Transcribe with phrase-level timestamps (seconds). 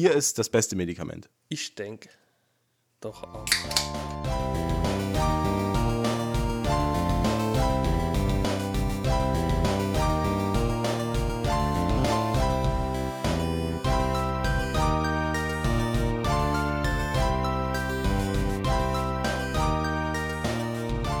[0.00, 1.28] Bier ist das beste Medikament.
[1.48, 2.08] Ich denke.
[3.00, 3.44] Doch auch.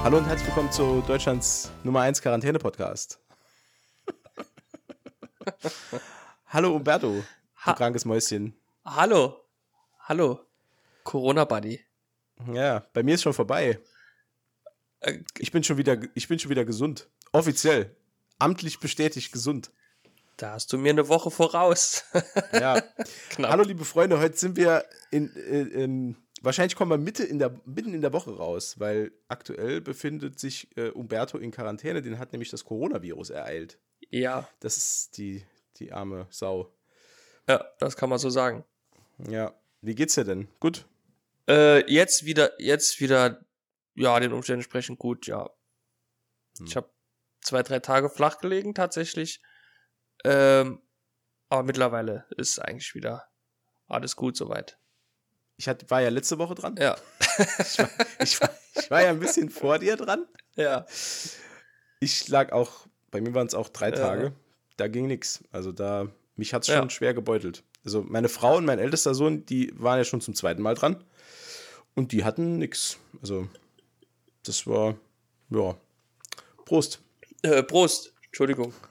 [0.04, 3.18] Hallo und herzlich willkommen zu Deutschlands Nummer 1 Quarantäne-Podcast.
[6.46, 7.24] Hallo Umberto, du
[7.66, 8.54] Ha- krankes Mäuschen.
[8.96, 9.44] Hallo.
[10.00, 10.40] Hallo.
[11.04, 11.78] Corona-Buddy.
[12.52, 13.78] Ja, bei mir ist schon vorbei.
[15.00, 17.08] Äh, Ich bin schon wieder, ich bin schon wieder gesund.
[17.32, 17.94] Offiziell.
[18.38, 19.70] Amtlich bestätigt gesund.
[20.38, 22.04] da hast du mir eine Woche voraus.
[22.52, 22.80] Ja.
[23.30, 23.50] Knapp.
[23.50, 27.60] Hallo liebe Freunde, heute sind wir in, äh, in wahrscheinlich kommen wir Mitte in der,
[27.66, 32.32] mitten in der Woche raus, weil aktuell befindet sich äh, Umberto in Quarantäne, den hat
[32.32, 33.78] nämlich das Coronavirus ereilt.
[34.10, 35.44] Ja, Das ist die,
[35.76, 36.72] die arme Sau.
[37.46, 38.64] ja, das kann man so sagen.
[39.26, 39.54] Ja.
[39.80, 40.48] Wie geht's dir denn?
[40.60, 40.86] Gut?
[41.48, 43.44] Äh, jetzt wieder, jetzt wieder,
[43.94, 45.48] ja, den Umständen entsprechend gut, ja.
[46.58, 46.66] Hm.
[46.66, 46.90] Ich habe
[47.40, 49.40] zwei, drei Tage flach gelegen, tatsächlich.
[50.24, 50.82] Ähm,
[51.48, 53.28] aber mittlerweile ist eigentlich wieder
[53.86, 54.78] alles gut soweit.
[55.56, 56.76] Ich hat, war ja letzte Woche dran.
[56.78, 56.96] Ja.
[57.60, 57.88] Ich war,
[58.20, 60.26] ich, war, ich war ja ein bisschen vor dir dran.
[60.56, 60.84] ja.
[62.00, 63.96] Ich lag auch, bei mir waren es auch drei Ja.
[63.96, 64.32] Tage.
[64.76, 65.42] Da ging nichts.
[65.50, 66.90] Also da, mich hat es schon Ja.
[66.90, 67.64] schwer gebeutelt.
[67.84, 71.04] Also meine Frau und mein ältester Sohn, die waren ja schon zum zweiten Mal dran.
[71.94, 72.98] Und die hatten nichts.
[73.20, 73.48] Also
[74.44, 74.96] das war,
[75.50, 75.76] ja,
[76.64, 77.00] Prost.
[77.42, 78.12] Äh, Prost.
[78.26, 78.72] Entschuldigung.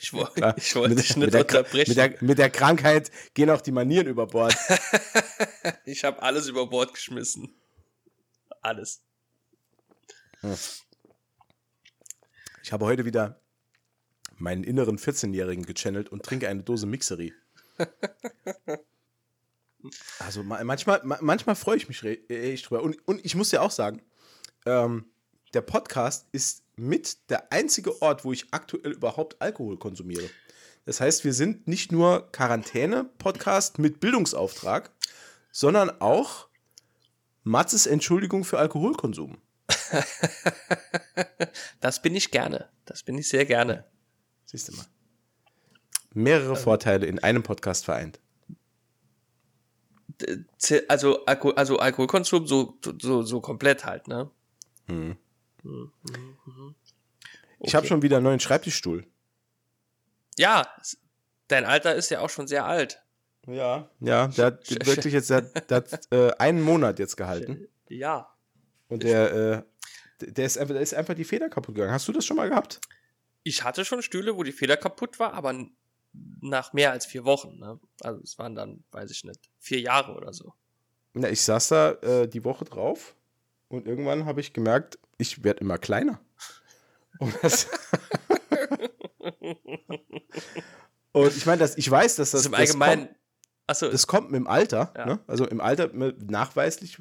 [0.00, 1.90] Ich, wo, Ja, ich wollte mit, dich nicht mit, der, unterbrechen.
[1.90, 4.52] mit, der, mit der Krankheit gehen auch die Manieren über Bord.
[5.84, 7.54] ich habe alles über Bord geschmissen.
[8.60, 9.02] Alles.
[12.64, 13.40] Ich habe heute wieder
[14.36, 17.32] meinen inneren 14-Jährigen gechannelt und trinke eine Dose Mixery.
[20.18, 22.82] Also ma manchmal, ma manchmal freue ich mich re- äh, echt drüber.
[22.82, 24.02] Und, und ich muss ja auch sagen,
[24.66, 25.06] ähm,
[25.54, 30.28] der Podcast ist mit der einzige Ort, wo ich aktuell überhaupt Alkohol konsumiere.
[30.84, 34.90] Das heißt, wir sind nicht nur Quarantäne-Podcast mit Bildungsauftrag,
[35.52, 36.48] sondern auch
[37.44, 39.38] Matzes Entschuldigung für Alkoholkonsum.
[41.80, 42.68] Das bin ich gerne.
[42.84, 43.84] Das bin ich sehr gerne.
[44.44, 44.84] Siehst du mal.
[46.14, 48.20] Mehrere Vorteile in einem Podcast vereint.
[50.88, 54.30] Also, Alko also Alkoholkonsum so, so, so komplett halt, ne?
[57.60, 59.06] Ich habe schon wieder einen neuen Schreibtischstuhl.
[60.38, 60.66] Ja,
[61.48, 63.02] dein Alter ist ja auch schon sehr alt.
[63.46, 63.90] Ja.
[64.00, 67.66] Ja, der hat wirklich jetzt, der, der hat äh, einen Monat jetzt gehalten.
[67.88, 68.28] Ja.
[68.88, 69.62] Und der, äh,
[70.26, 71.92] der, ist einfach, der ist einfach die Feder kaputt gegangen.
[71.92, 72.80] Hast du das schon mal gehabt?
[73.42, 75.54] Ich hatte schon Stühle, wo die Feder kaputt war, aber
[76.40, 77.78] nach mehr als vier Wochen, ne?
[78.02, 80.54] Also es waren dann, weiß ich nicht, vier Jahre oder so.
[81.14, 83.16] Na, ich saß da äh, die Woche drauf
[83.68, 86.20] und irgendwann habe ich gemerkt, ich werde immer kleiner.
[87.20, 87.34] Und,
[91.12, 93.08] und ich meine, ich weiß, dass das, im das Allgemeinen.
[93.66, 95.04] Achso, Das kommt mit dem Alter, Ja.
[95.06, 95.20] ne?
[95.26, 96.98] Also im Alter nachweislich,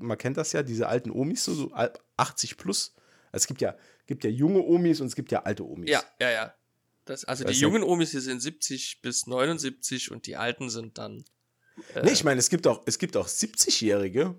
[0.00, 2.94] man kennt das ja, diese alten Omis, so, so al- 80 plus.
[3.30, 3.76] Also es gibt ja,
[4.06, 5.90] gibt ja junge Omis und es gibt ja alte Omis.
[5.90, 6.54] ja, ja, ja.
[7.08, 11.24] Das, also die jungen Omis, die sind 70 bis 79 und die alten sind dann.
[11.94, 14.34] Äh, Nee, ich meine, es gibt auch, es gibt auch 70-jährige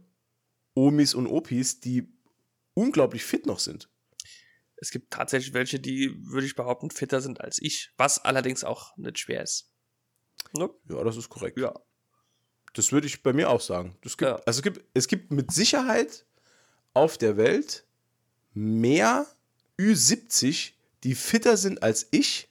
[0.75, 2.13] Omis und Opis, die
[2.75, 3.89] unglaublich fit noch sind.
[4.77, 7.91] Es gibt tatsächlich welche, die, würde ich behaupten, fitter sind als ich.
[7.97, 9.71] Was allerdings auch nicht schwer ist.
[10.53, 10.69] Ne?
[10.89, 11.57] Ja, das ist korrekt.
[11.57, 11.73] Ja.
[12.73, 13.97] Das würde ich bei mir auch sagen.
[14.01, 14.35] Gibt, Ja.
[14.45, 16.25] Also es gibt, es gibt mit Sicherheit
[16.93, 17.85] auf der Welt
[18.53, 19.25] mehr
[19.79, 22.49] Ü70, die fitter sind als ich,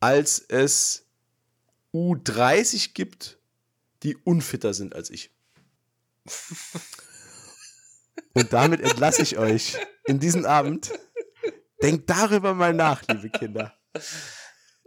[0.00, 1.06] als es
[1.92, 3.38] U30 gibt,
[4.02, 5.30] die unfitter sind als ich.
[8.34, 10.92] Und damit entlasse ich euch in diesen Abend.
[11.82, 13.76] Denkt darüber mal nach, liebe Kinder.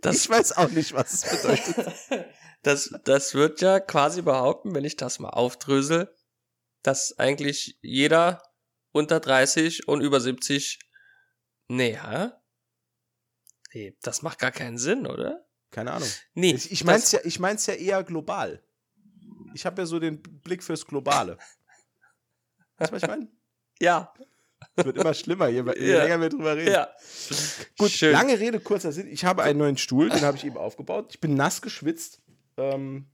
[0.01, 1.93] Das, ich weiß auch nicht, was es bedeutet.
[2.63, 6.13] das, das wird ja quasi behaupten, wenn ich das mal aufdrösel,
[6.83, 8.41] dass eigentlich jeder
[8.91, 10.79] unter 30 und über 70,
[11.67, 12.31] nee, hä?
[13.73, 15.45] Nee, das macht gar keinen Sinn, oder?
[15.71, 16.09] Keine Ahnung.
[16.33, 18.61] Nee, Ich, ich mein's das- ja, ich mein's ja eher global.
[19.53, 21.37] Ich habe ja so den Blick fürs Globale.
[22.77, 23.27] Weißt du, was ich meine?
[23.79, 24.13] Ja,
[24.75, 26.03] Es wird immer schlimmer, je, je Ja.
[26.03, 26.71] länger wir drüber reden.
[26.71, 26.87] ja.
[27.79, 28.11] Gut, Schön.
[28.11, 29.07] lange Rede, kurzer Sinn.
[29.07, 31.07] Ich habe einen neuen Stuhl, den habe ich eben aufgebaut.
[31.09, 32.21] Ich bin nass geschwitzt.
[32.57, 33.07] Ähm,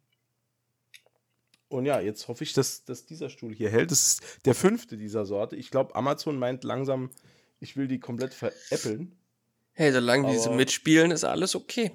[1.70, 3.92] und ja, jetzt hoffe ich, dass, dass dieser Stuhl hier hält.
[3.92, 5.56] Das ist der fünfte dieser Sorte.
[5.56, 7.12] Ich glaube, Amazon meint langsam,
[7.60, 9.17] ich will die komplett veräppeln.
[9.78, 11.92] Hey, solange diese Aber- mitspielen, ist alles okay.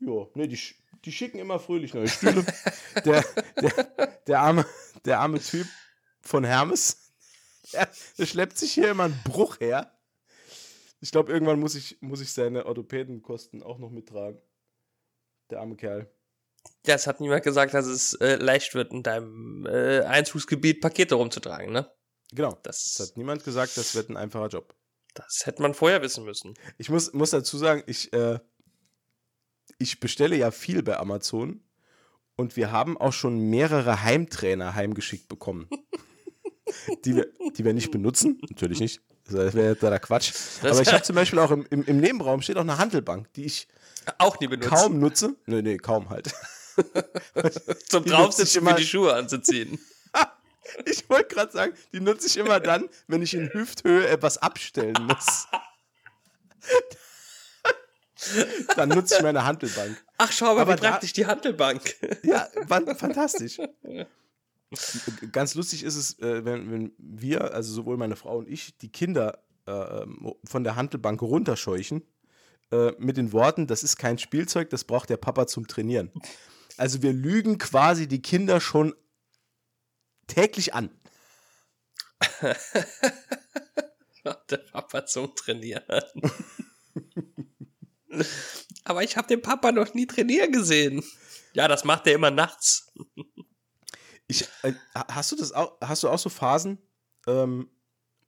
[0.00, 0.58] Ja, nee, die,
[1.04, 2.44] die schicken immer fröhlich neue Stühle.
[3.04, 3.24] der,
[3.62, 4.66] der, der, arme,
[5.04, 5.68] der arme Typ
[6.20, 7.12] von Hermes,
[7.72, 7.88] der,
[8.18, 9.96] der schleppt sich hier immer einen Bruch her.
[11.00, 14.42] Ich glaube, irgendwann muss ich, muss ich seine Orthopädenkosten auch noch mittragen.
[15.50, 16.10] Der arme Kerl.
[16.84, 21.14] Ja, es hat niemand gesagt, dass es äh, leicht wird, in deinem äh, Einzugsgebiet Pakete
[21.14, 21.88] rumzutragen, ne?
[22.32, 22.58] Genau.
[22.64, 24.74] Das, das, hat niemand gesagt, das wird ein einfacher Job.
[25.14, 26.54] Das hätte man vorher wissen müssen.
[26.76, 28.40] Ich muss, muss dazu sagen, ich, äh,
[29.78, 31.62] ich bestelle ja viel bei Amazon
[32.36, 35.68] und wir haben auch schon mehrere Heimtrainer heimgeschickt bekommen.
[37.04, 38.40] die, wir, die wir nicht benutzen.
[38.48, 39.00] Natürlich nicht.
[39.30, 40.32] Das wäre da Quatsch.
[40.62, 43.44] Aber ich habe zum Beispiel auch im, im, im, Nebenraum steht auch eine Handelbank, die
[43.44, 43.68] ich
[44.18, 44.68] auch nie benutze.
[44.68, 45.34] Kaum nutze.
[45.46, 46.34] Nee, nee, kaum halt.
[47.88, 49.78] Zum Draufsitzen für die Schuhe anzuziehen.
[50.84, 54.96] ich wollte gerade sagen, die nutze ich immer dann, wenn ich in Hüfthöhe etwas abstellen
[55.06, 55.46] muss.
[58.76, 60.02] Dann nutze ich meine Handelbank.
[60.16, 61.82] Ach, schau mal, Aber wie praktisch die Handelbank.
[62.22, 62.48] Ja,
[62.96, 63.58] fantastisch.
[65.30, 68.90] Ganz lustig ist es, äh, wenn, wenn wir, also sowohl meine Frau und ich, die
[68.90, 70.06] Kinder äh,
[70.44, 72.02] von der Handelbank runterscheuchen,
[72.70, 76.10] äh, mit den Worten, das ist kein Spielzeug, das braucht der Papa zum Trainieren.
[76.76, 78.94] Also wir lügen quasi die Kinder schon
[80.26, 80.90] täglich an.
[84.50, 85.84] der Papa zum Trainieren.
[88.84, 91.02] Aber ich habe den Papa noch nie trainieren gesehen.
[91.54, 92.92] Ja, das macht er immer nachts.
[94.26, 96.78] Ich, äh, hast du das auch, hast du auch so Phasen,
[97.26, 97.70] ähm,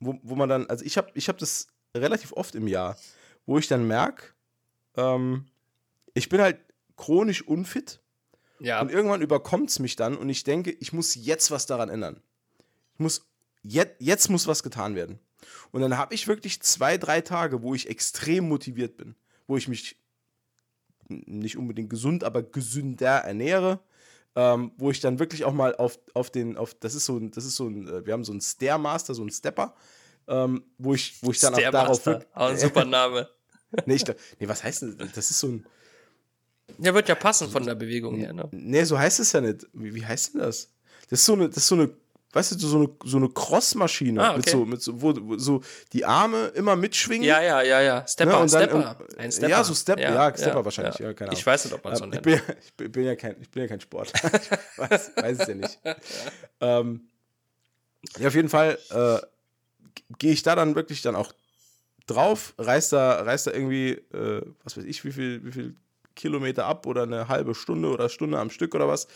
[0.01, 2.99] wo, wo man dann, also ich habe ich hab das relativ oft im Jahr,
[3.47, 4.35] wo ich dann merke,
[4.97, 5.47] ähm,
[6.15, 6.59] ich bin halt
[6.97, 8.03] chronisch unfit.
[8.61, 8.81] Ja.
[8.81, 12.21] Und irgendwann überkommt es mich dann und ich denke, ich muss jetzt was daran ändern.
[12.95, 13.27] Ich muss,
[13.63, 15.19] jetzt, jetzt muss was getan werden.
[15.71, 19.15] Und dann habe ich wirklich zwei, drei Tage, wo ich extrem motiviert bin,
[19.47, 19.97] wo ich mich
[21.09, 23.81] nicht unbedingt gesund, aber gesünder ernähre,
[24.35, 27.31] ähm, wo ich dann wirklich auch mal auf, auf den, auf, das ist so ein,
[27.31, 29.75] das ist so ein, äh, wir haben so einen Stairmaster, so einen Stepper,
[30.29, 32.05] ähm, wo ich, wo ich dann auch darauf.
[32.05, 33.29] Wirklich, auch ein super Name.
[33.87, 34.05] nee, ich,
[34.39, 34.97] nee, was heißt das?
[35.15, 35.67] Das ist so ein.
[36.79, 38.49] Ja, wird ja passen von der Bewegung her, ne?
[38.53, 39.67] Nee, so heißt es ja nicht.
[39.73, 40.71] Wie, wie heißt denn das?
[41.09, 41.91] Das ist so eine, das ist so eine
[42.37, 44.37] weißt du, so eine, so eine Crossmaschine ah, okay.
[44.37, 45.63] mit so, mit so, wo, wo, so
[45.95, 47.27] die Arme immer mitschwingen.
[47.27, 48.07] Ja, ja, ja, ja.
[48.07, 48.39] Stepper, ne?
[48.39, 48.99] und dann, Stepper.
[49.17, 49.49] Ein Stepper.
[49.49, 51.15] Ja, so Step, ja, ja Stepper ja, wahrscheinlich, ja.
[51.15, 51.39] keine Ahnung.
[51.39, 52.27] Ich weiß nicht, ob man so nennt.
[52.27, 54.13] Ich bin, ich bin, ja, kein, ich bin ja kein Sport.
[54.15, 55.79] ich weiß, weiß, es ja nicht.
[56.61, 57.09] ähm,
[58.19, 59.19] ja, auf jeden Fall äh,
[60.19, 61.33] gehe ich da dann wirklich dann auch
[62.07, 65.77] drauf, reißt da, reißt da irgendwie, äh, was weiß ich, wie viel, wie viel
[66.17, 69.07] Kilometer ab oder eine halbe Stunde oder Stunde am Stück oder was,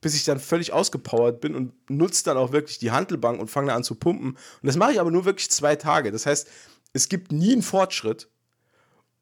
[0.00, 3.72] bis ich dann völlig ausgepowert bin und nutze dann auch wirklich die Handelbank und fange
[3.72, 4.32] an zu pumpen.
[4.32, 6.12] Und das mache ich aber nur wirklich zwei Tage.
[6.12, 6.48] Das heißt,
[6.92, 8.28] es gibt nie einen Fortschritt.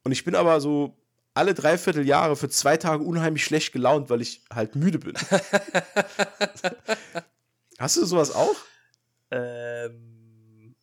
[0.03, 0.97] Und ich bin aber so
[1.35, 5.15] alle dreiviertel Jahre für zwei Tage unheimlich schlecht gelaunt, weil ich halt müde bin.
[7.79, 8.57] Hast du sowas auch?
[9.31, 10.75] Ähm,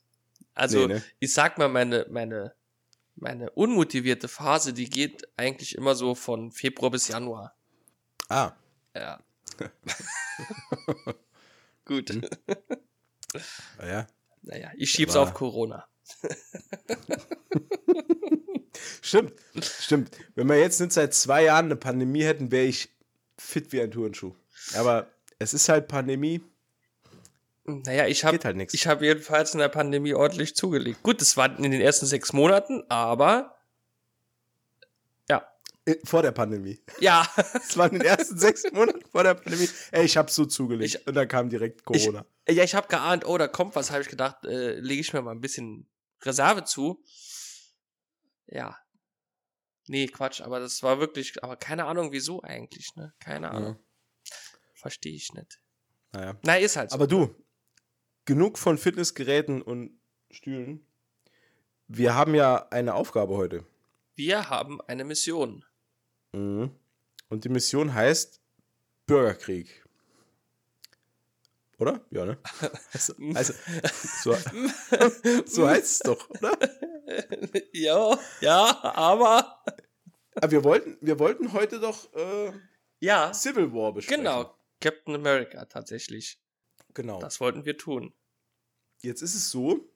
[0.53, 1.03] also, nee, ne?
[1.19, 2.53] ich sag mal, meine, meine
[3.15, 7.56] meine unmotivierte Phase, die geht eigentlich immer so von Februar bis Januar.
[8.30, 8.54] Ah.
[8.95, 9.19] Ja.
[11.86, 12.10] Gut.
[12.10, 12.27] Hm.
[13.77, 14.07] Naja.
[14.42, 15.88] Naja, ich schieb's Aber auf Corona.
[19.01, 20.12] stimmt, stimmt.
[20.36, 22.89] Wenn wir jetzt nicht seit zwei Jahren eine Pandemie hätten, wäre ich
[23.38, 24.36] fit wie ein Turnschuh.
[24.75, 26.42] Aber es ist halt Pandemie.
[27.65, 31.01] Naja, ich habe halt ich hab jedenfalls in der Pandemie ordentlich zugelegt.
[31.01, 33.57] Gut, das war in den ersten sechs Monaten, aber
[35.29, 35.47] ja.
[35.85, 36.81] Äh, vor der Pandemie.
[36.99, 37.25] Ja.
[37.53, 39.69] Es waren in den ersten sechs Monaten vor der Pandemie.
[39.91, 42.25] Ey, ich habe so zugelegt ich, und dann kam direkt Corona.
[42.45, 45.13] Ich, ja, ich habe geahnt, oh, da kommt was, habe ich gedacht, äh, lege ich
[45.13, 45.87] mir mal ein bisschen
[46.21, 47.01] Reserve zu.
[48.47, 48.77] Ja.
[49.87, 53.13] Nee, Quatsch, aber das war wirklich, aber keine Ahnung, wieso eigentlich, ne?
[53.19, 53.75] Keine Ahnung.
[53.75, 54.35] Ja.
[54.75, 55.59] Verstehe ich nicht.
[56.11, 56.37] Naja.
[56.43, 56.95] Na, ist halt so.
[56.95, 57.35] Aber du,
[58.25, 59.97] genug von Fitnessgeräten und
[60.31, 60.85] Stühlen.
[61.87, 63.65] Wir haben ja eine Aufgabe heute.
[64.15, 65.65] Wir haben eine Mission.
[66.31, 66.71] Mhm.
[67.30, 68.42] Und die Mission heißt
[69.06, 69.83] Bürgerkrieg.
[71.80, 72.01] Oder?
[72.11, 72.37] Ja, ne?
[72.94, 73.53] Also, also
[74.23, 74.35] so,
[75.45, 76.57] so heißt es doch, oder?
[77.73, 79.61] Ja, ja, aber.
[80.35, 82.51] Aber wir wollten, wir wollten heute doch äh,
[82.99, 84.23] ja, Civil War besprechen.
[84.23, 86.39] Genau, Captain America tatsächlich.
[86.94, 87.19] Genau.
[87.19, 88.14] Das wollten wir tun.
[89.02, 89.90] Jetzt ist es so,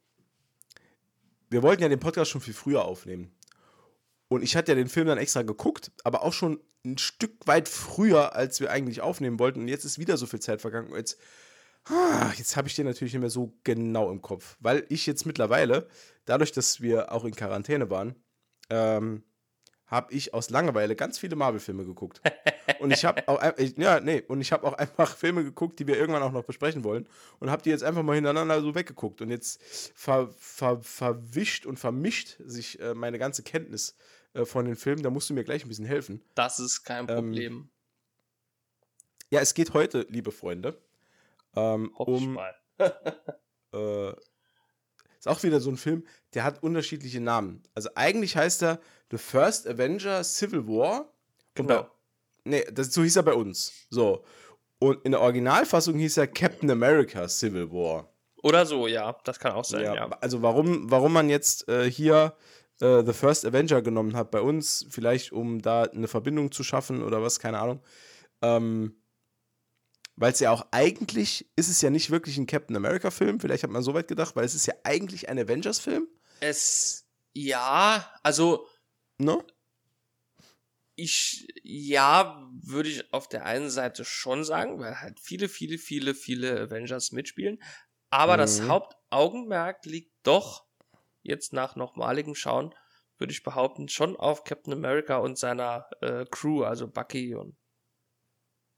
[1.50, 3.34] wir wollten ja den Podcast schon viel früher aufnehmen.
[4.28, 7.70] Und ich hatte ja den Film dann extra geguckt, aber auch schon ein Stück weit
[7.70, 9.62] früher, als wir eigentlich aufnehmen wollten.
[9.62, 10.92] Und jetzt ist wieder so viel Zeit vergangen.
[10.92, 11.18] Und jetzt,
[11.86, 14.58] ah, jetzt habe ich den natürlich nicht mehr so genau im Kopf.
[14.60, 15.88] Weil ich jetzt mittlerweile,
[16.26, 18.16] dadurch, dass wir auch in Quarantäne waren,
[18.70, 19.24] ähm,
[19.86, 22.22] habe ich aus Langeweile ganz viele Marvel-Filme geguckt.
[22.80, 23.42] Und ich habe auch,
[23.78, 26.84] ja, nee, und ich habe auch einfach Filme geguckt, die wir irgendwann auch noch besprechen
[26.84, 27.08] wollen.
[27.40, 29.22] Und habe die jetzt einfach mal hintereinander so weggeguckt.
[29.22, 29.62] Und jetzt
[29.96, 33.96] ver, ver, verwischt und vermischt sich äh, meine ganze Kenntnis
[34.34, 35.04] äh, von den Filmen.
[35.04, 36.22] Da musst du mir gleich ein bisschen helfen.
[36.36, 37.54] Das ist kein Problem.
[37.54, 37.70] Ähm,
[39.30, 40.78] ja, es geht heute, liebe Freunde,
[41.56, 42.40] ähm, um.
[43.74, 44.14] äh,
[45.20, 47.64] ist auch wieder so ein Film, der hat unterschiedliche Namen.
[47.74, 48.80] Also eigentlich heißt er
[49.12, 51.12] The First Avenger Civil War.
[51.56, 51.84] Genau.
[51.84, 51.90] Bei,
[52.48, 53.88] nee, das, so hieß er bei uns.
[53.90, 54.24] So.
[54.80, 58.12] Und in der Originalfassung hieß er Captain America Civil War.
[58.44, 59.96] Oder so, ja, das kann auch sein, ja.
[59.96, 60.10] ja.
[60.22, 62.36] Also warum, warum man jetzt äh, hier
[62.80, 67.04] äh, The First Avenger genommen hat bei uns, vielleicht um da eine Verbindung zu schaffen
[67.04, 67.82] oder was, keine Ahnung.
[68.42, 69.02] Ähm,
[70.16, 73.64] weil es ja auch eigentlich ist es ja nicht wirklich ein Captain America Film, vielleicht
[73.64, 76.08] hat man so weit gedacht, weil es ist ja eigentlich ein Avengers Film.
[76.40, 78.68] Es ja, also
[79.20, 79.44] no?
[81.00, 86.16] Ich ja, würde ich auf der einen Seite schon sagen, weil halt viele viele viele
[86.16, 87.62] viele Avengers mitspielen,
[88.10, 88.38] aber mhm.
[88.40, 90.66] das Hauptaugenmerk liegt doch
[91.22, 92.74] jetzt nach nochmaligem Schauen,
[93.18, 97.56] würde ich behaupten, schon auf Captain America und seiner äh, Crew, also Bucky und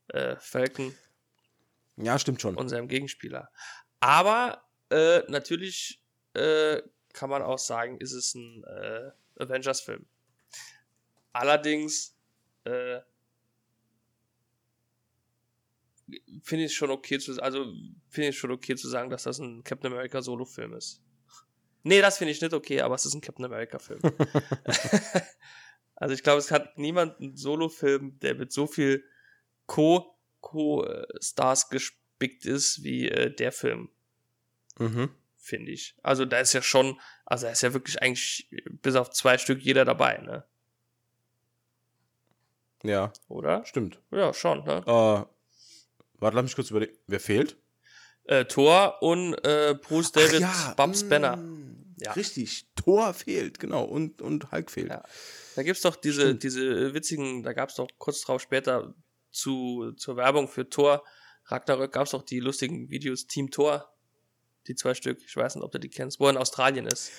[0.10, 0.94] äh, Falcon.
[1.98, 2.56] Ja, stimmt schon.
[2.56, 3.50] Und seinem Gegenspieler.
[4.00, 6.02] Aber äh, natürlich
[6.34, 6.82] äh,
[7.14, 9.12] kann man auch sagen, ist es ein äh,
[9.42, 10.06] Avengers-Film.
[11.32, 12.16] Allerdings
[12.64, 13.00] äh,
[16.44, 17.66] finde ich schon okay zu, also
[18.10, 21.02] finde ich schon okay zu sagen, dass das ein Captain America Solo-Film ist.
[21.84, 24.02] Nee, das finde ich nicht okay, aber es ist ein Captain America-Film.
[25.96, 29.06] also ich glaube, es hat niemand einen Solo-Film, der mit so viel
[29.66, 33.90] Co- Co-Stars gespickt ist wie äh, der Film.
[34.78, 35.10] Mhm.
[35.38, 35.96] Finde ich.
[36.04, 38.50] Also da ist ja schon, also da ist ja wirklich eigentlich
[38.82, 40.46] bis auf zwei Stück jeder dabei, ne?
[42.84, 43.12] Ja.
[43.28, 43.66] Oder?
[43.66, 44.00] Stimmt.
[44.12, 44.78] Ja, schon, ne?
[44.86, 45.26] Äh,
[46.20, 46.94] warte, lass mich kurz überlegen.
[47.08, 47.58] Wer fehlt?
[48.26, 51.40] Äh, Thor und äh, Bruce David ja, mm, Banner.
[51.98, 52.14] Ja.
[52.14, 54.90] Richtig, Thor fehlt, genau, und, und Hulk fehlt.
[54.90, 55.04] Ja.
[55.56, 58.94] Da gibt's doch diese, diese witzigen, da gab's doch kurz drauf später
[59.32, 61.04] zu, zur Werbung für Thor
[61.52, 63.92] Ragnarök gab's doch die lustigen Videos Team Thor.
[64.68, 67.12] Die zwei Stück, ich weiß nicht, ob du die kennst, wo er in Australien ist.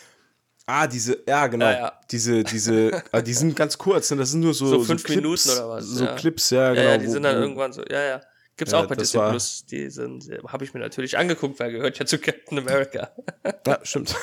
[0.73, 1.67] Ah, diese, ja, genau.
[1.67, 2.01] Ja, ja.
[2.13, 4.19] Diese, diese, ah, die sind ganz kurz, ne?
[4.19, 5.85] das sind nur so, so fünf so Minuten oder was.
[5.85, 6.15] So ja.
[6.15, 6.91] Clips, ja, genau.
[6.91, 8.21] Ja, die wo, sind dann wo, irgendwann so, ja, ja.
[8.57, 9.65] Gibt's auch bei Disney Plus.
[9.67, 13.11] Die sind, habe ich mir natürlich angeguckt, weil gehört ja zu Captain America.
[13.67, 14.15] ja, stimmt.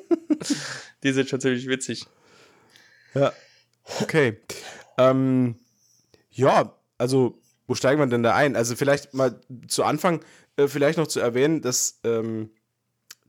[1.02, 2.06] die sind schon ziemlich witzig.
[3.12, 3.32] Ja.
[4.00, 4.40] Okay.
[4.96, 5.56] Ähm,
[6.30, 8.56] ja, also, wo steigen wir denn da ein?
[8.56, 9.38] Also, vielleicht mal
[9.68, 10.24] zu Anfang,
[10.56, 12.50] äh, vielleicht noch zu erwähnen, dass ähm,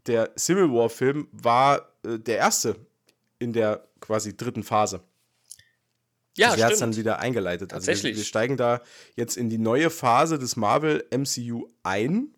[0.08, 2.76] der Civil War-Film war äh, der erste
[3.40, 5.02] in der quasi dritten Phase.
[6.38, 7.72] Ja, also hat es dann wieder eingeleitet.
[7.72, 8.12] Tatsächlich.
[8.12, 8.82] Also wir, wir, steigen da
[9.16, 12.36] jetzt in die neue Phase des Marvel MCU ein.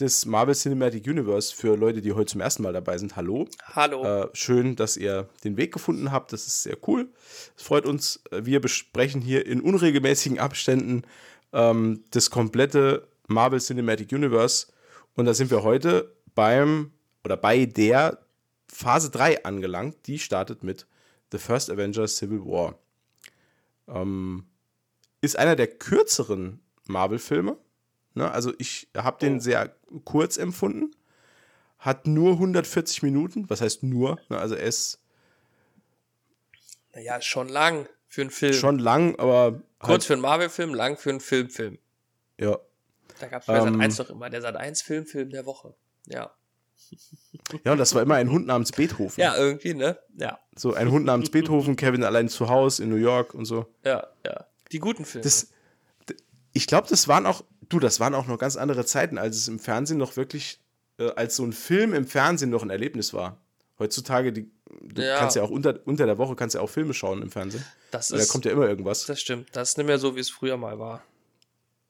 [0.00, 3.14] Des Marvel Cinematic Universe für Leute, die heute zum ersten Mal dabei sind.
[3.14, 3.46] Hallo.
[3.74, 4.02] Hallo.
[4.02, 6.32] Äh, schön, dass ihr den Weg gefunden habt.
[6.32, 7.10] Das ist sehr cool.
[7.58, 8.22] Es freut uns.
[8.30, 11.02] Wir besprechen hier in unregelmäßigen Abständen
[11.52, 14.68] ähm, das komplette Marvel Cinematic Universe.
[15.14, 16.92] Und da sind wir heute beim
[17.24, 18.18] oder bei der
[18.68, 20.06] Phase 3 angelangt.
[20.06, 20.86] Die startet mit
[21.30, 22.78] The First Avengers Civil War.
[23.88, 24.46] Ähm,
[25.20, 27.56] ist einer der kürzeren Marvel-Filme.
[28.14, 28.30] Ne?
[28.30, 29.40] Also ich habe den oh.
[29.40, 29.74] sehr
[30.04, 30.90] kurz empfunden.
[31.78, 33.48] Hat nur 140 Minuten.
[33.48, 34.18] Was heißt nur?
[34.28, 34.38] Ne?
[34.38, 35.00] Also er ist.
[36.94, 38.52] Naja, schon lang für einen Film.
[38.52, 39.62] Schon lang, aber.
[39.78, 41.78] Kurz halt für einen Marvel-Film, lang für einen Filmfilm.
[42.38, 42.58] Ja.
[43.18, 45.74] Da gab es bei ähm, Sat 1 doch immer der Sat 1 Filmfilm der Woche.
[46.06, 46.30] Ja.
[47.64, 49.20] Ja, und das war immer ein Hund namens Beethoven.
[49.20, 49.98] Ja, irgendwie, ne?
[50.16, 50.38] Ja.
[50.56, 53.66] So ein Hund namens Beethoven, Kevin allein zu Hause in New York und so.
[53.84, 54.46] Ja, ja.
[54.70, 55.22] Die guten Filme.
[55.22, 55.48] Das,
[56.52, 59.48] ich glaube, das waren auch, du, das waren auch noch ganz andere Zeiten, als es
[59.48, 60.60] im Fernsehen noch wirklich,
[60.98, 63.38] äh, als so ein Film im Fernsehen noch ein Erlebnis war.
[63.78, 64.50] Heutzutage, die,
[64.82, 65.18] du ja.
[65.18, 67.64] kannst ja auch unter, unter der Woche kannst ja auch Filme schauen im Fernsehen.
[67.90, 69.06] Das ist, da kommt ja immer irgendwas.
[69.06, 69.48] Das stimmt.
[69.52, 71.02] Das ist nicht mehr so, wie es früher mal war.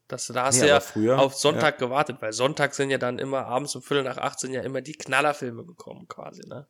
[0.09, 1.87] Das, da hast du ja früher, auf Sonntag ja.
[1.87, 4.83] gewartet, weil Sonntag sind ja dann immer abends um Viertel nach acht sind ja immer
[4.83, 6.67] die Knallerfilme gekommen quasi, ne?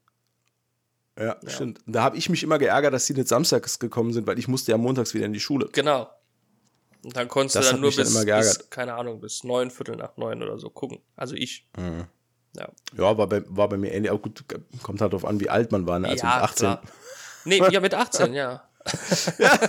[1.19, 1.51] Ja, ja.
[1.51, 1.81] stimmt.
[1.87, 4.73] Da habe ich mich immer geärgert, dass sie nicht samstags gekommen sind, weil ich musste
[4.73, 5.69] ja montags wieder in die Schule.
[5.73, 6.09] Genau.
[7.05, 9.97] Und dann konntest das du dann nur bis, dann bis, keine Ahnung, bis neun, Viertel
[9.97, 11.01] nach neun oder so gucken.
[11.17, 11.69] Also ich.
[11.77, 12.07] Mhm.
[12.55, 12.69] Ja.
[12.97, 14.11] ja, war bei, war bei mir ähnlich.
[14.12, 14.45] Auch gut,
[14.83, 16.09] kommt halt darauf an, wie alt man war, ne?
[16.09, 16.67] Also ja, mit 18.
[16.67, 16.83] Klar.
[17.45, 18.62] Nee, ja, mit 18, ja.
[19.39, 19.59] ja.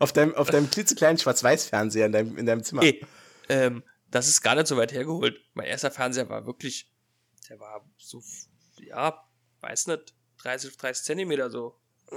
[0.00, 2.82] auf deinem, auf deinem klitzekleinen Schwarz-Weiß-Fernseher in deinem, in deinem Zimmer.
[2.82, 3.04] Hey,
[3.48, 5.36] ähm, das ist gar nicht so weit hergeholt.
[5.54, 6.90] Mein erster Fernseher war wirklich,
[7.48, 8.22] der war so,
[8.78, 9.22] ja,
[9.60, 11.76] weiß nicht, 30, 30 Zentimeter so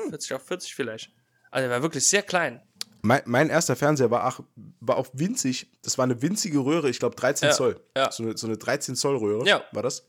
[0.09, 1.11] 40 auf 40 vielleicht.
[1.51, 2.61] Also er war wirklich sehr klein.
[3.01, 4.43] Mein, mein erster Fernseher war auch,
[4.81, 5.71] war auch winzig.
[5.83, 7.79] Das war eine winzige Röhre, ich glaube 13 Ja, Zoll.
[7.95, 8.11] ja.
[8.11, 9.63] So, eine, so eine 13 Zoll Röhre Ja.
[9.71, 10.05] war das.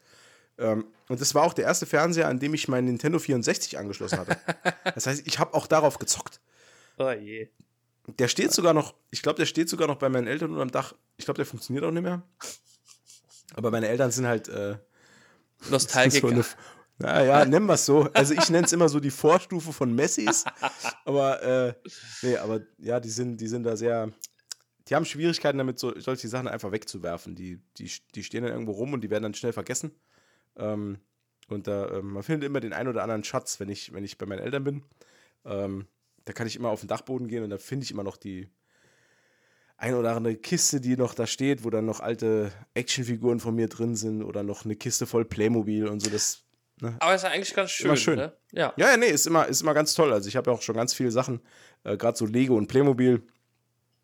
[0.58, 4.18] Ähm, und das war auch der erste Fernseher, an dem ich meinen Nintendo 64 angeschlossen
[4.18, 4.36] hatte.
[4.94, 6.40] das heißt, ich habe auch darauf gezockt.
[6.98, 7.48] Oh je.
[8.18, 10.94] Der steht sogar noch, ich glaube, der steht sogar noch bei meinen Eltern unterm Dach.
[11.16, 12.22] Ich glaube, der funktioniert auch nicht mehr.
[13.54, 14.76] Aber meine Eltern sind halt äh,
[15.70, 16.28] Nostalgiker.
[16.28, 16.44] so eine,
[16.98, 18.08] naja, nennen wir es so.
[18.12, 20.44] Also ich nenne es immer so die Vorstufe von Messis.
[21.04, 21.74] Aber äh,
[22.22, 24.10] nee, aber ja, die sind, die sind da sehr.
[24.88, 27.34] Die haben Schwierigkeiten damit, so, solche Sachen einfach wegzuwerfen.
[27.34, 29.92] Die, die, die stehen dann irgendwo rum und die werden dann schnell vergessen.
[30.56, 30.98] Ähm,
[31.48, 34.18] und da, ähm, man findet immer den einen oder anderen Schatz, wenn ich, wenn ich
[34.18, 34.82] bei meinen Eltern bin.
[35.44, 35.86] Ähm,
[36.28, 38.50] da kann ich immer auf den Dachboden gehen und da finde ich immer noch die
[39.78, 43.68] ein oder andere Kiste, die noch da steht, wo dann noch alte Actionfiguren von mir
[43.68, 46.10] drin sind oder noch eine Kiste voll Playmobil und so.
[46.10, 46.44] Das,
[47.00, 47.86] Aber ist ja eigentlich ganz schön.
[47.86, 48.16] Immer schön.
[48.16, 48.32] Ne?
[48.52, 48.74] Ja.
[48.76, 50.12] ja, ja, nee, ist immer, ist immer ganz toll.
[50.12, 51.40] Also ich habe ja auch schon ganz viele Sachen,
[51.84, 53.22] äh, gerade so Lego und Playmobil.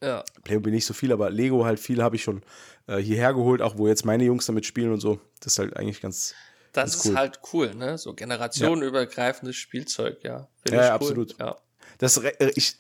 [0.02, 0.25] ja.
[0.45, 2.43] Playmobil nicht so viel, aber Lego halt viel habe ich schon
[2.87, 5.21] äh, hierher geholt, auch wo jetzt meine Jungs damit spielen und so.
[5.40, 6.35] Das ist halt eigentlich ganz.
[6.73, 7.16] Das Ganz ist cool.
[7.16, 7.99] halt cool, ne?
[7.99, 10.49] So generationenübergreifendes Spielzeug, ja.
[10.62, 10.95] Find Ja, ich ja, cool.
[10.95, 11.38] absolut.
[11.38, 11.57] Ja.
[11.98, 12.76] Das, äh, ich,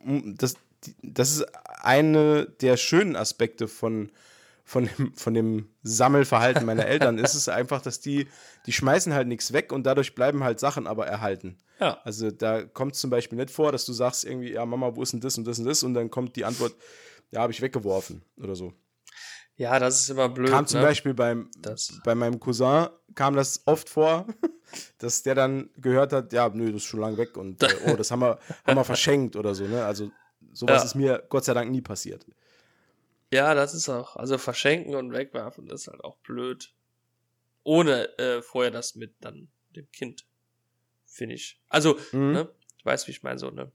[0.00, 0.54] das,
[1.02, 1.46] das ist
[1.82, 4.10] eine der schönen Aspekte von,
[4.64, 7.18] von, dem, von dem Sammelverhalten meiner Eltern.
[7.18, 8.28] ist es einfach, dass die,
[8.66, 11.56] die schmeißen halt nichts weg und dadurch bleiben halt Sachen aber erhalten.
[11.80, 11.98] ja.
[12.04, 15.02] Also da kommt es zum Beispiel nicht vor, dass du sagst irgendwie, ja Mama, wo
[15.02, 16.74] ist denn das und das und das und dann kommt die Antwort,
[17.30, 18.72] ja, habe ich weggeworfen oder so.
[19.58, 20.50] Ja, das ist immer blöd.
[20.50, 20.86] kam zum ne?
[20.86, 24.26] Beispiel beim, Das- bei meinem Cousin, kam das oft vor,
[24.98, 27.96] dass der dann gehört hat, ja, nö, das ist schon lange weg und äh, oh,
[27.96, 29.84] das haben wir, haben wir verschenkt oder so, ne?
[29.84, 30.10] Also
[30.52, 30.86] sowas Ja.
[30.86, 32.24] ist mir Gott sei Dank nie passiert.
[33.32, 34.16] Ja, das ist auch.
[34.16, 36.72] Also verschenken und wegwerfen, das ist halt auch blöd.
[37.64, 40.24] Ohne äh, vorher das mit dann dem Kind.
[41.04, 41.60] Finde ich.
[41.68, 42.32] Also, Mhm.
[42.32, 42.48] ne?
[42.78, 43.70] Ich weiß, wie ich meine, so, ne?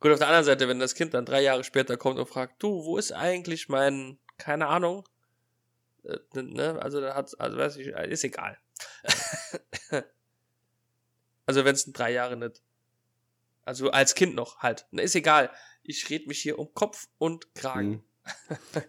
[0.00, 2.62] Gut, auf der anderen Seite, wenn das Kind dann drei Jahre später kommt und fragt,
[2.62, 5.04] du, wo ist eigentlich mein, keine Ahnung,
[6.04, 6.80] äh, ne?
[6.80, 8.58] Also, da hat, also weiß ich, ist egal.
[11.46, 12.62] also, wenn es in drei Jahre nicht.
[13.64, 14.86] Also, als Kind noch halt.
[14.90, 15.50] Ne, ist egal.
[15.82, 17.90] Ich red mich hier um Kopf und Kragen.
[17.90, 18.02] Mhm.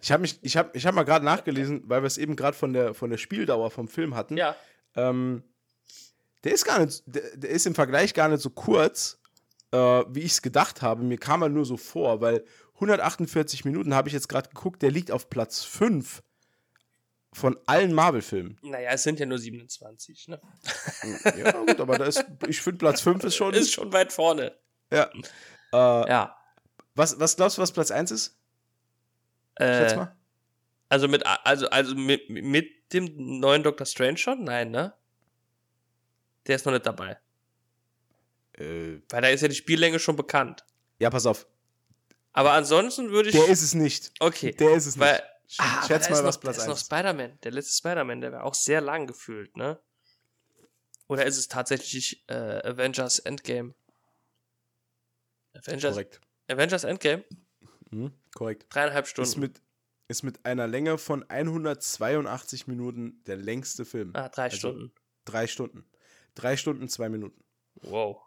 [0.02, 2.56] Ich habe mich, ich habe, ich habe mal gerade nachgelesen, weil wir es eben gerade
[2.56, 4.36] von der von der Spieldauer vom Film hatten.
[4.36, 4.56] Ja,
[4.94, 5.42] Ähm,
[6.44, 9.20] der ist gar nicht, der, der ist im Vergleich gar nicht so kurz,
[9.70, 11.02] äh, wie ich es gedacht habe.
[11.02, 12.44] Mir kam er nur so vor, weil
[12.82, 16.22] 148 Minuten habe ich jetzt gerade geguckt, der liegt auf Platz 5
[17.34, 18.58] von allen Marvel-Filmen.
[18.62, 20.40] naja, es sind ja nur 27, ne?
[21.38, 23.54] ja, gut, aber da ist, ich finde Platz 5 ist schon.
[23.54, 24.56] Ist schon weit vorne.
[24.90, 25.10] ja.
[25.72, 26.36] Äh, Ja.
[26.94, 28.38] was, was glaubst du, was Platz 1 ist?
[29.58, 30.16] Schätz Äh, mal.
[30.90, 34.44] also mit, also, also mit, mit dem neuen Doctor Strange schon?
[34.44, 34.92] Nein, ne?
[36.46, 37.18] Der ist noch nicht dabei.
[38.58, 40.66] Äh, Weil da ist ja die Spiellänge schon bekannt.
[40.98, 41.46] ja, pass auf.
[42.32, 43.34] Aber ansonsten würde ich.
[43.34, 44.12] Der ist es nicht.
[44.20, 44.52] okay.
[44.52, 45.22] Der ist es weil, nicht.
[45.48, 46.86] Sch- ah, Schätz mal, ist was noch, Platz ist 1 noch ist.
[46.86, 47.38] Spider-Man.
[47.42, 49.78] Der letzte Spider-Man, der war auch sehr lang gefühlt, ne?
[51.08, 53.74] Oder ist es tatsächlich äh, Avengers Endgame?
[55.54, 56.20] Avengers, Korrekt.
[56.48, 57.24] Avengers Endgame?
[57.90, 58.66] Mhm, korrekt.
[58.70, 59.40] Dreieinhalb Ist Stunden.
[59.40, 59.60] mit,
[60.08, 64.12] ist mit einer Länge von 182 Minuten der längste Film.
[64.14, 64.92] ah, drei Also Stunden.
[65.26, 65.84] Drei Stunden.
[66.34, 67.44] Drei Stunden, zwei Minuten.
[67.74, 68.22] Wow.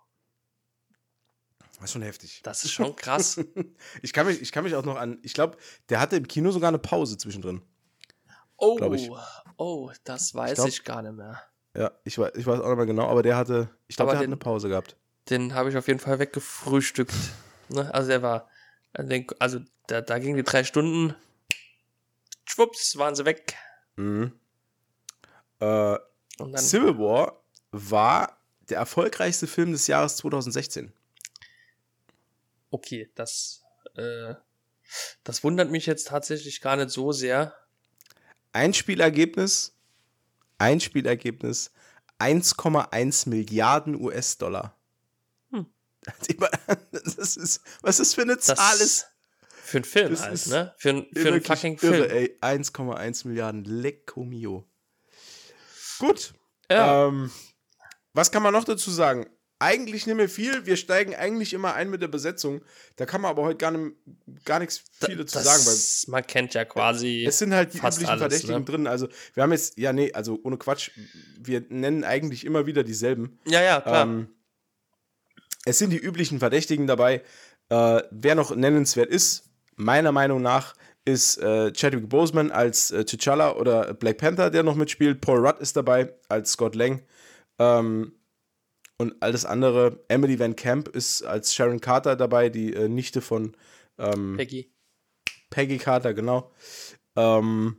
[1.75, 2.41] Das ist schon heftig.
[2.43, 3.39] Das ist schon krass.
[4.01, 5.57] Ich kann mich, ich kann mich auch noch an, ich glaube,
[5.89, 7.61] der hatte im Kino sogar eine Pause zwischendrin.
[8.57, 9.09] Oh, ich.
[9.57, 11.41] oh, das weiß glaub- ich gar nicht mehr.
[11.75, 14.19] Ja, ich weiß, ich weiß auch nicht mehr genau, aber der hatte, ich glaube, der
[14.19, 14.95] hat eine Pause gehabt.
[15.29, 17.13] Den habe ich auf jeden Fall weggefrühstückt.
[17.69, 17.93] Ne?
[17.93, 18.47] Also der war,
[19.39, 21.15] also da, da ging die drei Stunden,
[22.45, 23.55] schwupps, waren sie weg.
[23.97, 24.31] Mhm.
[25.59, 25.97] Äh,
[26.57, 28.37] Civil War war
[28.69, 30.93] der erfolgreichste Film des Jahres 2016.
[32.69, 33.63] okay, das,
[33.95, 34.33] äh,
[35.23, 37.55] das wundert mich jetzt tatsächlich gar nicht so sehr.
[38.53, 39.75] Einspielergebnis,
[40.57, 41.71] Einspielergebnis
[42.19, 44.77] 1,1 Milliarden US-Dollar.
[45.51, 45.65] Hm.
[46.91, 49.07] Das ist, was ist für eine Das Zahl ist?
[49.49, 50.73] für einen Film das halt, ist ne?
[50.77, 52.11] Für, ein- für einen fucking irre, Film.
[52.11, 52.37] ey.
[52.41, 53.65] 1,1 Milliarden.
[53.65, 54.63] Lecco mio.
[55.99, 56.33] Gut.
[56.69, 57.31] Ja, Ähm,
[58.13, 59.25] was kann man noch dazu sagen?
[59.65, 60.65] Eigentlich nicht mehr viel.
[60.65, 62.61] Wir steigen eigentlich immer ein mit der Besetzung.
[62.97, 63.95] Da kann man aber heute gar, nicht,
[64.45, 67.25] gar nichts viele zu das, sagen, weil man kennt ja quasi.
[67.25, 68.65] es sind halt die üblichen alles, Verdächtigen ne?
[68.65, 68.87] drin.
[68.87, 70.91] Also, wir haben jetzt, ja, nee, also ohne Quatsch,
[71.39, 73.39] wir nennen eigentlich immer wieder dieselben.
[73.45, 74.03] ja, ja, klar.
[74.03, 74.27] Ähm,
[75.65, 77.23] es sind die üblichen Verdächtigen dabei.
[77.69, 80.75] Äh, wer noch nennenswert ist, meiner Meinung nach,
[81.05, 85.21] ist äh, Chadwick Boseman als äh, T'Challa oder Black Panther, der noch mitspielt.
[85.21, 87.01] Paul Rudd ist dabei als Scott Lang.
[87.59, 88.13] Ähm,
[88.97, 93.55] Und alles andere, Emily Van Camp ist als Sharon Carter dabei, die äh, Nichte von
[93.97, 94.73] ähm, Peggy.
[95.49, 96.51] Peggy Carter, genau.
[97.15, 97.77] Ähm,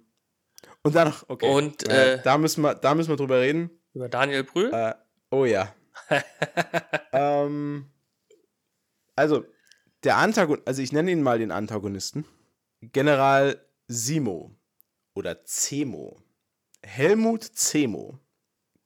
[0.82, 1.48] und dann noch, okay.
[1.48, 3.70] Und, äh, äh, da, müssen wir, da müssen wir drüber reden.
[3.94, 4.72] Über Daniel Brühl?
[4.72, 4.94] Äh,
[5.30, 5.74] oh ja.
[7.12, 7.90] ähm,
[9.14, 9.44] also,
[10.04, 12.26] der Antagonist, also ich nenne ihn mal den Antagonisten.
[12.80, 14.54] General Simo
[15.14, 16.20] oder Zemo.
[16.82, 18.18] Helmut Zemo.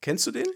[0.00, 0.46] Kennst du den?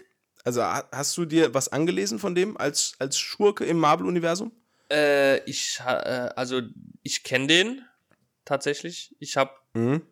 [0.45, 4.51] Also ha- hast du dir was angelesen von dem als, als Schurke im Marvel-Universum?
[4.91, 6.61] Äh, ich, äh, also,
[7.03, 7.85] ich kenne den
[8.45, 9.15] tatsächlich.
[9.19, 10.05] Ich habe Mhm.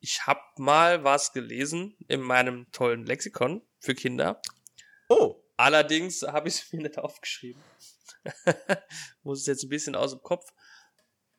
[0.00, 4.40] ich hab mal was gelesen in meinem tollen Lexikon für Kinder.
[5.08, 7.60] Oh, Allerdings habe ich es mir nicht aufgeschrieben.
[9.24, 10.52] Muss es jetzt ein bisschen aus dem Kopf.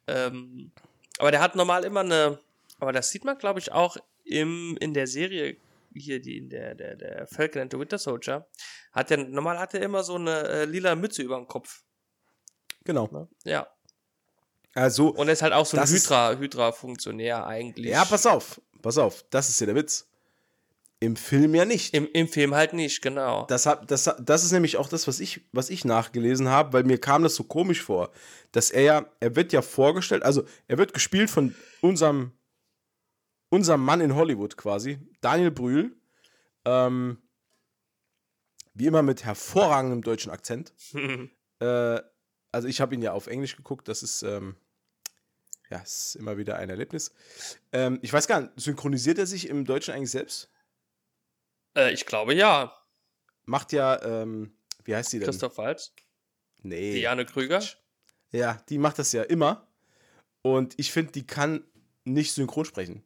[0.08, 0.72] Ähm,
[1.18, 2.40] aber der hat normal immer eine,
[2.80, 5.58] aber das sieht man, glaube ich, auch im, in der Serie
[5.94, 8.48] hier, die der, der, der Falcon and the Winter Soldier,
[8.92, 11.84] hat der, normal hat er immer so eine äh, lila Mütze über dem Kopf.
[12.84, 13.08] genau.
[13.12, 13.28] Ne?
[13.44, 13.68] Ja.
[14.74, 17.92] Also, Und er ist halt auch so ein Hydra, Hydra-Funktionär eigentlich.
[17.92, 20.08] ja, pass auf, pass auf, das ist ja der Witz.
[21.04, 21.96] Im Film ja nicht.
[21.96, 23.46] Im, Im Film halt nicht, genau.
[23.48, 26.84] Das, hab, das, das ist nämlich auch das, was ich, was ich nachgelesen habe, weil
[26.84, 28.12] mir kam das so komisch vor,
[28.52, 32.34] dass er ja, er wird ja vorgestellt, also er wird gespielt von unserem,
[33.52, 35.96] unserem Mann in Hollywood quasi, Daniel Brühl,
[36.66, 37.22] ähm,
[38.74, 40.74] wie immer mit hervorragendem deutschen Akzent.
[41.60, 42.02] Äh,
[42.52, 44.56] also ich habe ihn ja auf Englisch geguckt, das ist, ähm,
[45.70, 47.14] ja, ist immer wieder ein Erlebnis.
[47.72, 50.50] Ähm, ich weiß gar nicht, synchronisiert er sich im Deutschen eigentlich selbst?
[51.78, 52.76] äh, ich glaube ja.
[53.46, 55.28] Macht ja, ähm, wie heißt die denn?
[55.28, 55.94] Christoph Waltz,
[56.64, 56.94] Nee.
[56.96, 57.62] Diane Krüger.
[58.32, 59.68] Ja, die macht das ja immer.
[60.42, 61.64] Und ich finde, die kann
[62.04, 63.04] nicht synchron sprechen.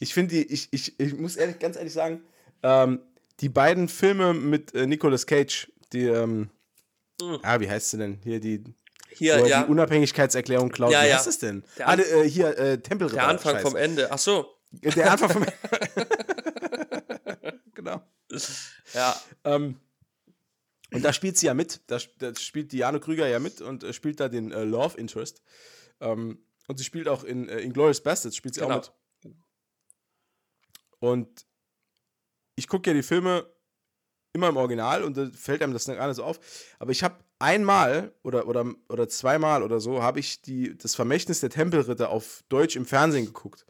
[0.00, 2.22] Ich finde die, ich, ich, ich muss ehrlich, ganz ehrlich sagen,
[2.62, 3.00] ähm,
[3.40, 6.50] die beiden Filme mit äh, Nicolas Cage, die, ähm,
[7.22, 7.38] Mhm.
[7.42, 8.18] ah, wie heißt sie denn?
[8.24, 8.64] Hier, die,
[9.10, 9.62] Hier, er ja.
[9.62, 10.90] die Unabhängigkeitserklärung klaut.
[10.92, 11.16] Ja, wie ja.
[11.16, 11.62] heißt es denn?
[11.78, 13.16] Der ah, äh, hier, äh, Tempelritter.
[13.20, 13.62] Der Anfang Scheiß.
[13.62, 14.10] vom Ende.
[14.10, 14.48] Ach so.
[14.72, 15.44] Der Anfang vom
[17.74, 18.02] Genau.
[18.92, 19.20] Ja.
[19.44, 19.80] Ähm,
[20.92, 21.80] und da spielt sie ja mit.
[21.86, 25.42] Da, da spielt Diane Krüger ja mit und äh, spielt da den äh, Love Interest.
[26.00, 26.38] Ähm,
[26.68, 28.78] und sie spielt auch in äh, Inglourious Bastards, spielt sie Genau.
[28.78, 29.34] auch mit.
[31.00, 31.46] Und
[32.56, 33.46] ich gucke ja die Filme
[34.32, 36.40] immer im Original und da fällt einem das dann gar nicht so auf.
[36.78, 41.40] Aber ich habe einmal oder, oder, oder zweimal oder so, habe ich die, das Vermächtnis
[41.40, 43.66] der Tempelritter auf Deutsch im Fernsehen geguckt.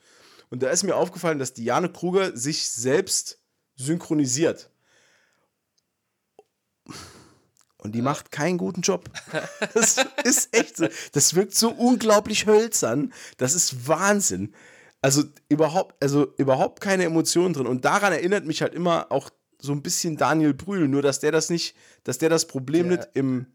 [0.50, 3.40] Und da ist mir aufgefallen, dass Diane Kruger sich selbst
[3.74, 4.70] synchronisiert.
[7.84, 9.10] Und die macht keinen guten Job.
[9.74, 10.88] Das ist echt so.
[11.12, 13.12] Das wirkt so unglaublich hölzern.
[13.36, 14.54] Das ist Wahnsinn.
[15.02, 17.66] Also überhaupt, also überhaupt keine Emotionen drin.
[17.66, 19.28] Und daran erinnert mich halt immer auch
[19.60, 22.98] so ein bisschen Daniel Brühl, nur dass der das nicht, dass der das Problem Der-
[22.98, 23.46] nicht im,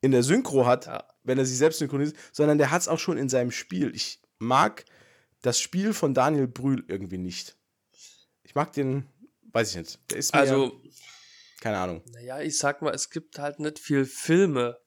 [0.00, 1.04] in der Synchro hat, Ja.
[1.24, 3.94] wenn er sich selbst synchronisiert, sondern der hat es auch schon in seinem Spiel.
[3.94, 4.86] Ich mag
[5.42, 7.56] das Spiel von Daniel Brühl irgendwie nicht.
[8.42, 9.06] Ich mag den,
[9.52, 9.98] weiß ich nicht.
[10.10, 10.80] Der ist mir, Also,
[11.60, 12.02] keine Ahnung.
[12.12, 14.78] naja, ich sag mal, es gibt halt nicht viel Filme,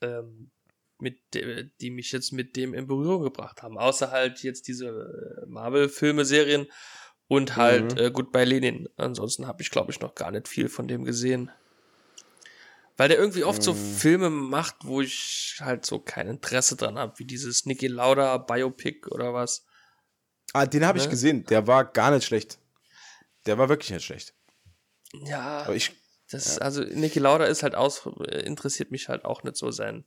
[0.00, 0.50] ähm,
[0.98, 3.78] mit de- die mich jetzt mit dem in Berührung gebracht haben.
[3.78, 6.66] Außer halt jetzt diese äh, Marvel-Filme, Serien
[7.28, 7.98] und halt Mhm.
[7.98, 8.88] äh, Goodbye Lenin.
[8.96, 11.50] Ansonsten habe ich, glaube ich, noch gar nicht viel von dem gesehen.
[12.98, 13.76] Weil der irgendwie oft so Mhm.
[13.96, 19.06] Filme macht, wo ich halt so kein Interesse dran habe, wie dieses Niki Lauda Biopic
[19.10, 19.64] oder was.
[20.52, 21.10] Ah, den habe ich Ne?
[21.10, 21.44] gesehen.
[21.46, 22.58] Der war gar nicht schlecht.
[23.46, 24.34] Der war wirklich nicht schlecht.
[25.12, 25.92] Ja, Aber ich,
[26.30, 30.04] Das, also Niki Lauda ist halt aus, äh, interessiert mich halt auch nicht so sein,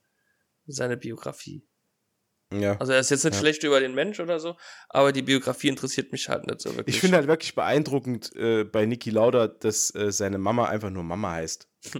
[0.65, 1.67] seine Biografie.
[2.53, 2.77] ja.
[2.79, 3.39] Also er ist jetzt nicht Ja.
[3.39, 4.55] schlecht über den Mensch oder so,
[4.89, 6.95] aber die Biografie interessiert mich halt nicht so wirklich.
[6.95, 11.03] Ich finde halt wirklich beeindruckend äh, bei Niki Lauda, dass äh, seine Mama einfach nur
[11.03, 11.67] Mama heißt.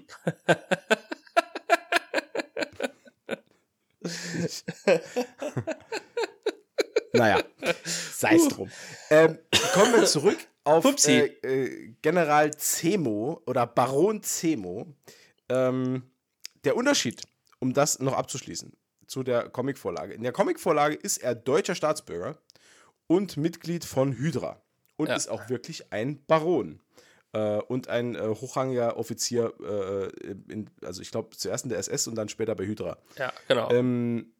[7.13, 7.43] naja,
[8.11, 8.69] sei es drum.
[9.09, 9.37] Ähm,
[9.73, 14.87] kommen wir zurück auf äh, äh, General Zemo oder Baron Zemo.
[15.49, 16.03] Ähm,
[16.63, 17.21] der Unterschied,
[17.59, 18.71] um das noch abzuschließen,
[19.07, 20.13] zu der Comicvorlage.
[20.13, 22.37] In der Comicvorlage ist er deutscher Staatsbürger
[23.07, 24.61] und Mitglied von Hydra
[24.95, 25.15] und Ja.
[25.15, 26.79] ist auch wirklich ein Baron.
[27.33, 30.07] Äh, und ein äh, hochrangiger Offizier, äh,
[30.51, 32.97] in, also ich glaube zuerst in der SS und dann später bei Hydra.
[33.17, 33.71] ja, genau.
[33.71, 34.31] Ähm,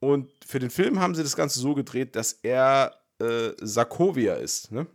[0.00, 4.70] und für den Film haben sie das Ganze so gedreht, dass er äh, Sarkovia ist,
[4.72, 4.86] ne?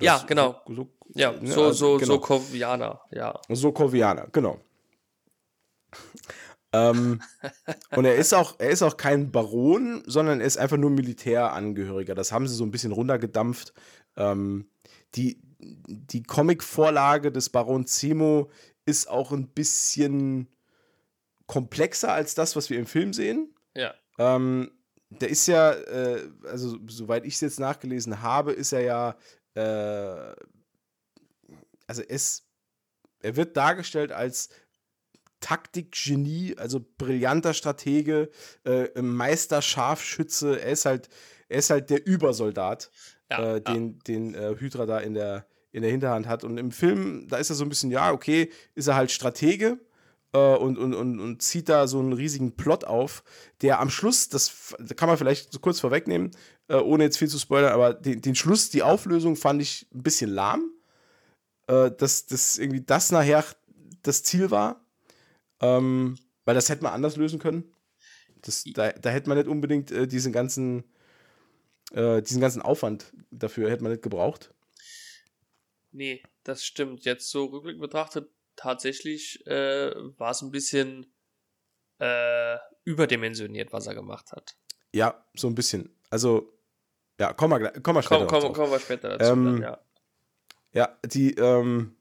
[0.00, 0.60] Ja, Das- genau.
[0.66, 2.12] So, so, ja, ne, so, also, so, genau.
[2.14, 3.38] so Kovianer, ja.
[3.48, 4.60] Sokovianer, genau.
[6.72, 7.20] ähm,
[7.96, 12.14] und er ist auch, er ist auch kein Baron, sondern er ist einfach nur Militärangehöriger.
[12.14, 13.72] Das haben sie so ein bisschen runtergedampft.
[14.16, 14.70] Ähm,
[15.14, 18.50] die die Comic-Vorlage des Baron Zemo
[18.86, 20.48] ist auch ein bisschen
[21.46, 23.54] komplexer als das, was wir im Film sehen.
[23.76, 23.92] Ja.
[24.18, 24.70] Ähm,
[25.10, 29.16] der ist ja, äh, also soweit ich es jetzt nachgelesen habe, ist er ja,
[29.54, 30.34] äh,
[31.86, 32.44] also es,
[33.20, 34.48] er wird dargestellt als
[35.40, 38.30] Taktikgenie, also brillanter Stratege,
[38.64, 40.60] äh, Meister-Scharfschütze.
[40.60, 41.08] Er ist halt,
[41.48, 42.90] er ist halt der Übersoldat,
[43.30, 46.44] ja, äh, den, den äh, Hydra da in der, in der Hinterhand hat.
[46.44, 49.80] Und im Film, da ist er so ein bisschen, ja, okay, ist er halt Stratege
[50.38, 53.24] und, und, und, und zieht da so einen riesigen Plot auf,
[53.62, 56.30] der am Schluss, das kann man vielleicht so kurz vorwegnehmen,
[56.68, 60.02] äh, ohne jetzt viel zu spoilern, aber den, den Schluss, die Auflösung fand ich ein
[60.02, 60.72] bisschen lahm.
[61.66, 63.44] Äh, dass, dass irgendwie das nachher
[64.02, 64.84] das Ziel war.
[65.60, 67.72] Ähm, weil das hätte man anders lösen können.
[68.42, 70.84] Das, da, da hätte man nicht unbedingt äh, diesen ganzen
[71.92, 74.52] äh, diesen ganzen Aufwand dafür hätte man nicht gebraucht.
[75.92, 77.04] Nee, das stimmt.
[77.04, 81.06] Jetzt so rückblickend betrachtet, tatsächlich äh, war es ein bisschen
[81.98, 84.56] äh, überdimensioniert, was er gemacht hat.
[84.92, 85.94] Ja, so ein bisschen.
[86.10, 86.52] Also,
[87.18, 88.26] ja, komm mal, komm mal später.
[88.26, 89.32] Komm, komm, komm mal später dazu.
[89.32, 89.78] Ähm, dann, ja.
[90.72, 91.96] ja, die ähm,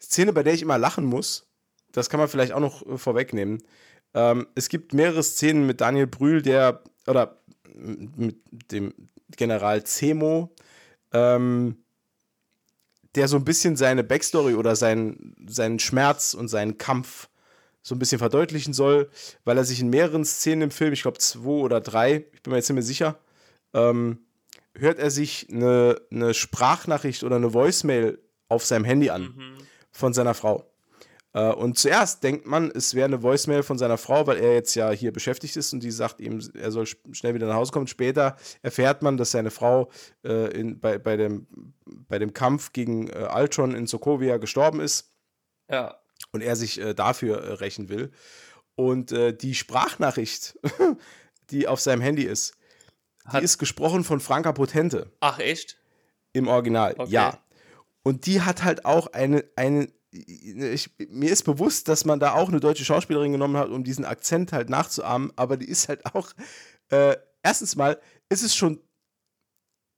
[0.00, 1.50] Szene, bei der ich immer lachen muss,
[1.92, 3.62] das kann man vielleicht auch noch äh, vorwegnehmen.
[4.14, 7.42] Ähm, es gibt mehrere Szenen mit Daniel Brühl, der, oder
[7.74, 8.36] mit
[8.72, 8.94] dem
[9.36, 10.54] General Zemo,
[11.12, 11.84] ähm,
[13.14, 17.28] der so ein bisschen seine Backstory oder seinen, seinen Schmerz und seinen Kampf
[17.82, 19.10] so ein bisschen verdeutlichen soll,
[19.44, 22.50] weil er sich in mehreren Szenen im Film, ich glaube zwei oder drei, ich bin
[22.50, 23.18] mir jetzt nicht mehr sicher,
[23.72, 24.18] ähm,
[24.74, 28.18] hört er sich eine, eine Sprachnachricht oder eine Voicemail
[28.48, 29.58] auf seinem Handy an mhm.
[29.90, 30.67] von seiner Frau.
[31.38, 34.74] Äh, und zuerst denkt man, es wäre eine Voicemail von seiner Frau, weil er jetzt
[34.74, 37.86] ja hier beschäftigt ist und die sagt ihm, er soll schnell wieder nach Hause kommen.
[37.86, 39.90] Später erfährt man, dass seine Frau
[40.24, 41.46] äh, in, bei, bei, dem,
[41.84, 45.12] bei dem Kampf gegen äh, Ultron in Sokovia gestorben ist.
[45.70, 46.00] Ja.
[46.32, 48.10] Und er sich äh, dafür äh, rächen will.
[48.74, 50.58] Und äh, die Sprachnachricht,
[51.50, 52.56] die auf seinem Handy ist,
[53.24, 55.12] Hat die ist gesprochen von Franka Potente.
[55.20, 55.78] Ach, echt?
[56.32, 57.10] Im Original, okay.
[57.10, 57.38] ja.
[58.02, 59.88] Und die hat halt auch eine, eine
[60.26, 64.04] ich, mir ist bewusst, dass man da auch eine deutsche Schauspielerin genommen hat, um diesen
[64.04, 66.32] Akzent halt nachzuahmen, aber die ist halt auch,
[66.90, 68.80] äh, erstens mal ist es schon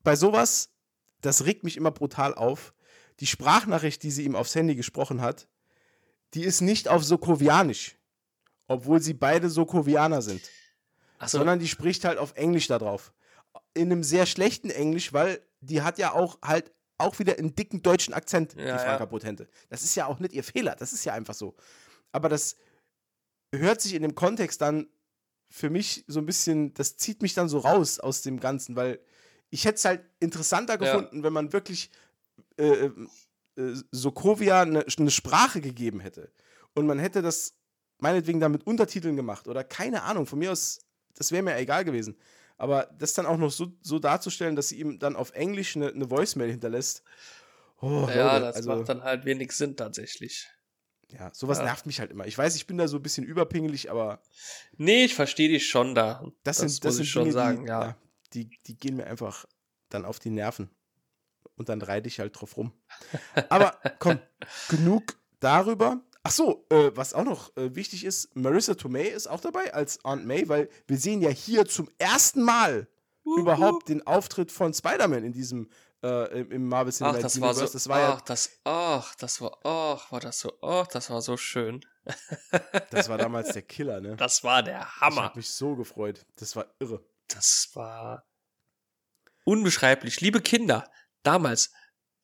[0.02, 0.70] bei sowas,
[1.20, 2.72] das regt mich immer brutal auf,
[3.20, 5.48] die Sprachnachricht, die sie ihm aufs Handy gesprochen hat,
[6.34, 7.96] die ist nicht auf Sokovianisch,
[8.66, 10.42] obwohl sie beide Sokovianer sind,
[11.20, 11.38] so.
[11.38, 13.12] sondern die spricht halt auf Englisch da drauf.
[13.74, 17.82] In einem sehr schlechten Englisch, weil die hat ja auch halt auch wieder einen dicken
[17.82, 19.48] deutschen Akzent, ja, die Franka Potente.
[19.68, 21.54] Das ist ja auch nicht ihr Fehler, das ist ja einfach so.
[22.12, 22.56] Aber das
[23.54, 24.88] hört sich in dem Kontext dann
[25.48, 29.00] für mich so ein bisschen, das zieht mich dann so raus aus dem Ganzen, weil
[29.50, 31.22] ich hätte es halt interessanter gefunden, ja.
[31.24, 31.90] wenn man wirklich
[32.56, 32.90] äh,
[33.56, 36.32] äh, Sokovia eine, eine Sprache gegeben hätte.
[36.74, 37.54] Und man hätte das
[37.98, 40.80] meinetwegen dann mit Untertiteln gemacht oder keine Ahnung, von mir aus,
[41.16, 42.16] das wäre mir egal gewesen.
[42.60, 45.88] Aber das dann auch noch so, so darzustellen, dass sie ihm dann auf Englisch eine,
[45.88, 47.02] eine Voicemail hinterlässt.
[47.80, 50.46] Oh, ja, Leute, das also, macht dann halt wenig Sinn tatsächlich.
[51.08, 51.64] Ja, sowas ja.
[51.64, 52.26] nervt mich halt immer.
[52.26, 54.20] Ich weiß, ich bin da so ein bisschen überpingelig, aber.
[54.76, 56.22] Nee, ich verstehe dich schon da.
[56.44, 57.82] Das, das sind, das sind schon Dinge, sagen, die, ja.
[57.82, 57.96] ja.
[58.34, 59.46] Die, die gehen mir einfach
[59.88, 60.68] dann auf die Nerven.
[61.56, 62.74] Und dann reite ich halt drauf rum.
[63.48, 64.18] aber komm,
[64.68, 66.02] genug darüber.
[66.22, 70.04] Ach so, äh, was auch noch äh, wichtig ist, Marissa Tomei ist auch dabei als
[70.04, 72.88] Aunt May, weil wir sehen ja hier zum ersten Mal
[73.24, 73.40] uh -huh.
[73.40, 75.70] überhaupt den Auftritt von Spider-Man in diesem
[76.02, 77.60] äh, im Marvel Cinematic ach, das Universe.
[77.60, 80.86] War so, das war ach, ja, das, ach, das war, ach, war das so, ach,
[80.88, 81.84] das war so schön.
[82.90, 84.16] das war damals der Killer, ne?
[84.16, 85.16] Das war der Hammer.
[85.16, 86.26] Ich hab mich so gefreut.
[86.36, 87.04] Das war irre.
[87.28, 88.24] Das war
[89.44, 90.20] unbeschreiblich.
[90.20, 90.90] Liebe Kinder,
[91.22, 91.72] damals,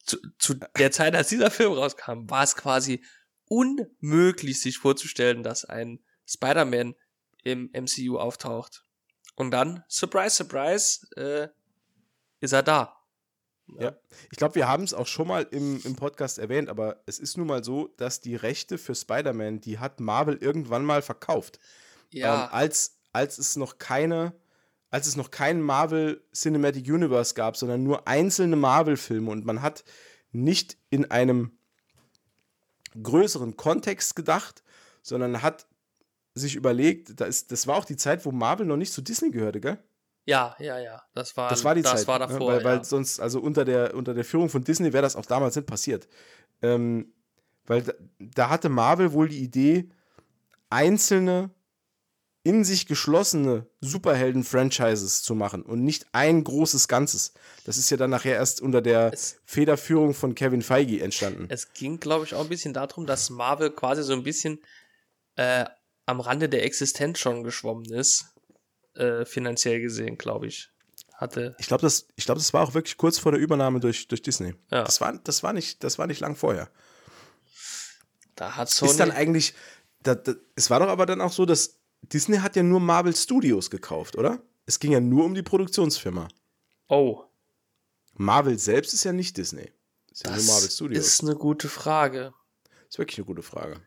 [0.04, 3.04] zu, zu der Zeit, als dieser Film rauskam, war es quasi
[3.48, 6.94] unmöglich, sich vorzustellen, dass ein Spider-Man
[7.42, 8.84] im MCU auftaucht.
[9.34, 11.48] Und dann, surprise, surprise, äh,
[12.40, 12.96] ist er da.
[13.78, 13.96] Ja, ja.
[14.30, 17.36] ich glaube, wir haben es auch schon mal im, im Podcast erwähnt, aber es ist
[17.36, 21.58] nun mal so, dass die Rechte für Spider-Man, die hat Marvel irgendwann mal verkauft.
[22.12, 22.44] Ja.
[22.44, 24.34] Ähm, als, als es noch keine,
[24.90, 29.84] als es noch keinen Marvel Cinematic Universe gab, sondern nur einzelne Marvel-Filme und man hat
[30.30, 31.55] nicht in einem
[33.02, 34.62] größeren Kontext gedacht,
[35.02, 35.66] sondern hat
[36.34, 39.60] sich überlegt, das, das war auch die Zeit, wo Marvel noch nicht zu Disney gehörte,
[39.60, 39.78] gell?
[40.26, 41.02] Ja, ja, ja.
[41.14, 42.08] Das war, das war die das Zeit.
[42.08, 42.26] war ne?
[42.26, 42.48] davor.
[42.48, 42.84] weil, weil ja.
[42.84, 46.08] sonst, also unter der, unter der Führung von Disney wäre das auch damals nicht passiert.
[46.62, 47.12] Ähm,
[47.64, 49.88] weil da, da, hatte Marvel wohl die Idee,
[50.68, 51.50] einzelne
[52.46, 57.32] in sich geschlossene Superhelden-Franchises zu machen und nicht ein großes Ganzes.
[57.64, 61.46] Das ist ja dann nachher erst unter der Es- Federführung von Kevin Feige entstanden.
[61.48, 64.60] Es ging, glaube ich, auch ein bisschen darum, dass Marvel quasi so ein bisschen
[65.34, 65.64] äh,
[66.06, 68.26] am Rande der Existenz schon geschwommen ist.
[68.94, 70.70] Äh, finanziell gesehen, glaube ich.
[71.14, 71.56] Hatte.
[71.58, 74.22] Ich glaube, das, ich glaub, das war auch wirklich kurz vor der Übernahme durch, durch
[74.22, 74.54] Disney.
[74.70, 74.84] Ja.
[74.84, 76.70] Das, war, das, war nicht, das war nicht lang vorher.
[78.36, 78.90] Da hat Sony.
[78.92, 79.54] Ist dann eigentlich,
[80.02, 83.14] da, da, es war doch aber dann auch so, dass Disney hat ja nur Marvel
[83.16, 84.40] Studios gekauft, oder?
[84.66, 86.28] Es ging ja nur um die Produktionsfirma.
[86.88, 87.22] oh,
[88.18, 89.70] Marvel selbst ist ja nicht Disney.
[90.10, 91.06] Ist ja das nur Marvel Studios.
[91.06, 92.32] ist eine gute Frage.
[92.88, 93.80] ist wirklich eine gute Frage.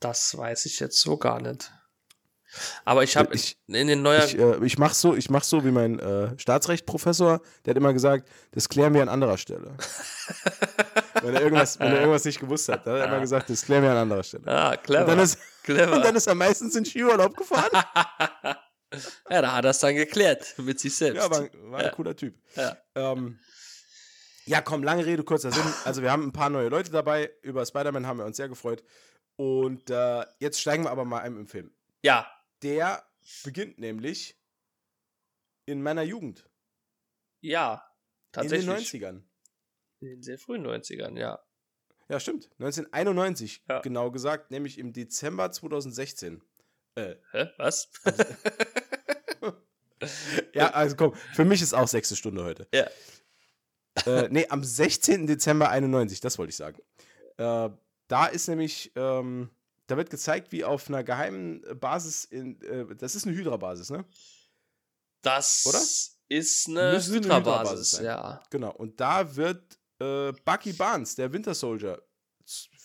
[0.00, 1.70] Das weiß ich jetzt so gar nicht.
[2.84, 4.26] Aber ich habe Ich- in den neueren.
[4.28, 7.92] Ich, äh, ich mache so, ich mach so wie mein äh, Staatsrechtprofessor, der hat immer
[7.92, 9.76] gesagt, das klären wir an anderer Stelle.
[11.22, 13.62] wenn, er irgendwas, wenn er irgendwas nicht gewusst hat, dann hat er immer gesagt, das
[13.64, 14.44] klären wir an anderer Stelle.
[14.46, 15.04] ah, Und clever.
[15.04, 15.92] dann, ist, clever.
[15.96, 17.70] und dann ist er meistens in Skiurlaub gefahren.
[19.30, 21.16] ja, da hat er es dann geklärt mit sich selbst.
[21.22, 21.90] ja, war, war ein Ja.
[21.90, 22.34] cooler Typ.
[22.54, 22.76] Ja.
[22.94, 23.38] Ähm,
[24.44, 25.64] ja, komm, lange Rede, kurzer Sinn.
[25.84, 27.32] Also wir haben ein paar neue Leute dabei.
[27.42, 28.84] Über Spider-Man haben wir uns sehr gefreut.
[29.34, 31.74] Und äh, jetzt steigen wir aber mal ein im Film.
[32.02, 32.30] ja,
[32.62, 33.02] Der
[33.42, 34.40] beginnt nämlich
[35.66, 36.48] in meiner Jugend.
[37.40, 37.82] ja,
[38.30, 38.68] tatsächlich.
[38.68, 38.84] In den
[39.18, 39.22] 90ern.
[40.00, 41.38] In den sehr frühen 90ern, ja.
[42.08, 42.50] Ja, stimmt.
[42.58, 43.80] 1991, Ja.
[43.80, 46.42] genau gesagt, nämlich im Dezember 2016.
[46.94, 47.48] Äh, Hä?
[47.58, 47.88] Was?
[50.54, 52.68] ja, also komm, für mich ist auch sechste Stunde heute.
[52.72, 52.86] Ja.
[54.06, 55.26] Äh, nee, am 16.
[55.26, 56.78] Dezember 91, das wollte ich sagen.
[57.38, 57.70] Äh,
[58.08, 59.50] da ist nämlich, ähm,
[59.86, 64.04] da wird gezeigt, wie auf einer geheimen Basis in, äh, das ist eine Hydra-Basis, ne?
[65.22, 65.80] Das Oder?
[66.28, 68.04] ist eine Hydra-Basis, sein.
[68.04, 68.42] ja.
[68.50, 68.70] Genau.
[68.72, 72.02] Und da wird äh, Bucky Barnes, der Winter Soldier,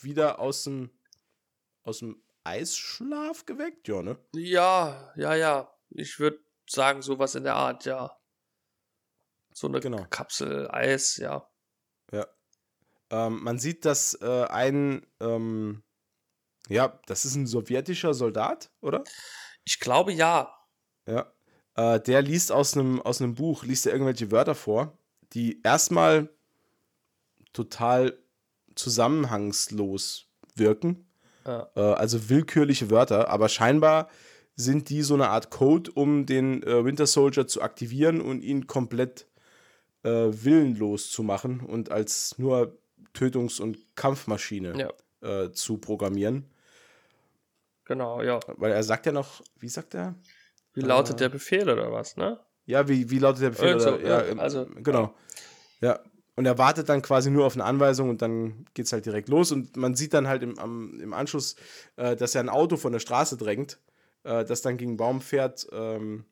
[0.02, 0.89] wieder aus dem,
[1.84, 4.17] aus dem Eisschlaf geweckt, ja, ne?
[4.34, 5.74] Ja, ja, ja.
[5.89, 8.17] Ich würde sagen, sowas in der Art, ja.
[9.54, 10.06] So eine Genau.
[10.10, 11.47] Kapsel Eis, ja.
[12.12, 12.28] Ja.
[13.10, 15.84] Ähm, man sieht, dass äh, ein, ähm,
[16.69, 19.04] ja, das ist ein sowjetischer Soldat, oder?
[19.65, 20.56] Ich glaube ja.
[21.06, 21.32] Ja.
[21.76, 24.97] Äh, der liest aus einem aus einem Buch, liest er irgendwelche Wörter vor,
[25.34, 26.30] die erstmal
[27.54, 28.18] total
[28.76, 31.08] zusammenhangslos wirken.
[31.46, 31.70] Ja.
[31.76, 34.10] Äh, also willkürliche Wörter, aber scheinbar
[34.56, 38.68] sind die so eine Art Code, um den äh, Winter Soldier zu aktivieren und ihn
[38.68, 39.28] komplett
[40.04, 42.78] äh, willenlos zu machen und als nur
[43.14, 44.74] Tötungs- und Kampfmaschine
[45.22, 46.46] Ja, äh, zu programmieren.
[47.86, 48.40] genau, ja.
[48.58, 50.16] Weil er sagt ja noch, wie sagt er?
[50.74, 52.40] Wie lautet Äh, der Befehl oder was, ne?
[52.66, 53.68] Ja, wie, wie lautet der Befehl?
[53.70, 55.14] Irgend so, oder, ja, ähm, also- genau.
[55.82, 56.00] Ja.
[56.41, 59.51] Und er wartet dann quasi nur auf eine Anweisung und dann geht's halt direkt los.
[59.51, 61.56] Und man sieht dann halt im, am, im Anschluss,
[61.97, 63.77] äh, dass er ein Auto von der Straße drängt,
[64.23, 66.25] äh, das dann gegen einen Baum fährt ähm,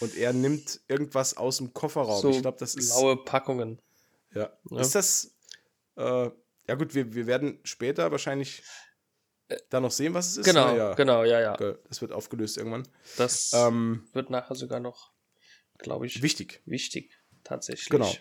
[0.00, 2.20] und er nimmt irgendwas aus dem Kofferraum.
[2.20, 2.90] So ich glaube, das ist.
[2.90, 3.80] blaue Packungen.
[4.34, 4.52] Ja.
[4.70, 4.78] Ja.
[4.78, 5.34] Ist das.
[5.96, 6.28] Äh,
[6.68, 8.62] ja, gut, wir, wir werden später wahrscheinlich
[9.70, 10.44] da noch sehen, was es ist.
[10.44, 10.76] Genau, ne?
[10.76, 10.92] ja.
[10.96, 11.56] genau, ja, ja.
[11.88, 12.86] Das wird aufgelöst irgendwann.
[13.16, 15.12] Das Ähm, wird nachher sogar noch,
[15.78, 16.60] glaube ich, wichtig.
[16.66, 17.88] wichtig, tatsächlich.
[17.88, 18.12] Genau.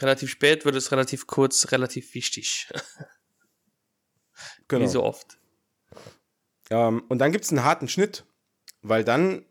[0.00, 2.68] Relativ spät wird es relativ kurz, relativ wichtig.
[4.68, 4.84] Genau.
[4.84, 5.38] Wie so oft.
[6.70, 8.24] Ähm, und dann gibt es einen harten Schnitt,
[8.82, 9.44] weil dann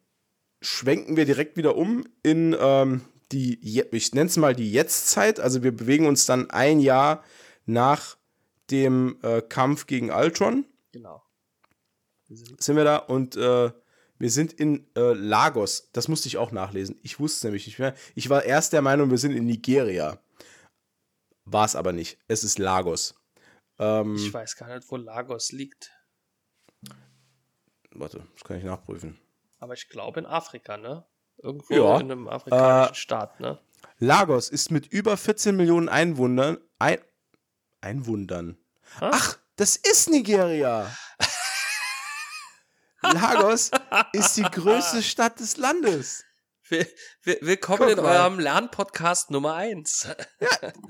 [0.61, 3.59] schwenken wir direkt wieder um in ähm, die,
[3.91, 5.39] ich nenne es mal die Jetztzeit.
[5.39, 7.23] Also wir bewegen uns dann ein Jahr
[7.65, 8.17] nach
[8.71, 11.21] dem äh, Kampf gegen Ultron, Genau.
[12.27, 13.71] Wir sind- sind wir da und äh,
[14.17, 15.89] wir sind in äh, Lagos.
[15.93, 16.97] Das musste ich auch nachlesen.
[17.03, 17.93] Ich wusste es nämlich nicht mehr.
[18.15, 20.19] Ich war erst der Meinung, wir sind in Nigeria.
[21.51, 22.19] War es aber nicht.
[22.27, 23.15] Es ist Lagos.
[23.79, 25.91] Ähm, Ich weiß gar nicht, wo Lagos liegt.
[27.91, 29.19] warte, das kann ich nachprüfen.
[29.59, 31.05] Aber ich glaube in Afrika, ne?
[31.37, 31.99] Irgendwo Ja.
[31.99, 33.59] in einem afrikanischen Äh, Staat, ne?
[33.97, 36.57] Lagos ist mit über 14 Millionen Einwohnern.
[36.77, 36.99] Ein,
[37.81, 38.57] Einwundern.
[38.99, 39.09] Ah.
[39.13, 40.93] Ach, das ist Nigeria.
[43.01, 43.71] Lagos
[44.13, 46.25] ist die größte Stadt des Landes.
[46.69, 46.87] Will-
[47.23, 48.17] will- Willkommen Guck in mal.
[48.21, 50.07] eurem Lernpodcast Nummer 1.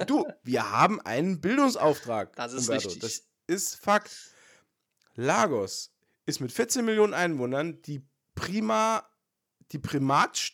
[0.08, 2.36] Du, wir haben einen Bildungsauftrag.
[2.36, 2.90] Das ist Umberto.
[2.90, 3.02] richtig.
[3.02, 4.12] Das ist Fakt.
[5.16, 5.92] Lagos
[6.26, 8.02] ist mit 14 Millionen Einwohnern die
[8.36, 9.08] prima,
[9.72, 10.52] die Primat.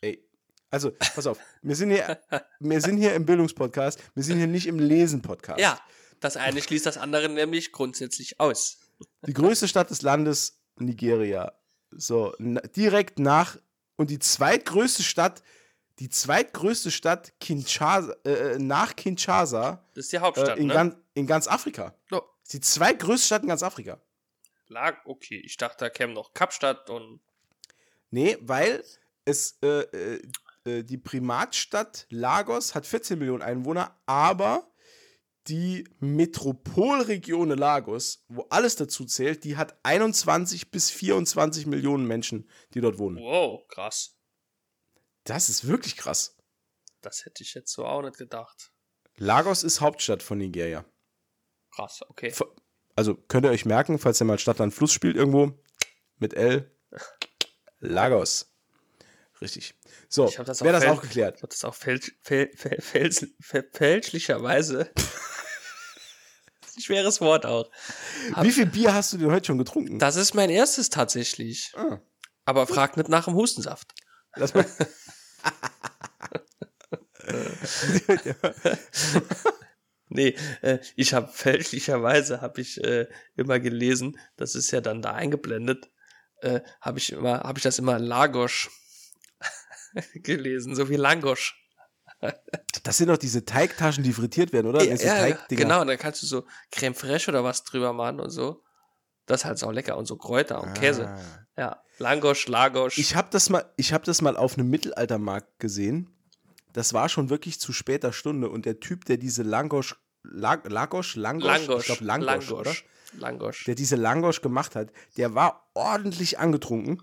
[0.00, 0.24] Ey,
[0.70, 2.20] also, pass auf, wir sind hier,
[2.60, 5.60] wir sind hier im Bildungspodcast, wir sind hier nicht im Lesen-Podcast.
[5.60, 5.80] Ja,
[6.20, 8.78] das eine schließt das andere nämlich grundsätzlich aus.
[9.26, 11.52] Die größte Stadt des Landes, Nigeria.
[11.90, 13.56] So, direkt nach.
[13.96, 15.42] Und die zweitgrößte Stadt,
[15.98, 20.74] die zweitgrößte Stadt Kinshasa, äh, nach Kinshasa Das ist die Hauptstadt, äh, in, ne?
[20.74, 21.94] ganz, in ganz Afrika.
[22.10, 24.00] Oh, Ist die zweitgrößte Stadt in ganz Afrika.
[24.68, 25.40] Lag, okay.
[25.44, 27.20] Ich dachte, da käme noch Kapstadt und.
[28.10, 28.82] Nee, weil
[29.24, 30.22] es äh, äh,
[30.64, 34.71] äh, die Primatstadt Lagos hat 14 Millionen Einwohner, aber
[35.48, 42.80] die Metropolregion Lagos, wo alles dazu zählt, die hat 21 bis 24 Millionen Menschen, die
[42.80, 43.18] dort wohnen.
[43.18, 44.16] Wow, krass.
[45.24, 46.36] Das ist wirklich krass.
[47.00, 48.72] Das hätte ich jetzt so auch nicht gedacht.
[49.16, 50.84] Lagos ist Hauptstadt von Nigeria.
[51.74, 52.32] Krass, okay.
[52.94, 55.58] Also könnt ihr euch merken, falls ihr mal Stadt an Fluss spielt irgendwo
[56.18, 56.70] mit L.
[57.80, 58.54] Lagos.
[59.40, 59.74] Richtig.
[60.08, 61.36] So, Ich hab das wäre auch das auch geklärt.
[61.38, 64.92] Ich hab das auch fälsch, fäl, fäl, fäls, fäl, fälschlicherweise.
[66.78, 67.70] Schweres Wort auch.
[68.40, 69.98] Wie viel Bier hast du denn heute schon getrunken?
[69.98, 71.72] Das ist mein erstes tatsächlich.
[71.76, 71.98] Ah,
[72.44, 73.92] Aber frag nicht nach dem Hustensaft.
[74.36, 74.66] lass mal.
[80.14, 85.14] Nee, äh, ich habe fälschlicherweise habe ich äh, immer gelesen, das ist ja dann da
[85.14, 85.90] eingeblendet,
[86.42, 88.68] äh, habe ich immer, habe ich das immer Lagos
[90.14, 91.61] gelesen, so wie Langosch.
[92.82, 94.82] Das sind doch diese Teigtaschen, die frittiert werden, oder?
[94.84, 95.62] Ja, Teigdinger.
[95.62, 98.62] genau, da kannst du so Creme fraiche oder was drüber machen und so.
[99.26, 101.08] Das ist halt auch lecker und so Kräuter und Käse.
[101.08, 101.20] Ah.
[101.56, 102.98] Ja, Langosch, Lagosch.
[102.98, 106.10] Ich habe das mal, ich habe das mal auf einem Mittelaltermarkt gesehen.
[106.72, 111.16] Das war schon wirklich zu später Stunde und der Typ, der diese Langosch, Lag, Lagosch,
[111.16, 112.72] Langosch, Langosch, ich glaube Langosch, oder?
[113.18, 113.64] Langosch.
[113.64, 117.02] Der diese Langosch gemacht hat, der war ordentlich angetrunken.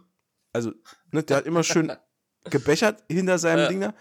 [0.54, 0.72] Also,
[1.12, 1.92] ne, der hat immer schön
[2.46, 3.68] gebechert hinter seinem Ja.
[3.68, 3.94] Ding da.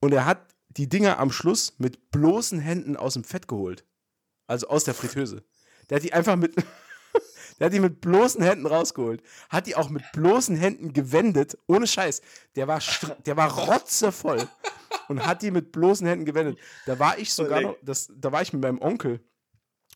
[0.00, 3.84] Und er hat die Dinger am Schluss mit bloßen Händen aus dem Fett geholt.
[4.46, 5.44] Also aus der Fritteuse.
[5.88, 6.54] Der hat die einfach mit.
[7.58, 9.22] Der hat die mit bloßen Händen rausgeholt.
[9.50, 11.58] Hat die auch mit bloßen Händen gewendet.
[11.66, 12.22] Ohne Scheiß.
[12.56, 12.80] Der war,
[13.26, 14.48] der war rotzevoll.
[15.08, 16.58] Und hat die mit bloßen Händen gewendet.
[16.86, 19.20] Da war ich sogar noch, das, da war ich mit meinem Onkel.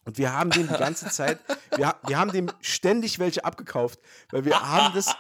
[0.05, 1.41] Und wir haben dem die ganze Zeit,
[1.75, 3.99] wir, wir haben dem ständig welche abgekauft.
[4.31, 5.17] Weil wir haben das,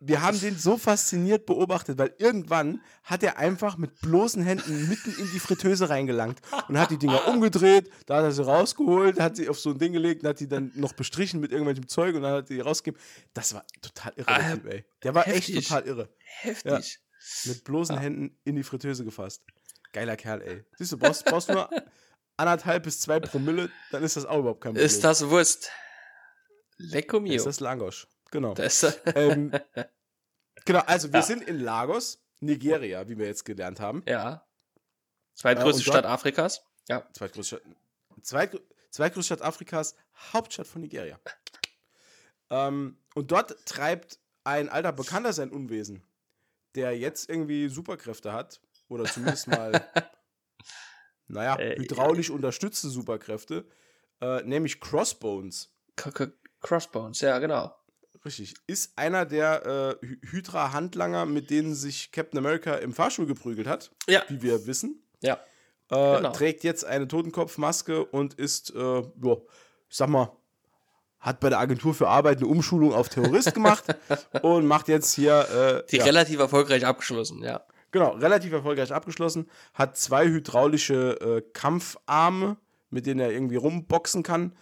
[0.00, 5.10] wir haben den so fasziniert beobachtet, weil irgendwann hat er einfach mit bloßen Händen mitten
[5.18, 9.36] in die Fritteuse reingelangt und hat die Dinger umgedreht, da hat er sie rausgeholt, hat
[9.36, 12.14] sie auf so ein Ding gelegt und hat die dann noch bestrichen mit irgendwelchem Zeug
[12.14, 13.00] und dann hat er die rausgegeben.
[13.34, 14.84] Das war total irre, der Ah, Typ, ey.
[15.02, 15.68] Der war echt heftig.
[15.68, 16.08] total irre.
[16.22, 17.00] Heftig.
[17.46, 18.00] Mit bloßen Ah.
[18.00, 19.42] Händen in die Fritteuse gefasst.
[19.92, 20.64] Geiler Kerl, ey.
[20.76, 21.68] Siehst du, brauchst, brauchst nur
[22.36, 24.84] anderthalb bis zwei Promille, dann ist das auch überhaupt kein Problem.
[24.86, 25.70] Ist das Wurst?
[26.78, 27.34] Lecco mio.
[27.34, 28.06] ist das Langosch.
[28.32, 28.54] Genau.
[29.14, 29.52] Ähm,
[30.64, 31.26] genau, also wir Ja.
[31.26, 34.02] sind in Lagos, Nigeria, wie wir jetzt gelernt haben.
[34.06, 34.44] ja.
[35.34, 36.62] Zweitgrößte dort- Stadt Afrikas.
[36.88, 37.08] Ja.
[37.14, 37.72] Zweitgrößte Stadt,
[38.22, 38.58] Zweitgrö
[38.90, 39.94] Zweitgrößte Stadt Afrikas,
[40.34, 41.18] Hauptstadt von Nigeria.
[42.50, 46.02] Ähm, und dort treibt ein alter Bekannter sein Unwesen,
[46.74, 48.60] der jetzt irgendwie Superkräfte hat.
[48.88, 49.72] Oder zumindest mal,
[51.28, 53.66] naja, Äh, hydraulisch unterstützte Superkräfte.
[54.20, 55.72] Äh, nämlich Crossbones.
[55.96, 57.74] -K Crossbones, ja, genau.
[58.24, 58.54] Richtig.
[58.66, 63.90] Ist einer der äh, Hy- Hydra-Handlanger, mit denen sich Captain America im Fahrstuhl geprügelt hat,
[64.08, 64.22] Ja.
[64.28, 65.02] wie wir wissen.
[65.20, 65.34] Ja.
[65.90, 66.30] Äh, Genau.
[66.32, 69.36] Trägt jetzt eine Totenkopfmaske und ist, äh, ja,
[69.88, 70.30] ich sag mal,
[71.18, 73.84] hat bei der Agentur für Arbeit eine Umschulung auf Terrorist gemacht
[74.42, 77.62] und macht jetzt hier, äh, Die ja, relativ erfolgreich abgeschlossen, ja.
[77.90, 82.56] genau, relativ erfolgreich abgeschlossen, hat zwei hydraulische äh, Kampfarme,
[82.90, 84.56] mit denen er irgendwie rumboxen kann.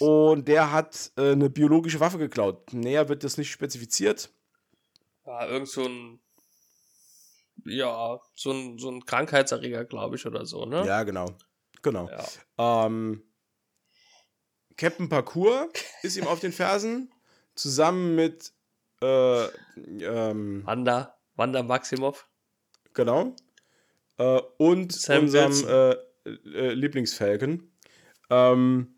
[0.00, 2.72] Und der hat äh, eine biologische Waffe geklaut.
[2.72, 4.30] Näher wird das nicht spezifiziert.
[5.24, 6.20] War irgend so ein,
[7.64, 10.84] ja, so ein, so ein Krankheitserreger, glaube ich, oder so, ne?
[10.86, 11.26] Ja, genau.
[11.82, 12.08] Genau.
[12.08, 12.86] Ja.
[12.86, 13.22] Ähm,
[14.76, 15.68] Captain Parkour
[16.02, 17.12] ist ihm auf den Fersen,
[17.54, 18.52] zusammen mit,
[19.00, 19.44] äh,
[19.76, 22.28] ähm, Wanda, Wanda Maximov.
[22.92, 23.34] genau,
[24.18, 25.90] äh, und Sam unserem äh,
[26.24, 27.70] äh, Lieblingsfalcon.
[28.30, 28.93] Ähm,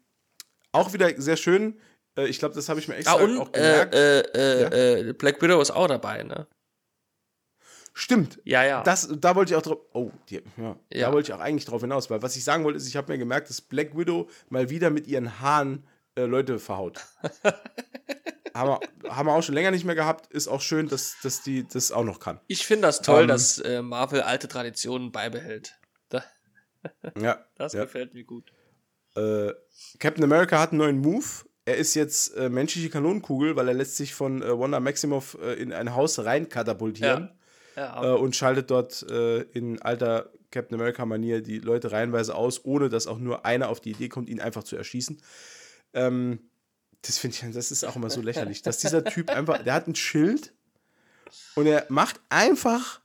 [0.76, 1.80] auch wieder sehr schön.
[2.16, 3.94] Äh, ich glaube, das habe ich mir extra Ah, und auch äh, gemerkt.
[3.94, 6.46] äh, äh, äh, Black Widow ist auch dabei, ne?
[7.98, 8.38] Stimmt.
[8.44, 8.82] Ja, ja.
[8.82, 9.78] Das, da wollte ich auch drauf.
[9.94, 11.06] Oh, die, ja, Ja.
[11.08, 13.10] da wollte ich auch eigentlich drauf hinaus, weil was ich sagen wollte, ist, ich habe
[13.10, 17.00] mir gemerkt, dass Black Widow mal wieder mit ihren Haaren äh, Leute verhaut.
[18.54, 18.68] haben,
[19.02, 20.30] wir, haben wir auch schon länger nicht mehr gehabt.
[20.30, 22.38] Ist auch schön, dass, dass die das auch noch kann.
[22.48, 25.78] ich finde das toll, Ähm, dass äh, Marvel alte Traditionen beibehält.
[26.10, 26.22] Da,
[27.18, 27.46] Ja.
[27.56, 27.84] das ja.
[27.84, 28.52] gefällt mir gut.
[29.16, 29.54] Äh,
[29.98, 31.24] Captain America hat einen neuen Move.
[31.64, 35.54] Er ist jetzt äh, menschliche Kanonenkugel, weil er lässt sich von äh, Wanda Maximoff äh,
[35.54, 37.30] in ein Haus rein katapultieren.
[37.76, 42.88] Ja, äh, und schaltet dort äh, in alter Captain America-Manier die Leute reihenweise aus, ohne
[42.88, 45.20] dass auch nur einer auf die Idee kommt, ihn einfach zu erschießen.
[45.92, 46.38] Ähm,
[47.02, 49.86] das finde ich, das ist auch immer so lächerlich, dass dieser Typ einfach, der hat
[49.86, 50.54] ein Schild
[51.54, 53.00] und er macht einfach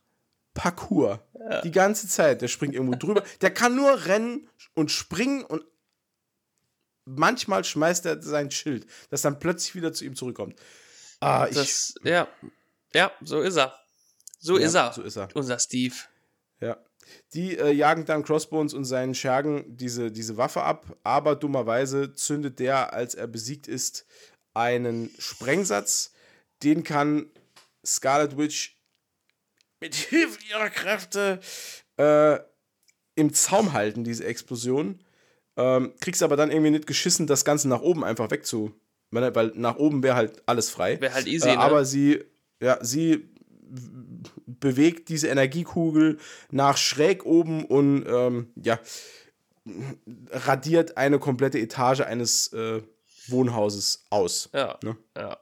[0.54, 1.20] Parkour
[1.64, 2.42] die ganze Zeit.
[2.42, 3.24] Der springt irgendwo drüber.
[3.42, 5.64] Der kann nur rennen und springen und
[7.06, 10.56] manchmal schmeißt er sein Schild, das dann plötzlich wieder zu ihm zurückkommt.
[11.20, 12.28] Ah, ich, Das, ja,
[12.94, 13.78] ja, so ist er.
[14.40, 14.94] So Ja, ist er.
[14.94, 15.30] so ist er.
[15.36, 15.96] Unser Steve.
[16.60, 16.78] Ja.
[17.34, 22.60] Die äh, jagen dann Crossbones und seinen Schergen diese, diese Waffe ab, aber dummerweise zündet
[22.60, 24.06] der, als er besiegt ist,
[24.54, 26.14] einen Sprengsatz.
[26.64, 27.30] Den kann
[27.86, 28.78] Scarlet Witch
[29.80, 31.40] mit Hilfe ihrer Kräfte
[31.98, 32.40] äh,
[33.16, 35.04] im Zaum halten, diese Explosion.
[35.58, 38.74] Ähm, kriegst aber dann irgendwie nicht geschissen, das Ganze nach oben einfach wegzu.
[39.12, 41.00] Weil nach oben wäre halt alles frei.
[41.02, 41.60] Wäre halt easy, Äh, ne?
[41.60, 42.24] aber sie,
[42.62, 43.30] ja, sie
[44.48, 46.18] bewegt diese Energiekugel
[46.52, 48.80] nach schräg oben und ähm, ja,
[50.32, 52.82] radiert eine komplette Etage eines äh,
[53.28, 54.50] Wohnhauses aus.
[54.54, 54.98] Ja, Ne?
[55.18, 55.38] ja.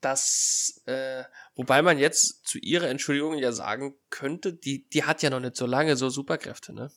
[0.00, 1.24] Das, äh,
[1.56, 5.56] wobei man jetzt zu ihrer Entschuldigung ja sagen könnte, die, die hat ja noch nicht
[5.56, 6.90] so lange so Superkräfte, ne?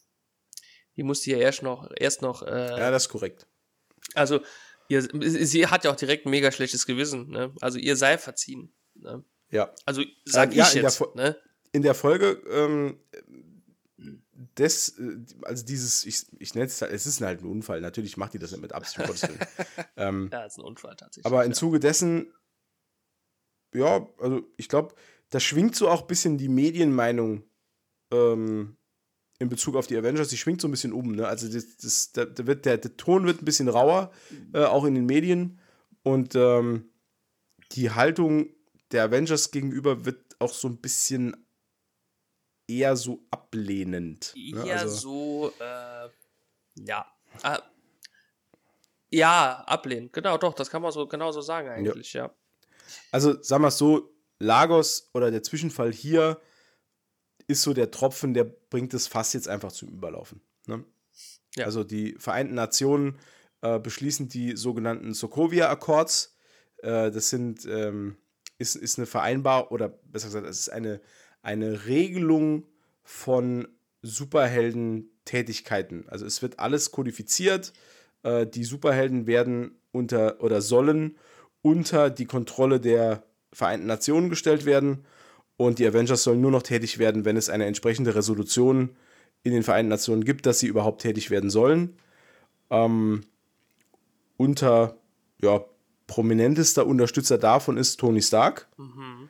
[0.98, 3.48] Die musste ja erst noch, erst noch, äh, Ja, das ist korrekt.
[4.14, 4.42] also,
[4.90, 5.02] ihr,
[5.48, 7.54] sie hat ja auch direkt ein mega schlechtes Gewissen, ne?
[7.62, 9.24] Also ihr sei verziehen, ne?
[9.50, 9.74] Ja.
[9.86, 11.38] Also sag ja, ich in der jetzt, Fo- ne?
[11.72, 13.00] In der Folge ähm,
[14.58, 18.18] des, äh, also dieses, ich, ich nenne es halt, es ist halt ein Unfall, natürlich
[18.18, 19.00] macht die das nicht mit Absicht,
[19.98, 21.26] ähm, Ja, ist ein Unfall tatsächlich.
[21.26, 21.58] Aber im ja.
[21.58, 22.34] Zuge dessen,
[23.74, 24.94] ja, also ich glaube,
[25.30, 27.44] da schwingt so auch ein bisschen die Medienmeinung
[28.12, 28.78] ähm,
[29.40, 31.16] in Bezug auf die Avengers, die schwingt so ein bisschen um.
[31.16, 31.28] Ne?
[31.28, 34.12] Also das, das, da, wird, der, der Ton wird ein bisschen rauer,
[34.54, 35.60] äh, auch in den Medien.
[36.04, 36.90] Und ähm,
[37.72, 38.50] die Haltung
[38.92, 41.36] der Avengers gegenüber wird auch so ein bisschen
[42.68, 44.34] eher so ablehnend.
[44.36, 44.68] Ne?
[44.68, 46.10] Ja, also, so, äh,
[46.86, 47.06] ja.
[47.42, 47.62] Ah,
[49.10, 50.12] ja, ablehnen.
[50.12, 52.34] Genau, doch, das kann man so genau so sagen eigentlich, ja.
[53.12, 56.40] Also, sagen wir es so, Lagos oder der Zwischenfall hier
[57.48, 60.42] ist so der Tropfen, der bringt das Fass jetzt einfach zum Überlaufen.
[60.68, 60.84] Ne?
[61.56, 61.66] Ja.
[61.66, 63.20] Also die Vereinten Nationen
[63.62, 66.36] äh, beschließen die sogenannten Sokovia-Accords.
[66.78, 68.18] Äh, das sind, ähm,
[68.58, 71.02] ist, ist eine Vereinbar oder besser gesagt, es ist eine,
[71.42, 72.66] eine Regelung
[73.04, 73.68] von
[74.02, 76.06] Superhelden-Tätigkeiten.
[76.08, 77.74] Also es wird alles kodifiziert.
[78.24, 81.18] Äh, die Superhelden werden unter oder sollen
[81.62, 85.06] unter die Kontrolle der Vereinten Nationen gestellt werden.
[85.58, 88.96] Und die Avengers sollen nur noch tätig werden, wenn es eine entsprechende Resolution
[89.44, 91.98] in den Vereinten Nationen gibt, dass sie überhaupt tätig werden sollen.
[92.70, 93.24] Ähm,
[94.38, 94.98] unter
[95.42, 95.64] ja,
[96.08, 99.30] prominentester Unterstützer davon ist Tony Stark, Mhm.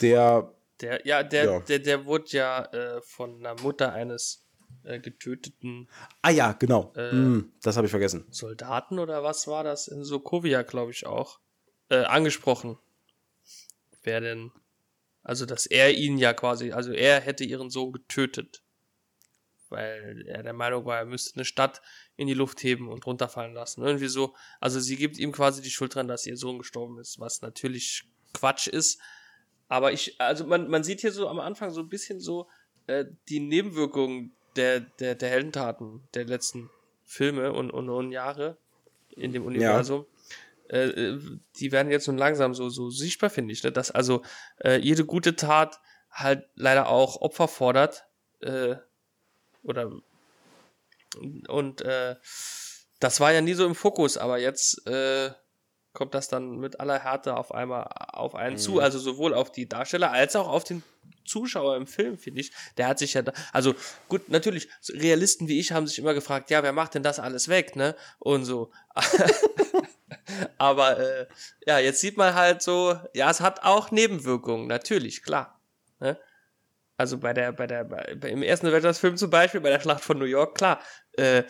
[0.00, 1.60] der Der, ja, der, Ja.
[1.60, 4.44] Der, der wurde ja äh, von einer Mutter eines
[4.84, 5.88] äh, getöteten
[6.22, 6.92] Ah ja, genau.
[6.94, 7.10] Äh.
[7.10, 8.26] Hm, das habe ich vergessen.
[8.30, 9.88] Soldaten oder was war das?
[9.88, 11.40] In Sokovia, glaube ich, auch.
[11.88, 12.78] Äh, angesprochen.
[14.02, 14.52] Wer denn?
[15.26, 18.62] Also, dass er ihn ja quasi, also er hätte ihren Sohn getötet.
[19.70, 21.82] Weil er der Meinung war, er müsste eine Stadt
[22.16, 23.82] in die Luft heben und runterfallen lassen.
[23.82, 24.36] Irgendwie so.
[24.60, 28.04] Also, sie gibt ihm quasi die Schuld dran, dass ihr Sohn gestorben ist, was natürlich
[28.34, 29.00] Quatsch ist.
[29.66, 32.48] Aber ich, also man, man sieht hier so am Anfang so ein bisschen so
[32.86, 36.70] äh, die Nebenwirkungen der, der, der Heldentaten der letzten
[37.04, 38.58] Filme und, und, und Jahre
[39.16, 40.02] in dem Universum.
[40.02, 40.15] Äh,
[40.68, 41.18] äh,
[41.58, 43.62] die werden jetzt nun langsam so, so sichtbar, finde ich.
[43.62, 43.72] Ne?
[43.72, 44.22] Dass also
[44.62, 48.04] äh, jede gute Tat halt leider auch Opfer fordert.
[48.40, 48.76] Äh,
[49.62, 49.92] oder
[51.48, 52.16] und äh,
[53.00, 55.30] das war ja nie so im Fokus, aber jetzt äh,
[55.92, 59.68] kommt das dann mit aller Härte auf einmal auf einen zu, also sowohl auf die
[59.68, 60.82] Darsteller als auch auf den
[61.24, 62.52] Zuschauer im Film, finde ich.
[62.76, 63.74] Der hat sich ja da, also
[64.08, 67.48] gut, natürlich, Realisten wie ich haben sich immer gefragt, ja, wer macht denn das alles
[67.48, 67.96] weg, ne?
[68.18, 68.70] Und so.
[70.58, 71.26] Aber äh,
[71.66, 75.60] ja, jetzt sieht man halt so, ja, es hat auch Nebenwirkungen, natürlich, klar.
[76.00, 76.18] Ne?
[76.96, 80.18] Also bei der, bei der, bei, im ersten Avengers-Film zum Beispiel, bei der Schlacht von
[80.18, 80.80] New York, klar,
[81.12, 81.42] äh,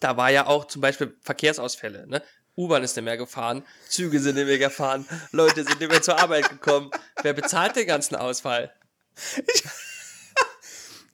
[0.00, 2.22] da war ja auch zum Beispiel Verkehrsausfälle, ne?
[2.56, 6.18] U-Bahn ist nicht mehr gefahren, Züge sind nicht mehr gefahren, Leute sind nicht mehr zur
[6.18, 6.90] Arbeit gekommen.
[7.22, 8.74] Wer bezahlt den ganzen Ausfall?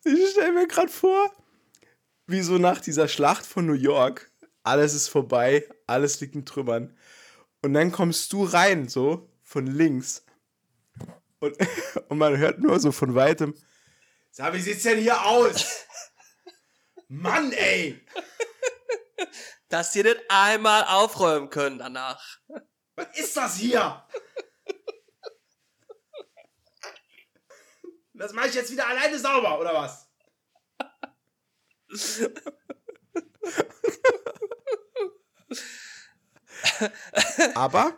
[0.05, 1.33] Ich stelle mir gerade vor,
[2.27, 4.31] wie so nach dieser Schlacht von New York,
[4.65, 6.97] alles ist vorbei, alles liegt in Trümmern.
[7.63, 10.25] Und dann kommst du rein, so von links.
[11.41, 11.57] Und,
[12.09, 13.55] und man hört nur so von weitem:
[14.31, 15.87] Sag, wie sieht's denn hier aus?
[17.09, 18.05] Mann, ey!
[19.69, 22.39] Dass die nicht einmal aufräumen können danach.
[22.97, 24.05] Was ist das hier?
[28.15, 30.09] Das mache ich jetzt wieder alleine sauber, oder was?
[37.55, 37.97] Aber,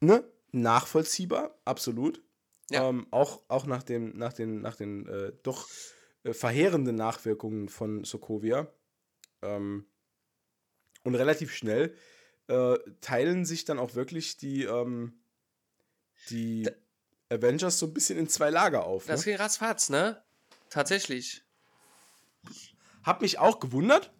[0.00, 2.22] ne, nachvollziehbar, absolut.
[2.70, 2.88] Ja.
[2.88, 5.68] Ähm, auch, auch nach, dem, nach den, nach den äh, doch
[6.24, 8.70] äh, verheerenden Nachwirkungen von Sokovia.
[9.42, 9.86] Ähm,
[11.04, 11.94] Und relativ schnell
[12.48, 15.18] äh, teilen sich dann auch wirklich die, ähm,
[16.28, 16.68] die
[17.30, 19.06] Avengers so ein bisschen in zwei Lager auf.
[19.06, 19.24] Das Ne?
[19.32, 20.22] ging ratzfatz, ne?
[20.68, 21.44] Tatsächlich.
[23.02, 24.12] Hab mich auch gewundert,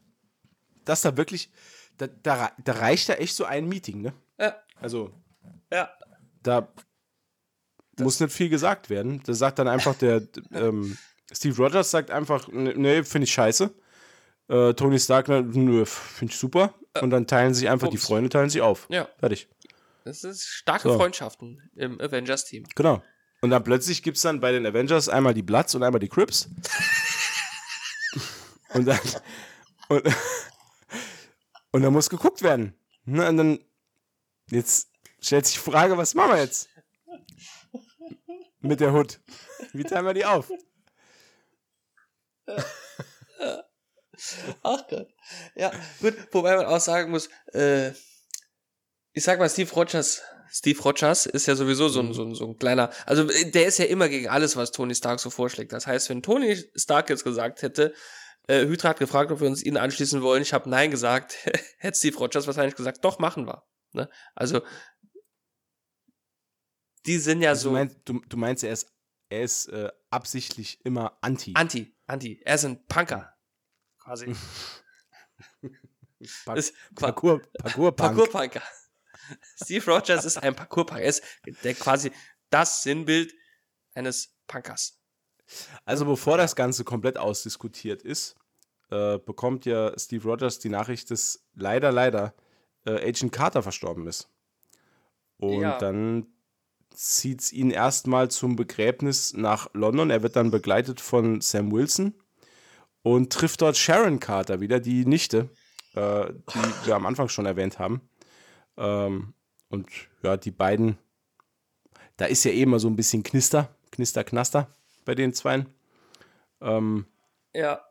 [0.85, 1.51] dass da wirklich,
[1.99, 4.13] da, da, da reicht da echt so ein Meeting, ne?
[4.39, 5.13] Ja, Also,
[5.73, 5.91] ja.
[6.43, 6.69] da
[8.01, 9.23] muss nicht viel gesagt werden.
[9.27, 10.23] Da sagt dann einfach der
[10.53, 10.97] ähm,
[11.33, 13.71] Steve Rogers sagt einfach, "Ne- nee, finde ich scheiße.
[14.49, 16.73] Äh, Tony Stark, nö, finde ich super.
[17.03, 18.07] Und dann teilen sich einfach die Bums.
[18.07, 18.87] Freunde, teilen sich auf.
[18.89, 19.07] Ja.
[19.19, 19.47] Fertig.
[20.05, 20.97] Das ist starke So.
[20.97, 22.65] Freundschaften im Avengers-Team.
[22.75, 23.03] Genau.
[23.43, 26.09] Und dann plötzlich gibt es dann bei den Avengers einmal die Bloods und einmal die
[26.09, 26.49] Crips.
[28.75, 28.99] und dann.
[29.89, 30.03] Und,
[31.71, 32.75] und dann muss geguckt werden.
[33.05, 33.59] Ne, und dann.
[34.51, 34.89] Jetzt
[35.21, 36.69] stellt sich die Frage, was machen wir jetzt?
[38.61, 39.21] Mit der Hood.
[39.73, 40.51] Wie teilen wir die auf?
[44.62, 45.09] Ach Gott.
[45.55, 47.91] Ja, gut, wobei man auch sagen muss, äh,
[49.12, 52.47] ich sag mal, Steve Rogers, Steve Rogers ist ja sowieso so ein, so ein, so
[52.47, 55.73] ein kleiner, also äh, der ist ja immer gegen alles, was Tony Stark so vorschlägt.
[55.73, 57.95] Das heißt, wenn Tony Stark jetzt gesagt hätte,
[58.49, 61.37] äh, Hydra hat gefragt, ob wir uns ihnen anschließen wollen, ich habe Nein gesagt,
[61.79, 63.67] hätte Steve Rogers wahrscheinlich gesagt, doch, machen wir.
[63.93, 64.11] Ne?
[64.35, 64.63] Also,
[67.07, 68.93] die sind ja Also so du, meinst, du, du meinst, er ist,
[69.29, 71.53] er ist äh, absichtlich immer anti.
[71.55, 73.35] anti, anti, er ist ein Punker.
[74.03, 74.35] Quasi.
[76.45, 78.63] Pa ist Parkour, Parkour, Parkour-Punker.
[79.63, 81.01] Steve Rogers ist ein Parkour-Punker.
[81.01, 81.23] Er ist
[81.63, 82.11] der quasi
[82.51, 83.33] das Sinnbild
[83.95, 84.98] eines Punkers.
[85.85, 88.37] Also bevor das Ganze komplett ausdiskutiert ist,
[88.91, 92.35] äh, bekommt ja Steve Rogers die Nachricht, dass leider, leider
[92.87, 94.29] äh, Agent Carter verstorben ist.
[95.39, 95.79] Und Ja.
[95.79, 96.27] dann
[96.95, 100.11] zieht es ihn erstmal zum Begräbnis nach London.
[100.11, 102.15] Er wird dann begleitet von Sam Wilson
[103.03, 105.51] und trifft dort Sharon Carter wieder, die Nichte,
[105.95, 108.09] äh, die wir am Anfang schon erwähnt haben.
[108.77, 109.35] Ähm,
[109.69, 109.89] und
[110.23, 110.99] ja, die beiden,
[112.17, 114.75] da ist ja eh immer so ein bisschen Knister, Knister, Knaster
[115.09, 115.75] bei den Zweien.
[116.61, 117.07] Ähm,
[117.55, 117.83] Ja,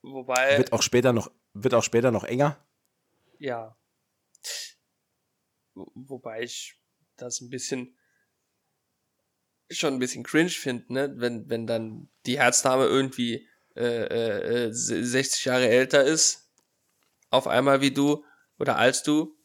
[0.00, 2.56] wobei, wird auch später noch, wird auch später noch enger.
[3.38, 3.76] ja.
[5.74, 6.80] Wo- Wobei ich
[7.16, 7.94] das ein bisschen
[9.70, 11.12] schon ein bisschen cringe finde, ne?
[11.18, 13.46] Wenn, wenn dann die Herzdame irgendwie
[13.76, 16.50] äh, äh, äh, 60 Jahre älter ist,
[17.28, 18.24] auf einmal wie du
[18.58, 19.36] oder als du,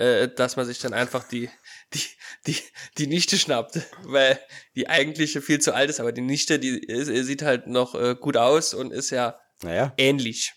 [0.00, 1.50] äh, dass man sich dann einfach die,
[1.92, 2.00] die,
[2.46, 2.56] die,
[2.98, 4.40] die Nichte schnappt, weil
[4.74, 8.16] die eigentliche viel zu alt ist, aber die Nichte, die ist, sieht halt noch äh,
[8.18, 10.54] gut aus und ist ja Naja, ähnlich.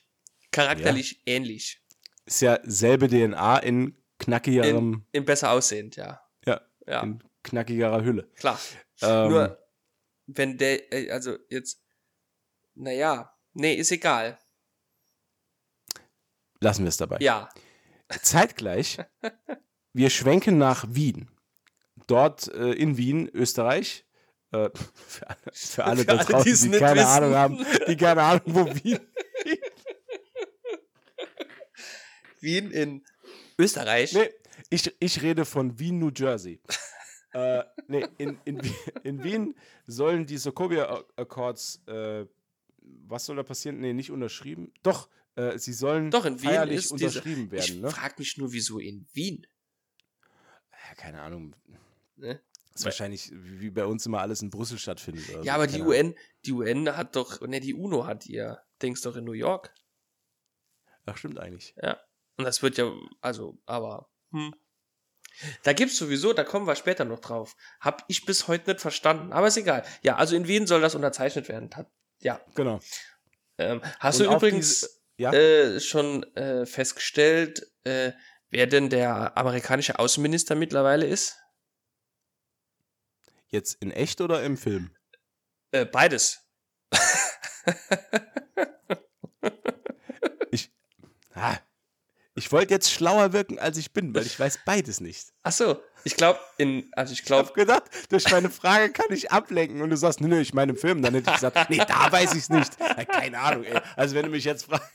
[0.51, 1.81] Charakterlich ähnlich.
[2.25, 6.21] ist ja selbe DNA in knackigerem, In, in besser aussehend, ja.
[6.45, 8.29] ja, Ja, in knackigerer Hülle.
[8.35, 8.59] klar.
[9.01, 9.59] Ähm, Nur,
[10.27, 11.81] wenn der, äh, also jetzt,
[12.75, 14.39] naja, nee, ist egal.
[16.61, 17.17] lassen wir es dabei.
[17.19, 17.49] Ja,
[18.21, 18.99] Zeitgleich,
[19.93, 21.29] wir schwenken nach Wien.
[22.07, 24.05] Dort äh, in Wien, Österreich.
[24.51, 27.09] Äh, für alle, für alle Für da alle, draußen, die's die nicht keine wissen.
[27.09, 28.99] Ahnung haben, die keine Ahnung, wo Wien.
[32.41, 33.03] Wien in
[33.57, 34.13] Österreich.
[34.13, 34.29] Nee,
[34.69, 36.59] ich, ich rede von Wien, New Jersey.
[37.33, 38.61] äh, nee, in, in,
[39.03, 39.55] in Wien
[39.87, 42.25] sollen die Sokovia Accords, äh,
[42.81, 43.79] was soll da passieren?
[43.79, 44.73] Nee, nicht unterschrieben.
[44.83, 47.81] Doch, äh, sie sollen Doch, in Wien feierlich ist diese, unterschrieben ich werden.
[47.81, 47.89] Ne?
[47.91, 49.45] frag mich nur, wieso in Wien?
[50.71, 51.55] Ja, keine Ahnung.
[52.15, 52.41] Ne?
[52.75, 55.29] ist wahrscheinlich wie bei uns immer alles in Brüssel stattfindet.
[55.29, 55.87] oder so, Ja, aber die Ahnung.
[55.89, 56.15] UN,
[56.45, 59.73] die UN hat doch, ne, die UNO hat ihr Dings doch in New York.
[61.05, 61.75] Ach, stimmt eigentlich.
[61.81, 61.99] Ja.
[62.37, 64.55] Und das wird ja, also, aber, hm.
[65.63, 67.55] Da gibt's sowieso, da kommen wir später noch drauf.
[67.79, 69.83] Hab ich bis heute nicht verstanden, aber ist egal.
[70.03, 71.69] Ja, also in Wien soll das unterzeichnet werden.
[72.21, 72.39] Ja.
[72.55, 72.79] Genau.
[73.57, 75.33] Ähm, hast Und du übrigens diese- ja?
[75.33, 78.11] äh, schon äh, festgestellt, äh,
[78.49, 81.37] wer denn der amerikanische Außenminister mittlerweile ist?
[83.47, 84.95] Jetzt in echt oder im Film?
[85.71, 86.39] Äh, beides.
[91.35, 91.57] Ah,
[92.35, 95.33] ich wollte jetzt schlauer wirken, als ich bin, weil ich weiß beides nicht.
[95.43, 99.11] Ach so, ich glaube, in, also ich Ich habe glaube, gedacht, durch meine Frage kann
[99.11, 101.01] ich ablenken und du sagst, nö, nö, ich meine im Film.
[101.01, 102.77] Dann hätte ich gesagt, nee, da weiß ich es nicht.
[103.07, 103.79] Keine Ahnung, ey.
[103.95, 104.91] Also wenn du mich jetzt fragst,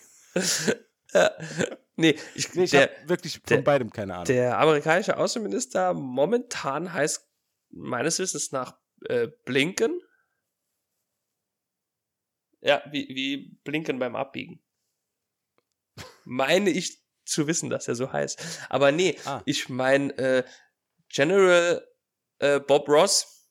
[1.96, 4.26] nee, ich, nee, ich habe wirklich von der- beidem keine Ahnung.
[4.26, 7.26] der amerikanische Außenminister momentan heißt
[7.70, 10.00] meines Wissens nach äh, Blinken.
[12.60, 14.62] Ja, wie, wie Blinken beim Abbiegen.
[16.24, 18.66] Meine ich zu wissen, dass er so heißt.
[18.68, 19.42] Aber nee, Ah.
[19.46, 20.44] ich meine äh,
[21.08, 21.86] General
[22.38, 23.48] äh, Bob Ross,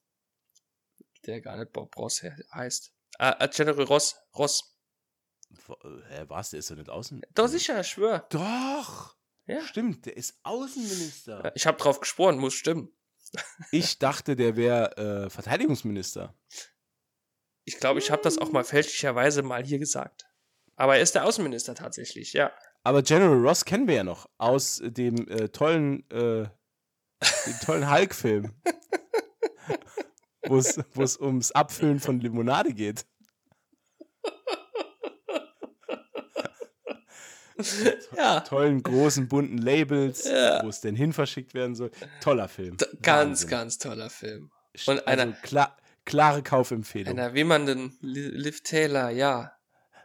[1.26, 2.94] der gar nicht Bob Ross he- heißt.
[3.20, 4.77] Äh, äh, General Ross, Ross.
[6.10, 6.52] Hä, was?
[6.52, 7.22] Der ist doch nicht außen.
[7.34, 8.26] Doch sicher, ich schwör.
[8.30, 9.16] Doch!
[9.46, 9.62] Ja.
[9.62, 11.54] Stimmt, der ist Außenminister.
[11.56, 12.92] Ich habe drauf geschworen, muss stimmen.
[13.72, 16.34] Ich dachte, der wäre äh, Verteidigungsminister.
[17.66, 20.26] Ich glaube, ich habe das auch mal fälschlicherweise mal hier gesagt.
[20.76, 22.52] Aber er ist der Außenminister tatsächlich, ja.
[22.84, 26.50] Aber General Ross kennen wir ja noch aus dem äh, tollen, äh,
[27.46, 28.54] dem tollen Hulk-Film.
[30.50, 30.58] wo
[31.04, 33.06] es ums Abfüllen von Limonade geht.
[38.18, 38.40] ja.
[38.42, 40.64] Tollen, großen, bunten Labels, Ja.
[40.64, 41.92] wo es denn hin verschickt werden soll.
[42.22, 42.78] Toller Film.
[42.78, 43.50] D- Ganz, Wahnsinn.
[43.50, 44.52] ganz toller Film.
[44.86, 47.12] Und und einer- also klar, klare Kaufempfehlung.
[47.18, 49.52] Einer wimmernden Li- Liv Taylor, ja.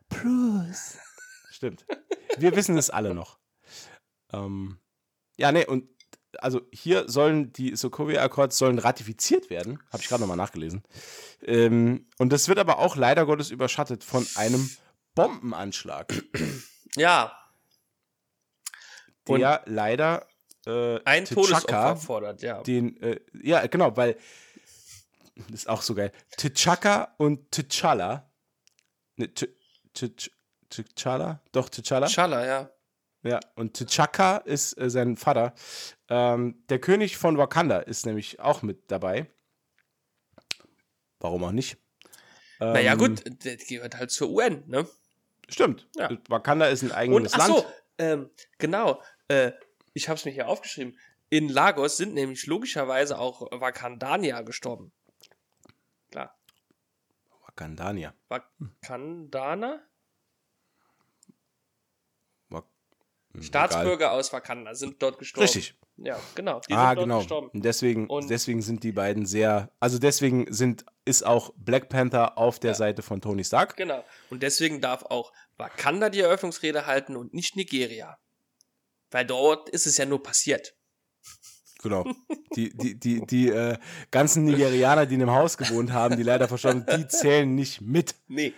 [0.08, 0.98] Bruce.
[1.50, 1.84] Stimmt.
[2.38, 3.38] Wir wissen es alle noch.
[4.32, 4.78] Ähm,
[5.36, 5.88] ja, nee, und
[6.38, 9.78] also hier sollen die Sokovia-Akkords sollen ratifiziert werden.
[9.92, 10.82] Habe ich gerade nochmal nachgelesen.
[11.42, 14.70] Ähm, und das wird aber auch leider Gottes überschattet von einem
[15.14, 16.12] Bombenanschlag,
[16.96, 17.32] Ja,
[19.28, 20.26] Und- der leider
[20.66, 22.62] äh, ein T'Chaka, Todesopfer fordert, ja.
[22.62, 24.16] den, äh, ja, genau, weil
[25.48, 26.12] das ist auch so geil.
[26.38, 28.30] T'Chaka und T'Challa,
[29.16, 29.28] ne,
[30.70, 31.40] T'Challa?
[31.52, 32.08] Doch, T'Challa?
[32.08, 32.70] Schala, ja.
[33.24, 35.54] Ja, und T'Chaka ist äh, sein Vater.
[36.08, 39.30] Ähm, der König von Wakanda ist nämlich auch mit dabei.
[41.20, 41.76] Warum auch nicht?
[42.60, 44.88] Ähm, naja, gut, der gehört halt zur UN, ne?
[45.48, 45.88] Stimmt.
[45.96, 46.10] Ja.
[46.28, 47.58] Wakanda ist ein eigenes Und ach Land.
[47.60, 47.66] so,
[47.98, 49.00] ähm, genau.
[49.32, 49.52] Äh,
[49.94, 50.98] ich habe es mir hier aufgeschrieben.
[51.30, 54.92] In Lagos sind nämlich logischerweise auch Wakandanier gestorben.
[56.10, 56.36] Klar.
[57.46, 58.14] Wakandania.
[58.28, 59.82] Wakandaner?
[62.50, 62.64] Wak
[63.32, 65.18] Hm, Staatsbürger aus Wakanda sind dort egal.
[65.20, 65.44] gestorben.
[65.44, 65.78] Richtig.
[65.96, 66.60] Ja, genau.
[66.68, 67.18] Die Ah, sind genau.
[67.18, 67.48] gestorben.
[67.48, 69.70] Und deswegen, Und- deswegen sind die beiden sehr.
[69.80, 72.76] Also deswegen sind, ist auch Black Panther auf der Ja.
[72.76, 73.76] Seite von Tony Stark.
[73.76, 74.04] Genau.
[74.30, 78.18] Und deswegen darf auch Wakanda die Eröffnungsrede halten und nicht Nigeria.
[79.12, 80.74] Weil dort ist es ja nur passiert.
[81.82, 82.04] Genau.
[82.54, 83.76] Die, die, die, die äh,
[84.10, 87.80] ganzen Nigerianer, die in dem Haus gewohnt haben, die leider verstorben sind, die zählen nicht
[87.80, 88.14] mit.
[88.28, 88.52] Nee.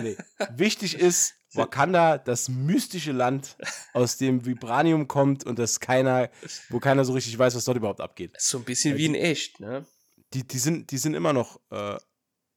[0.00, 0.16] Nee.
[0.50, 3.56] Wichtig ist, Wakanda, das mystische Land,
[3.92, 6.30] aus dem Vibranium kommt und das keiner,
[6.70, 8.34] wo keiner so richtig weiß, was dort überhaupt abgeht.
[8.38, 9.84] So ein bisschen wie in echt, ne?
[10.32, 11.98] Die, die, sind, die sind immer noch, äh,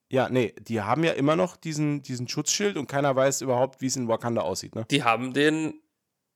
[0.09, 3.87] ja, nee, die haben ja immer noch diesen, diesen Schutzschild und keiner weiß überhaupt, wie
[3.87, 4.85] es in Wakanda aussieht, ne?
[4.89, 5.81] Die haben den,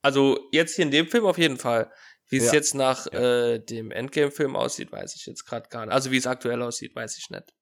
[0.01, 1.91] also jetzt hier in dem Film auf jeden Fall.
[2.31, 2.53] Wie es Ja.
[2.53, 3.53] jetzt nach Ja.
[3.53, 5.93] äh, dem Endgame-Film aussieht, weiß ich jetzt gerade gar nicht.
[5.93, 7.55] Also wie es aktuell aussieht, weiß ich nicht.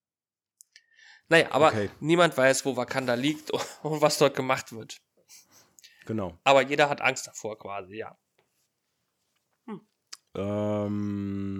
[1.28, 1.88] Naja, aber Okay.
[2.00, 3.50] niemand weiß, wo Wakanda liegt
[3.82, 4.98] und was dort gemacht wird.
[6.06, 6.38] Genau.
[6.44, 8.16] Aber jeder hat Angst davor quasi, ja.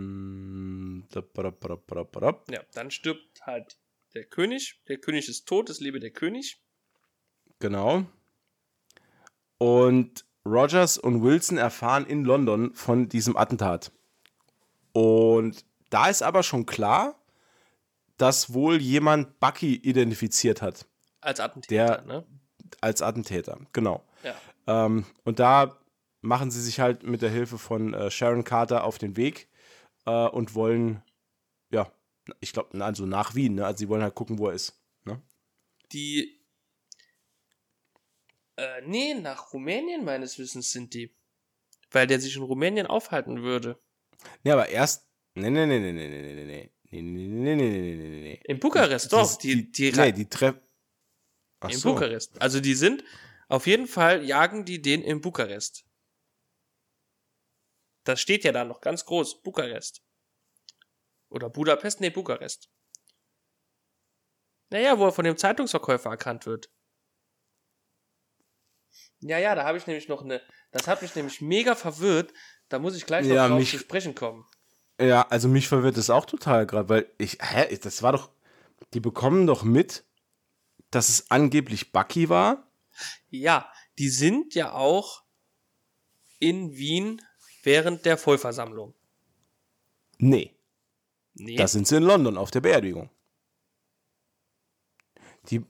[0.08, 2.44] Ähm, da, ba, ba, ba, ba, ba.
[2.50, 3.78] Ja, dann stirbt halt
[4.14, 4.80] der König.
[4.88, 6.60] Der König ist tot, es lebe der König.
[7.58, 8.04] Genau.
[9.58, 13.92] Und Rogers und Wilson erfahren in London von diesem Attentat.
[14.92, 17.14] Und da ist aber schon klar,
[18.16, 20.86] dass wohl jemand Bucky identifiziert hat
[21.20, 22.26] Als Attentäter, Der- ne?
[22.80, 23.58] als Attentäter.
[23.72, 24.04] Genau.
[24.24, 24.34] Ja.
[24.66, 25.78] Ähm, und da
[26.20, 29.48] machen sie sich halt mit der Hilfe von äh, Sharon Carter auf den Weg
[30.04, 31.02] äh, und wollen,
[31.70, 31.90] ja,
[32.40, 33.54] ich glaube, also nach Wien.
[33.54, 33.64] Ne?
[33.64, 34.78] Also sie wollen halt gucken, wo er ist.
[35.04, 35.22] Ne?
[35.92, 36.37] Die.
[38.58, 41.14] Äh, nee, nach Rumänien meines Wissens sind die.
[41.92, 43.80] Weil der sich in Rumänien aufhalten würde.
[44.42, 45.08] Nee, aber erst.
[45.34, 46.72] Nee, nee, nee, nee, nee, nee, nee, nee.
[46.90, 48.40] Nee, nee, nee, nee, nee, nee, nee, nee.
[48.44, 49.38] In Bukarest, doch.
[49.38, 50.60] Die, die, nee, die treffen.
[51.60, 51.92] Ach in so.
[51.92, 52.40] Bukarest.
[52.42, 53.04] Also die sind,
[53.48, 55.84] auf jeden Fall jagen die den in Bukarest.
[58.02, 60.02] Das steht ja da noch ganz groß, Bukarest.
[61.28, 62.70] Oder Budapest, nee, Bukarest.
[64.70, 66.70] Naja, wo er von dem Zeitungsverkäufer erkannt wird.
[69.20, 70.40] Ja, ja, da habe ich nämlich noch eine,
[70.70, 72.32] das hat mich nämlich mega verwirrt.
[72.68, 74.46] Da muss ich gleich noch Ja, drauf mich- zu sprechen kommen.
[75.00, 77.38] Ja, also mich verwirrt das auch total gerade, weil ich.
[77.40, 77.76] Hä?
[77.78, 78.30] Das war doch.
[78.94, 80.04] Die bekommen doch mit,
[80.90, 82.68] dass es angeblich Bucky war.
[83.30, 85.22] Ja, die sind ja auch
[86.40, 87.20] in Wien
[87.62, 88.94] während der Vollversammlung.
[90.18, 90.54] Nee.
[91.34, 91.56] Nee.
[91.56, 93.10] Da sind sie in London auf der Beerdigung.
[95.50, 95.64] Die,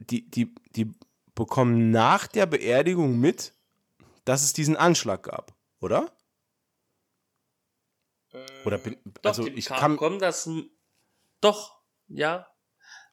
[0.00, 0.90] die, die, die
[1.34, 3.54] bekommen nach der Beerdigung mit,
[4.24, 6.12] dass es diesen Anschlag gab, oder?
[8.64, 10.48] Oder bin, Doch, also die ich kam, kann, kommen das
[11.40, 12.46] doch, ja.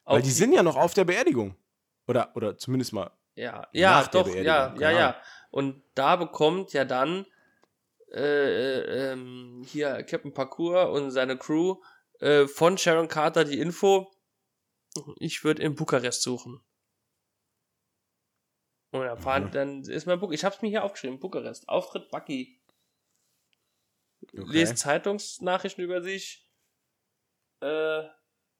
[0.04, 1.56] weil Auch die sind ja noch auf der Beerdigung.
[2.06, 3.10] Oder, oder zumindest mal.
[3.34, 5.22] ja, ja, nach der doch, Beerdigung, ja, ja, keine ja.
[5.50, 7.26] Und da bekommt ja dann
[8.12, 11.76] äh, äh, ähm, hier Captain Parkour und seine Crew
[12.20, 14.10] äh, von Sharon Carter die Info,
[15.16, 16.60] ich würde in Bukarest suchen.
[18.92, 19.50] Und dann, fahren, Mhm.
[19.52, 22.60] dann ist mein Buch, ich hab's mir hier aufgeschrieben, Bukarest, Auftritt Bucky.
[24.32, 24.42] Okay.
[24.46, 26.48] Lest Zeitungsnachrichten über sich.
[27.60, 28.02] Äh,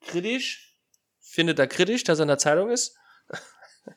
[0.00, 0.78] kritisch.
[1.18, 2.96] Findet er kritisch, dass er in der Zeitung ist.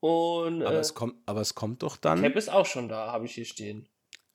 [0.00, 2.20] Und Aber, äh, es kommt, aber es kommt doch dann.
[2.20, 3.88] Cap ist auch schon da, habe ich hier stehen.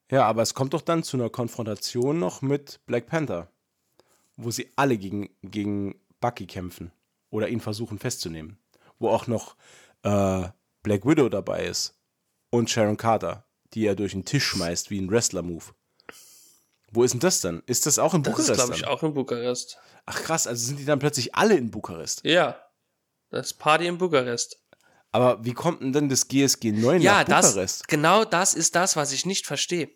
[0.10, 3.52] Ja, aber es kommt doch dann zu einer Konfrontation noch mit Black Panther,
[4.36, 6.92] wo sie alle gegen, gegen Bucky kämpfen
[7.30, 8.58] oder ihn versuchen festzunehmen.
[8.98, 9.56] Wo auch noch
[10.04, 10.47] äh,
[10.84, 12.00] Black Widow dabei ist
[12.52, 15.66] und Sharon Carter, die er durch den Tisch schmeißt wie ein Wrestler-Move.
[16.91, 17.62] Wo ist denn das dann?
[17.68, 18.50] Ist das auch in Das Bukarest?
[18.52, 18.89] ist, glaube ich, dann?
[18.89, 19.78] auch in Bukarest.
[20.06, 22.24] Ach krass, also sind die dann plötzlich alle in Bukarest.
[22.26, 22.60] Ja.
[23.30, 24.64] Das Party in Bukarest.
[25.12, 27.88] Aber wie kommt denn dann das GSG 9 Ja, nach das, Bukarest?
[27.88, 29.89] genau das ist das, was ich nicht verstehe.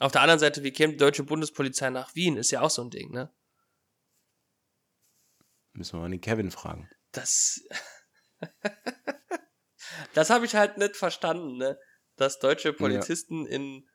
[0.00, 2.36] Auf der anderen Seite, wie käme die deutsche Bundespolizei nach Wien?
[2.38, 3.30] Ist ja auch so ein Ding, ne?
[5.74, 6.88] Müssen wir mal den Kevin fragen.
[7.12, 7.60] Das.
[10.14, 11.78] das habe ich halt nicht verstanden, ne?
[12.16, 13.88] Dass deutsche Polizisten in.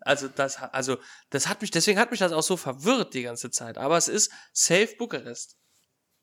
[0.00, 0.96] Also das, also
[1.30, 3.78] das hat mich, deswegen hat mich das auch so verwirrt die ganze Zeit.
[3.78, 5.56] Aber es ist safe Bukarest.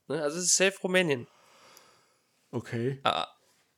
[0.09, 0.21] Ne?
[0.21, 1.25] Also es ist safe Rumänien.
[2.51, 2.99] Okay.
[3.03, 3.27] Ah,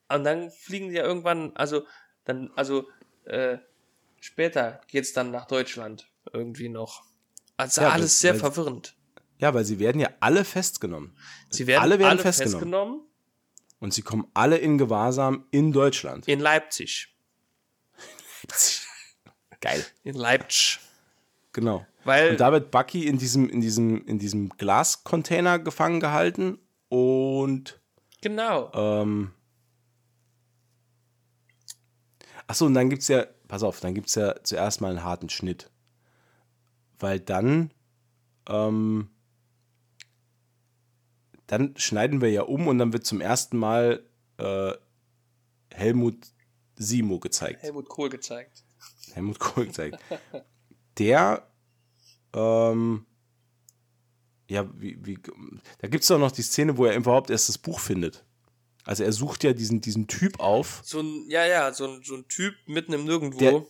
[0.09, 1.86] Und dann fliegen die ja irgendwann, also
[2.26, 2.89] dann, also
[3.26, 3.59] äh,
[4.19, 7.03] später geht's dann nach Deutschland irgendwie noch.
[7.55, 8.95] Also Ja, alles das- sehr weil- verwirrend.
[9.38, 11.15] Ja, weil sie werden ja alle festgenommen.
[11.49, 12.53] Sie werden alle alle, werden festgenommen.
[12.59, 13.07] festgenommen
[13.84, 16.26] Und sie kommen alle in Gewahrsam in Deutschland.
[16.30, 17.14] in Leipzig.
[19.60, 19.86] Geil.
[20.06, 20.80] In Leipzig.
[21.52, 21.86] Genau.
[22.06, 27.82] Weil Und da wird Bucky in diesem, in diesem, in diesem Glascontainer gefangen gehalten und
[28.22, 28.72] Genau.
[28.74, 29.34] ähm,
[32.48, 35.70] Achso, und dann gibt's ja, pass auf, dann gibt's ja zuerst mal einen harten Schnitt.
[37.00, 37.74] Weil dann,
[38.48, 39.10] ähm,
[41.48, 44.04] dann schneiden wir ja um und dann wird zum ersten Mal
[44.38, 44.72] äh,
[45.74, 46.18] Helmut
[46.76, 47.62] Simo gezeigt.
[47.64, 48.64] Helmut Kohl gezeigt.
[49.14, 49.98] Helmut Kohl gezeigt.
[50.98, 51.48] Der,
[52.34, 53.06] ähm,
[54.50, 55.18] ja, wie, wie,
[55.80, 58.24] da gibt es doch noch die Szene, wo er überhaupt erst das Buch findet.
[58.86, 60.82] Also er sucht ja diesen, diesen Typ auf.
[60.84, 63.39] So ein, ja, ja, so ein, so ein Typ mitten im Nirgendwo.
[63.39, 63.66] Der-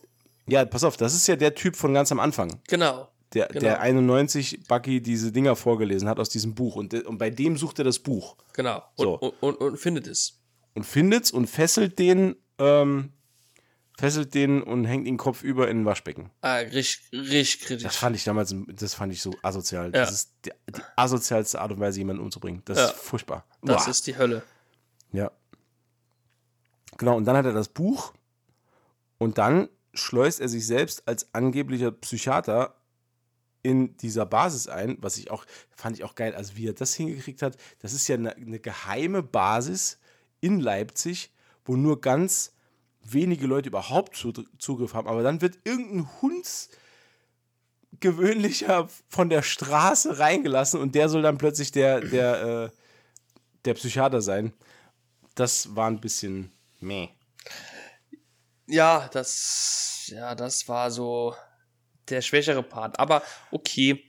[0.48, 2.60] Ja, pass auf, das ist ja der Typ von ganz am Anfang.
[2.68, 3.10] genau.
[3.34, 3.60] Der, Genau.
[3.62, 6.76] der 91 Bucky diese Dinger vorgelesen hat aus diesem Buch.
[6.76, 8.36] Und, und bei dem sucht er das Buch.
[8.54, 8.84] Genau.
[8.96, 9.14] Und, So.
[9.16, 10.40] und, und, und findet es.
[10.76, 13.12] Und findet's und fesselt den, ähm,
[13.98, 16.32] fesselt den und hängt ihn kopfüber in ein Waschbecken.
[16.42, 17.98] Ah, richtig, richtig Das kritisch.
[17.98, 19.86] fand ich damals, das fand ich so asozial.
[19.86, 19.92] Ja.
[19.92, 22.62] Das ist die, die asozialste Art und Weise, jemanden umzubringen.
[22.66, 22.86] Das Ja.
[22.86, 23.46] ist furchtbar.
[23.62, 24.44] Das ist die Hölle.
[25.12, 25.32] ja.
[26.98, 28.14] Genau, und dann hat er das Buch
[29.18, 32.76] und dann schleust er sich selbst als angeblicher Psychiater
[33.64, 36.94] in dieser Basis ein, was ich auch, fand ich auch geil, also wie er das
[36.94, 37.58] hingekriegt hat.
[37.80, 39.98] Das ist ja eine, eine geheime Basis
[40.42, 41.32] in Leipzig,
[41.66, 42.52] wo nur ganz
[43.02, 45.08] wenige Leute überhaupt Zugr- Zugriff haben.
[45.08, 46.70] Aber dann wird irgendein Hunds
[48.00, 52.70] gewöhnlicher von der Straße reingelassen und der soll dann plötzlich der, der, äh,
[53.64, 54.52] der Psychiater sein.
[55.36, 56.52] Das war ein bisschen
[56.82, 57.10] meh.
[58.68, 61.36] Ja, das, ja, das war so
[62.10, 63.00] der schwächere Part.
[63.00, 64.04] Aber okay,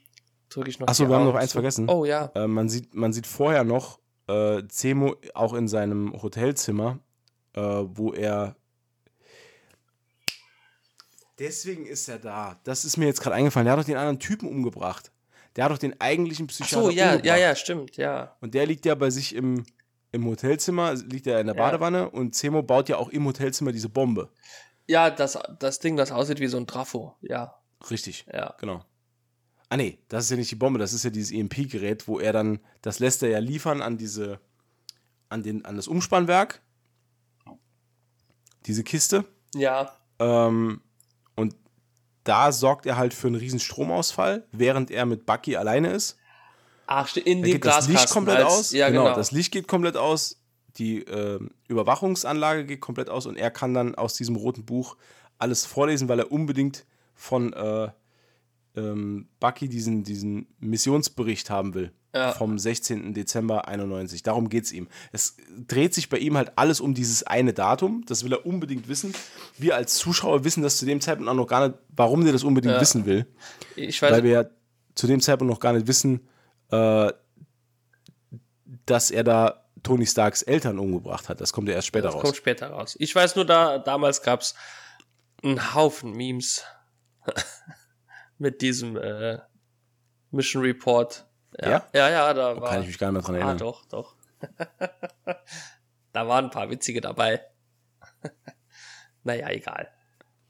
[0.49, 0.89] drücke ich noch.
[0.89, 1.89] Achso, wir haben noch eins vergessen.
[1.89, 2.31] Oh ja.
[2.35, 6.99] Äh, man, sieht, man sieht vorher noch äh, Zemo auch in seinem Hotelzimmer,
[7.55, 8.57] äh, wo er.
[11.39, 12.61] Deswegen ist er da.
[12.65, 13.65] Das ist mir jetzt gerade eingefallen.
[13.67, 15.11] Der hat doch den anderen Typen umgebracht.
[15.57, 17.25] Der hat doch den eigentlichen Ach Psychiater so, ja, umgebracht.
[17.27, 18.37] ja, ja, stimmt, ja.
[18.41, 19.65] Und der liegt ja bei sich im,
[20.13, 21.63] im Hotelzimmer, liegt er in der Ja.
[21.63, 24.31] Badewanne und Zemo baut ja auch im Hotelzimmer diese Bombe.
[24.87, 27.15] Ja, das, das Ding, das aussieht wie so ein Trafo.
[27.21, 27.55] Ja,
[27.91, 28.27] Richtig.
[28.33, 28.55] ja.
[28.61, 28.85] Genau.
[29.71, 32.33] Ah nee, das ist ja nicht die Bombe, das ist ja dieses EMP-Gerät, wo er
[32.33, 34.39] dann, das lässt er ja liefern an diese,
[35.31, 36.61] an den, an das Umspannwerk.
[38.67, 39.25] Diese Kiste.
[39.55, 40.81] Ja, Ähm,
[41.35, 41.57] und
[42.23, 46.17] da sorgt er halt für einen riesen Stromausfall, während er mit Bucky alleine ist.
[46.87, 47.89] ach, in Da dem geht das.
[47.89, 48.73] Licht komplett als, aus.
[48.73, 49.15] Ja, genau.
[49.15, 50.41] Das Licht geht komplett aus.
[50.79, 54.97] Die ähm, Überwachungsanlage geht komplett aus und er kann dann aus diesem roten Buch
[55.39, 56.85] alles vorlesen, weil er unbedingt
[57.15, 57.89] von äh,
[58.77, 61.93] ähm, Bucky diesen, diesen Missionsbericht haben will.
[62.15, 62.33] Ja.
[62.33, 63.13] Vom 16.
[63.13, 64.23] Dezember 91.
[64.23, 64.87] Darum geht es ihm.
[65.11, 65.37] Es
[65.67, 68.05] dreht sich bei ihm halt alles um dieses eine Datum.
[68.07, 69.13] Das will er unbedingt wissen.
[69.59, 72.45] Wir als Zuschauer wissen das zu dem Zeitpunkt auch noch gar nicht, warum der das
[72.45, 72.81] unbedingt Ja.
[72.81, 73.27] wissen will
[73.75, 74.45] ich weiß, weil wir ja
[74.95, 76.29] zu dem Zeitpunkt noch gar nicht wissen,
[76.71, 77.13] äh,
[78.87, 81.41] dass er da Tony Starks Eltern umgebracht hat.
[81.41, 82.23] Das kommt ja erst später das raus.
[82.23, 82.97] kommt später raus.
[82.99, 84.55] Ich weiß nur, da damals gab es
[85.43, 86.63] einen Haufen Memes
[88.39, 89.39] mit diesem äh,
[90.31, 91.27] Mission Report.
[91.61, 91.89] Ja, Ja?
[91.93, 92.71] ja, ja da war.
[92.71, 93.59] Kann ich mich gar nicht mehr dran ah, erinnern.
[93.59, 94.17] doch, doch.
[96.13, 97.41] da waren ein paar witzige dabei.
[99.23, 99.89] naja, egal.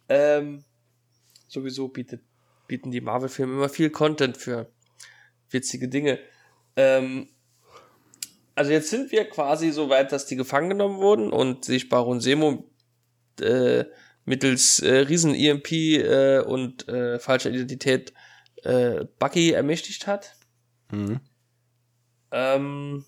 [0.08, 0.64] Ähm,
[1.48, 2.22] sowieso bietet,
[2.66, 4.70] bieten die Marvel-Filme immer viel Content für
[5.50, 6.18] witzige Dinge.
[6.76, 7.28] Ähm,
[8.54, 12.20] also jetzt sind wir quasi so weit, dass die gefangen genommen wurden und sich Baron
[12.20, 12.70] Semo
[13.40, 13.84] äh,
[14.24, 18.12] mittels äh, Riesen-EMP äh, und äh, falscher Identität
[18.62, 20.36] äh, Bucky ermächtigt hat.
[20.90, 21.20] Mhm.
[22.30, 23.04] Ähm,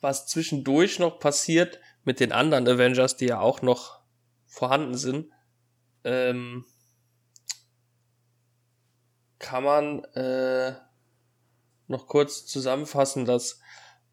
[0.00, 4.00] was zwischendurch noch passiert mit den anderen Avengers, die ja auch noch
[4.46, 5.30] vorhanden sind,
[6.04, 6.64] ähm,
[9.38, 10.74] kann man äh,
[11.86, 13.60] noch kurz zusammenfassen, dass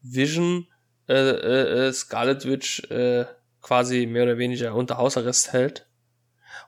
[0.02, 0.68] Vision
[1.08, 3.26] äh, äh, äh, Scarlet Witch äh,
[3.62, 5.86] quasi mehr oder weniger unter Hausarrest hält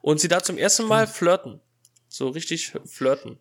[0.01, 1.61] und sie da zum ersten Mal flirten.
[2.09, 3.39] So richtig flirten.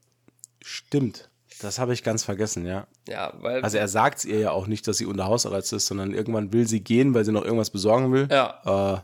[0.61, 1.29] Stimmt.
[1.59, 2.87] Das habe ich ganz vergessen, ja.
[3.07, 3.61] Ja, weil.
[3.61, 6.53] Also er sagt es ihr ja auch nicht, dass sie unter Hausarrest ist, sondern irgendwann
[6.53, 8.27] will sie gehen, weil sie noch irgendwas besorgen will.
[8.31, 9.03] Ja.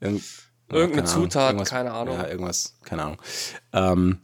[0.00, 0.22] Äh, irgend,
[0.70, 2.14] Irgendeine keine Ahnung, Zutat, irgendwas- keine Ahnung.
[2.16, 3.22] Ja, irgendwas, keine Ahnung.
[3.72, 4.18] Ähm,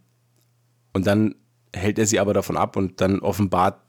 [0.93, 1.35] und dann
[1.75, 3.81] hält er sie aber davon ab und dann offenbart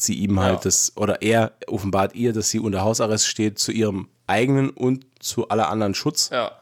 [0.00, 0.60] sie ihm halt Ja.
[0.64, 5.48] das, oder er offenbart ihr, dass sie unter Hausarrest steht, zu ihrem eigenen und zu
[5.48, 6.30] aller anderen Schutz.
[6.30, 6.52] ja.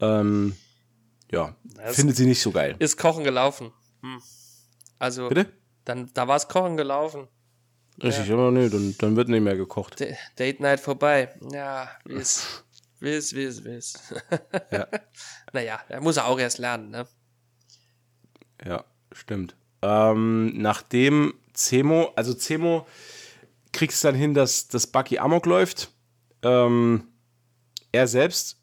[0.00, 0.54] Ähm,
[1.32, 2.76] ja, Das- findet sie nicht so geil.
[2.78, 3.72] Ist Kochen gelaufen.
[4.02, 4.22] Hm.
[5.00, 5.52] Also, Bitte?
[5.84, 7.26] dann, da war es Kochen gelaufen.
[8.02, 9.98] Richtig, aber nee, dann, dann wird nicht mehr gekocht.
[9.98, 11.34] D Date Night vorbei.
[11.52, 12.62] Ja, wiss.
[13.00, 13.94] Wiss, wiss, wiss.
[14.70, 14.86] Ja.
[15.52, 17.06] Naja, er muss er auch erst lernen, ne?
[18.64, 19.56] Ja, stimmt.
[19.82, 22.86] Ähm, nachdem Zemo, also Zemo
[23.72, 25.90] kriegt es dann hin, dass, dass Bucky Amok läuft.
[26.42, 27.08] Ähm,
[27.92, 28.60] er selbst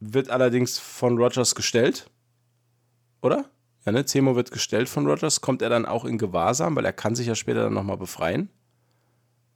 [0.00, 2.10] wird allerdings von Rogers gestellt.
[3.22, 3.50] Oder?
[3.84, 4.04] Ja, ne?
[4.04, 5.40] Zemo wird gestellt von Rogers.
[5.40, 8.50] Kommt er dann auch in Gewahrsam, weil er kann sich ja später dann nochmal befreien.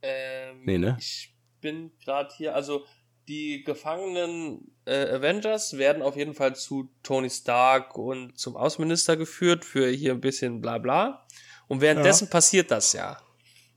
[0.01, 0.97] Ähm, Nee, ne?
[0.99, 2.85] Ich bin gerade hier, also
[3.27, 9.65] die gefangenen äh, Avengers werden auf jeden Fall zu Tony Stark und zum Außenminister geführt
[9.65, 11.25] für hier ein bisschen bla bla.
[11.67, 13.17] Und währenddessen passiert das ja.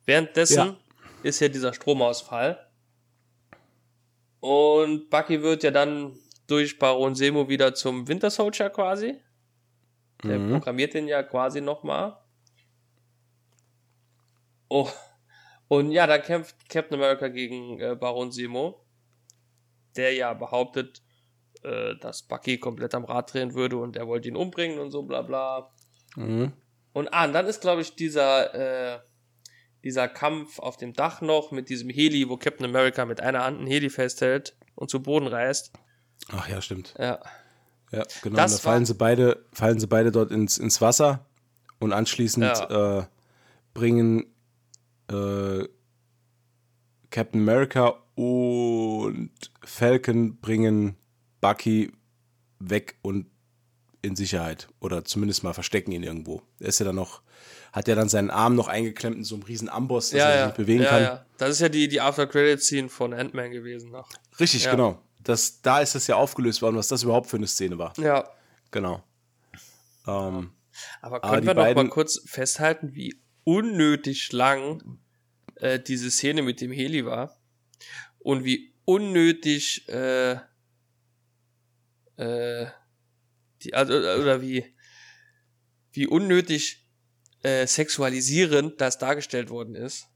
[0.04, 0.76] Währenddessen Ja.
[1.22, 2.67] ist ja dieser Stromausfall.
[4.40, 6.16] Und Bucky wird ja dann
[6.46, 9.20] durch Baron Semo wieder zum Winter Soldier quasi.
[10.24, 10.52] Der Mhm.
[10.52, 12.16] programmiert den ja quasi nochmal.
[14.68, 14.88] Oh.
[15.68, 18.84] Und ja, dann kämpft Captain America gegen äh, Baron Semo,
[19.96, 21.02] der ja behauptet,
[21.62, 25.02] äh, dass Bucky komplett am Rad drehen würde und er wollte ihn umbringen und so
[25.02, 25.70] bla bla.
[26.16, 26.52] Mhm.
[26.92, 28.54] Und ah, und dann ist, glaube ich, dieser,
[28.94, 29.00] äh,
[29.88, 33.58] dieser Kampf auf dem Dach noch mit diesem Heli, wo Captain America mit einer Hand
[33.58, 35.72] einen Heli festhält und zu Boden reißt.
[36.30, 36.94] Ach ja, stimmt.
[36.98, 37.20] Ja.
[37.90, 38.36] Ja, genau.
[38.36, 41.24] Das da fallen sie beide, fallen sie beide dort ins, ins Wasser
[41.78, 43.04] und anschließend äh,
[43.72, 44.26] bringen
[45.10, 45.66] äh,
[47.08, 49.30] Captain America und
[49.64, 50.96] Falcon bringen
[51.40, 51.92] Bucky
[52.58, 53.30] weg und
[54.02, 54.68] in Sicherheit.
[54.80, 56.42] Oder zumindest mal verstecken ihn irgendwo.
[56.60, 57.22] Er ist ja dann noch,
[57.72, 60.32] hat ja dann seinen Arm noch eingeklemmt in so einem riesen Amboss, dass ja, er
[60.32, 60.46] sich ja.
[60.46, 61.02] nicht bewegen ja, kann.
[61.02, 61.26] Ja.
[61.38, 64.08] Das ist ja die, die After-Credit-Scene von Ant-Man gewesen noch.
[64.40, 65.02] Richtig, genau.
[65.22, 67.92] Das, da ist das ja aufgelöst worden, was das überhaupt für eine Szene war.
[67.98, 68.28] Ja.
[68.70, 69.02] Genau.
[70.06, 70.52] Ähm,
[71.00, 74.98] Aber Aber können die wir noch mal kurz festhalten, wie unnötig lang
[75.56, 77.36] äh, diese Szene mit dem Heli war
[78.18, 80.38] und wie unnötig äh,
[82.16, 82.66] äh,
[83.62, 84.74] die, also, oder wie
[85.92, 86.87] wie unnötig
[87.48, 90.06] äh, sexualisierend das dargestellt worden ist.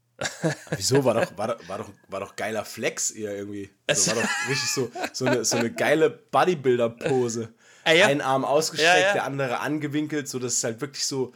[0.75, 1.03] Wieso?
[1.03, 3.69] War doch, war doch, war doch, war doch geiler Flex eher irgendwie.
[3.87, 7.53] Also war doch richtig so, so, eine, so eine geile Bodybuilder-Pose.
[7.83, 8.07] Ah, ja.
[8.07, 9.13] Ein Arm ausgestreckt, Ja, ja.
[9.13, 11.33] der andere angewinkelt, so dass es halt wirklich so.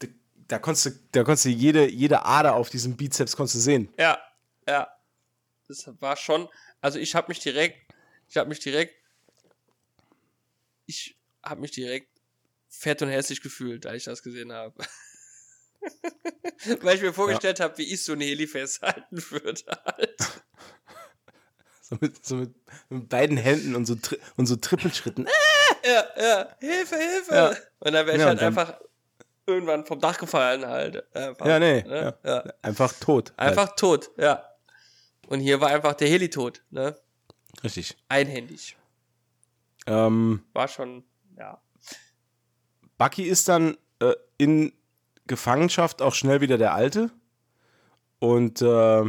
[0.00, 0.08] Da,
[0.48, 3.88] da konntest du, da konntest du jede, jede Ader auf diesem Bizeps konntest du sehen.
[3.98, 4.18] Ja,
[4.66, 4.88] ja.
[5.68, 6.48] Das war schon,
[6.80, 7.78] also ich habe mich direkt,
[8.28, 8.94] ich habe mich direkt,
[10.86, 12.08] ich habe mich direkt
[12.68, 14.74] fett und hässlich gefühlt, als ich das gesehen habe.
[16.80, 19.62] Weil ich mir vorgestellt habe, wie ich so ein Heli festhalten würde.
[19.84, 20.16] Halt.
[21.84, 22.54] So mit, so mit,
[22.88, 23.96] mit beiden Händen und so,
[24.36, 25.28] und so Trippelschritten.
[25.84, 27.34] Ja, ja, Hilfe, Hilfe.
[27.34, 27.48] Ja.
[27.80, 28.80] Und dann wäre ich Ja, halt einfach
[29.46, 31.04] irgendwann vom Dach gefallen halt.
[31.14, 31.82] Einfach, Ja, nee.
[31.82, 32.16] Ne?
[32.22, 32.30] Ja.
[32.44, 32.52] Ja.
[32.62, 33.34] Einfach tot.
[33.36, 33.50] halt.
[33.50, 34.42] Einfach tot, ja.
[35.26, 36.96] Und hier war einfach der Heli tot, ne?
[37.64, 37.96] Richtig.
[38.08, 38.76] Einhändig.
[39.86, 41.04] Ähm, War schon,
[41.36, 41.60] ja.
[42.96, 44.72] Bucky ist dann äh, in
[45.32, 47.10] Gefangenschaft auch schnell wieder der Alte.
[48.18, 49.04] Und äh,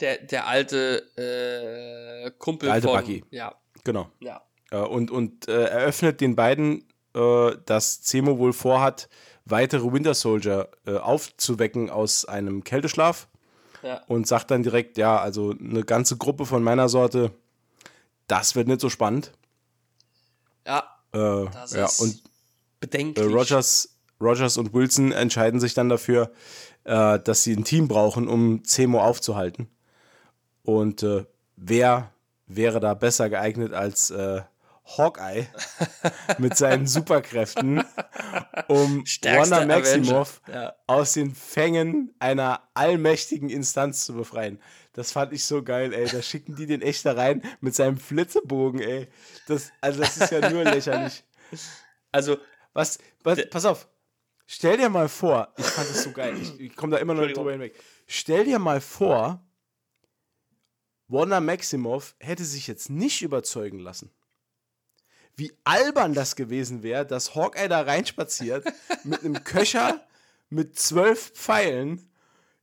[0.00, 3.00] Der, der alte äh, Kumpel Der alte von.
[3.00, 3.24] Bucky.
[3.30, 4.10] Ja, genau.
[4.20, 4.42] ja.
[4.70, 9.08] Äh, und und äh, eröffnet den beiden, äh, dass Zemo wohl vorhat,
[9.46, 13.28] weitere Winter Soldier äh, aufzuwecken aus einem Kälteschlaf.
[13.84, 14.00] Ja.
[14.06, 17.32] und sagt dann direkt, ja, also eine ganze Gruppe von meiner Sorte,
[18.28, 19.32] das wird nicht so spannend.
[20.64, 22.22] Ja, Äh, das ja, ist und
[22.78, 23.26] bedenklich.
[23.26, 23.91] Rogers,
[24.22, 26.30] Rogers und Wilson entscheiden sich dann dafür,
[26.84, 29.68] äh, dass sie ein Team brauchen, um Zemo aufzuhalten.
[30.62, 31.24] Und äh,
[31.56, 32.12] wer
[32.46, 34.42] wäre da besser geeignet als äh,
[34.84, 35.46] Hawkeye
[36.38, 37.84] mit seinen Superkräften,
[38.68, 40.42] um Stärkster Wanda Maximoff.
[40.52, 40.74] Ja.
[40.86, 44.60] aus den Fängen einer allmächtigen Instanz zu befreien.
[44.92, 46.06] Das fand ich so geil, ey.
[46.06, 49.08] Da schicken die den echt da rein mit seinem Flitzebogen, ey.
[49.46, 51.24] Das, also das ist ja nur lächerlich.
[52.14, 52.36] Also,
[52.74, 53.88] Was, was, pass auf.
[54.54, 56.36] Stell dir mal vor, ich fand das so geil.
[56.38, 57.74] Ich, ich komme da immer noch nicht drüber hinweg.
[58.06, 59.42] Stell dir mal vor,
[61.08, 64.10] Wanda Maximoff hätte sich jetzt nicht überzeugen lassen.
[65.36, 68.66] Wie albern das gewesen wäre, dass Hawkeye da reinspaziert
[69.04, 70.06] mit einem Köcher
[70.50, 72.10] mit zwölf Pfeilen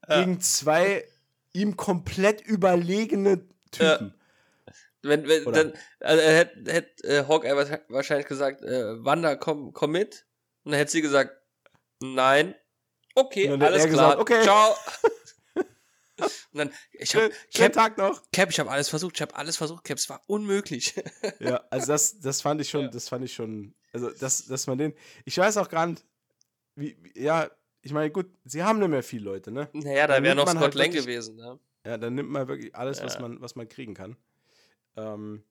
[0.07, 1.07] gegen zwei
[1.53, 4.13] ihm komplett überlegene Typen.
[5.01, 5.63] wenn, wenn Oder?
[5.63, 10.27] dann, also er hätte hätt, äh, Hawkeye wa- wahrscheinlich gesagt, äh, Wanda, komm, komm mit.
[10.63, 11.35] Und dann hätte sie gesagt,
[12.01, 12.55] nein.
[13.15, 13.87] Okay, alles klar.
[13.87, 14.43] gesagt, okay.
[14.43, 14.75] Ciao.
[16.51, 18.21] Und dann, ich hab, Cap, Tag noch.
[18.33, 20.93] Cap, ich habe alles versucht, ich habe alles versucht, Cap, es war unmöglich.
[21.39, 24.77] Ja, also das, das fand ich schon, das fand ich schon, also dass, dass man
[24.77, 24.93] den,
[25.23, 26.05] ich weiß auch gar nicht,
[26.75, 27.49] wie, wie- ja,
[27.81, 29.69] ich meine, gut, sie haben nicht mehr viele Leute, ne?
[29.71, 31.37] naja, da wäre noch Scott halt Lang gewesen.
[31.37, 31.57] Ne?
[31.85, 33.21] Ja, dann nimmt man wirklich alles, was Ja.
[33.21, 34.17] man, was man kriegen kann.
[34.97, 35.43] Ähm,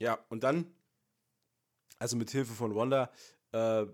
[0.00, 0.74] ja, und dann,
[2.00, 3.12] also mit Hilfe von Wanda,
[3.52, 3.86] äh,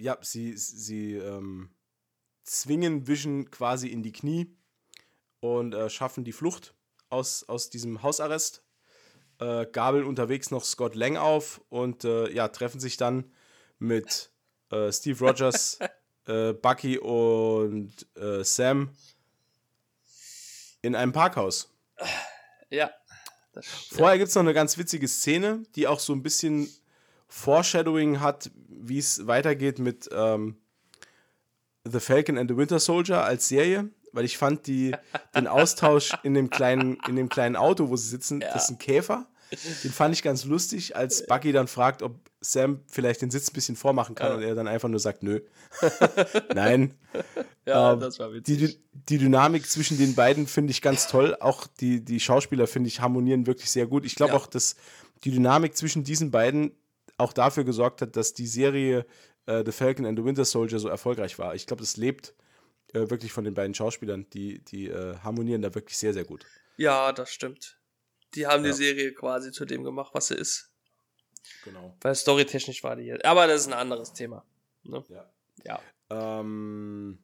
[0.00, 1.70] ja, sie, sie ähm,
[2.44, 4.56] zwingen Vision quasi in die Knie
[5.40, 6.74] und äh, schaffen die Flucht
[7.08, 8.64] aus, aus diesem Hausarrest,
[9.38, 13.32] äh, gabeln unterwegs noch Scott Lang auf und äh, ja, treffen sich dann
[13.78, 14.30] mit
[14.70, 15.78] äh, Steve Rogers,
[16.26, 18.90] äh, Bucky und äh, Sam
[20.82, 21.72] in einem Parkhaus.
[22.70, 22.90] Ja.
[23.52, 23.96] Das, ja.
[23.96, 26.68] Vorher gibt es noch eine ganz witzige Szene, die auch so ein bisschen
[27.30, 30.56] Foreshadowing hat, wie es weitergeht mit ähm,
[31.90, 34.94] The Falcon and the Winter Soldier als Serie, weil ich fand die,
[35.34, 38.52] den Austausch in dem kleinen, in dem kleinen Auto, wo sie sitzen, Ja.
[38.52, 39.26] das ist ein Käfer.
[39.82, 43.54] Den fand ich ganz lustig, als Bucky dann fragt, ob Sam vielleicht den Sitz ein
[43.54, 44.36] bisschen vormachen kann Ja.
[44.36, 45.40] und er dann einfach nur sagt, nö.
[46.54, 46.94] Nein.
[47.66, 48.58] ja, ähm, das war Die, witzig.
[48.58, 48.78] Dy-
[49.08, 51.36] die Dynamik zwischen den beiden finde ich ganz toll.
[51.40, 54.04] Auch die, die Schauspieler, finde ich, harmonieren wirklich sehr gut.
[54.04, 54.38] Ich glaube Ja.
[54.38, 54.76] auch, dass
[55.24, 56.72] die Dynamik zwischen diesen beiden
[57.20, 59.06] auch dafür gesorgt hat, dass die Serie
[59.46, 61.54] äh, The Falcon and the Winter Soldier so erfolgreich war.
[61.54, 62.34] Ich glaube, das lebt
[62.92, 64.28] äh, wirklich von den beiden Schauspielern.
[64.30, 66.44] Die, die äh, harmonieren da wirklich sehr, sehr gut.
[66.76, 67.78] Ja, das stimmt.
[68.34, 68.70] Die haben Ja.
[68.70, 70.70] die Serie quasi zu dem gemacht, was sie ist.
[71.64, 71.96] Genau.
[72.00, 73.24] Weil storytechnisch war die jetzt.
[73.24, 74.44] Aber das ist ein anderes Thema.
[74.82, 75.04] Ne?
[75.08, 75.30] Ja.
[75.64, 75.80] Ja.
[76.10, 77.18] Ähm,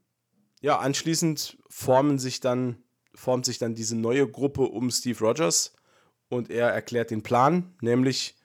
[0.60, 2.82] ja, anschließend formen sich dann,
[3.14, 5.74] formt sich dann diese neue Gruppe um Steve Rogers
[6.28, 8.35] und er erklärt den Plan, nämlich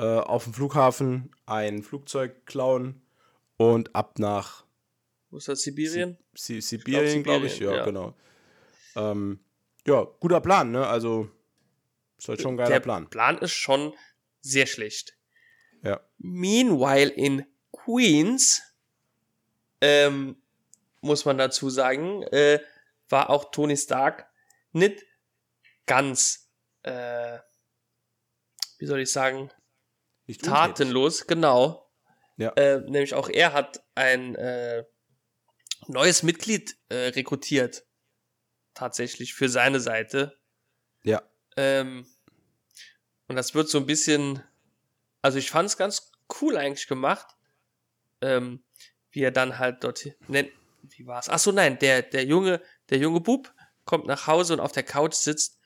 [0.00, 3.02] äh, auf dem Flughafen ein Flugzeug klauen
[3.58, 4.64] und ab nach
[5.28, 5.60] Wo ist das?
[5.60, 6.16] Sibirien?
[6.34, 7.52] Si Sibirien, glaube ich.
[7.52, 7.84] Sibirien, Ja, ja.
[7.84, 8.16] genau.
[8.96, 9.40] Ähm,
[9.86, 10.86] ja, guter Plan, ne?
[10.86, 11.28] Also
[12.16, 13.10] ist halt schon ein geiler Der Plan.
[13.10, 13.92] Plan ist schon
[14.40, 15.18] sehr schlecht.
[15.82, 16.00] Ja.
[16.16, 18.62] Meanwhile in Queens,
[19.82, 20.40] ähm,
[21.02, 22.58] muss man dazu sagen, äh,
[23.10, 24.30] war auch Tony Stark
[24.72, 25.04] nicht
[25.84, 26.50] ganz,
[26.84, 27.38] äh,
[28.78, 29.50] wie soll ich sagen,
[30.30, 31.90] Nicht tatenlos, genau.
[32.36, 32.50] Ja.
[32.50, 34.84] Äh, nämlich auch er hat ein äh,
[35.88, 37.84] neues Mitglied äh, rekrutiert.
[38.74, 40.38] Tatsächlich für seine Seite.
[41.02, 41.20] Ja.
[41.56, 42.06] Ähm,
[43.26, 44.40] und das wird so ein bisschen,
[45.20, 47.26] also ich fand es ganz cool eigentlich gemacht,
[48.20, 48.62] ähm,
[49.10, 50.52] wie er dann halt dort, nennt,
[50.90, 51.28] wie war's?
[51.28, 53.52] Ach so, nein, der, der junge, der junge Bub
[53.84, 55.58] kommt nach Hause und auf der Couch sitzt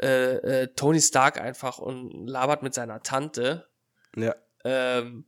[0.00, 3.70] äh, äh, Tony Stark einfach und labert mit seiner Tante.
[4.16, 4.34] Ja.
[4.64, 5.24] Ähm,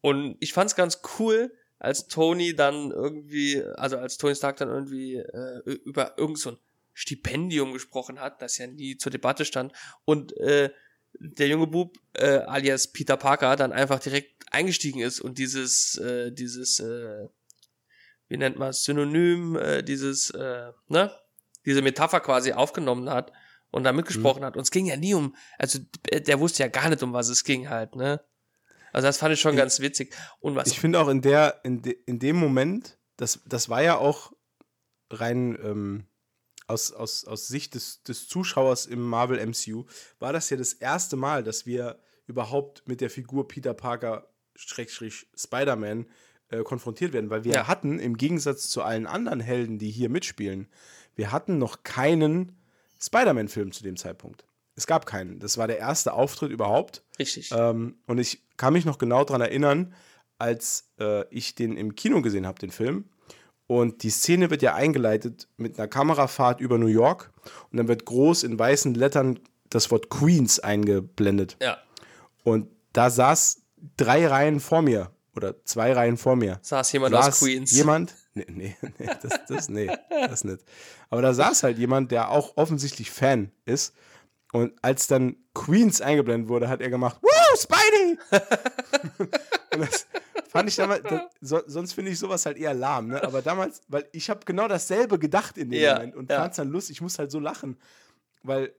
[0.00, 5.16] und ich fand's ganz cool, als Tony dann irgendwie, also als Tony Stark dann irgendwie
[5.16, 6.58] äh, über irgend so ein
[6.94, 9.72] Stipendium gesprochen hat, das ja nie zur Debatte stand,
[10.04, 10.70] und äh,
[11.18, 16.32] der junge Bub, äh, alias Peter Parker, dann einfach direkt eingestiegen ist und dieses, äh,
[16.32, 17.28] dieses, äh,
[18.28, 21.12] wie nennt man es, Synonym, äh, dieses, äh, ne,
[21.64, 23.32] diese Metapher quasi aufgenommen hat
[23.76, 24.56] und da mitgesprochen hat.
[24.56, 27.28] Und es ging ja nie um, also d- der wusste ja gar nicht, um was
[27.28, 28.20] es ging halt, ne?
[28.92, 30.14] Also das fand ich schon Ich- ganz witzig.
[30.40, 33.82] Und was Ich finde auch in der, in, de, in dem Moment, das, das war
[33.82, 34.32] ja auch
[35.10, 36.06] rein ähm,
[36.66, 39.84] aus, aus, aus Sicht des, des Zuschauers im Marvel MCU,
[40.18, 45.26] war das ja das erste Mal, dass wir überhaupt mit der Figur Peter Parker Schrägstrich
[45.36, 46.06] Spider-Man
[46.48, 47.68] äh, konfrontiert werden, weil wir Ja.
[47.68, 50.68] hatten, im Gegensatz zu allen anderen Helden, die hier mitspielen,
[51.14, 52.55] wir hatten noch keinen
[53.00, 54.44] Spider-Man-Film zu dem Zeitpunkt.
[54.74, 55.38] Es gab keinen.
[55.38, 57.02] Das war der erste Auftritt überhaupt.
[57.18, 57.50] Richtig.
[57.52, 59.94] Ähm, und ich kann mich noch genau daran erinnern,
[60.38, 63.06] als äh, ich den im Kino gesehen habe, den Film.
[63.66, 67.32] Und die Szene wird ja eingeleitet mit einer Kamerafahrt über New York.
[67.70, 69.40] Und dann wird groß in weißen Lettern
[69.70, 71.56] das Wort Queens eingeblendet.
[71.60, 71.78] ja.
[72.44, 73.62] Und da saß
[73.96, 76.60] drei Reihen vor mir oder zwei Reihen vor mir.
[76.62, 77.72] Saß jemand saß aus Queens.
[77.72, 80.64] Jemand, nee, nee, nee, das, das, nee, das nicht.
[81.10, 83.94] Aber da saß halt jemand, der auch offensichtlich Fan ist.
[84.52, 88.18] Und als dann Queens eingeblendet wurde, hat er gemacht, Woo, Spidey!
[89.74, 90.06] und das
[90.48, 93.22] fand ich damals, das, so, sonst finde ich sowas halt eher lahm, ne?
[93.22, 96.38] Aber damals, weil ich habe genau dasselbe gedacht in dem Ja, Moment und ja.
[96.38, 97.76] fand es dann lustig, ich muss halt so lachen,
[98.42, 98.74] weil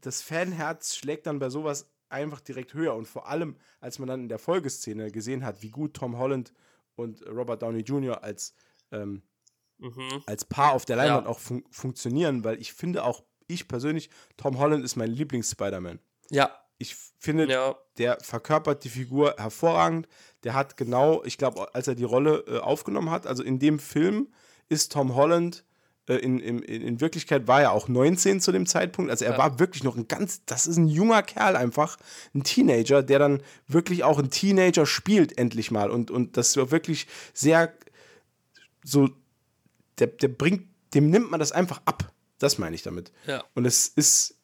[0.00, 2.94] das Fanherz schlägt dann bei sowas einfach direkt höher.
[2.94, 6.52] Und vor allem, als man dann in der Folgeszene gesehen hat, wie gut Tom Holland
[6.96, 8.22] und Robert Downey Jr.
[8.22, 8.54] als,
[8.92, 9.22] ähm,
[9.78, 10.22] Mhm.
[10.26, 11.30] als Paar auf der Leinwand Ja.
[11.30, 14.08] auch fun funktionieren, weil ich finde auch, ich persönlich,
[14.38, 16.00] Tom Holland ist mein Lieblings-Spider-Man.
[16.30, 17.74] Ja, Ich finde, ja.
[17.96, 20.08] der verkörpert die Figur hervorragend.
[20.44, 23.78] Der hat genau, ich glaube, als er die Rolle äh, aufgenommen hat, also in dem
[23.78, 24.30] Film
[24.68, 25.64] ist Tom Holland,
[26.14, 29.10] in, in, in Wirklichkeit war er auch 19 zu dem Zeitpunkt.
[29.10, 29.38] Also er Ja.
[29.38, 31.96] war wirklich noch ein ganz, das ist ein junger Kerl einfach,
[32.34, 35.90] ein Teenager, der dann wirklich auch ein Teenager spielt, endlich mal.
[35.90, 37.72] Und, und das war wirklich sehr
[38.84, 39.08] so,
[39.98, 42.12] der, der bringt, dem nimmt man das einfach ab.
[42.38, 43.12] Das meine ich damit.
[43.26, 43.42] Ja.
[43.54, 44.36] Und es ist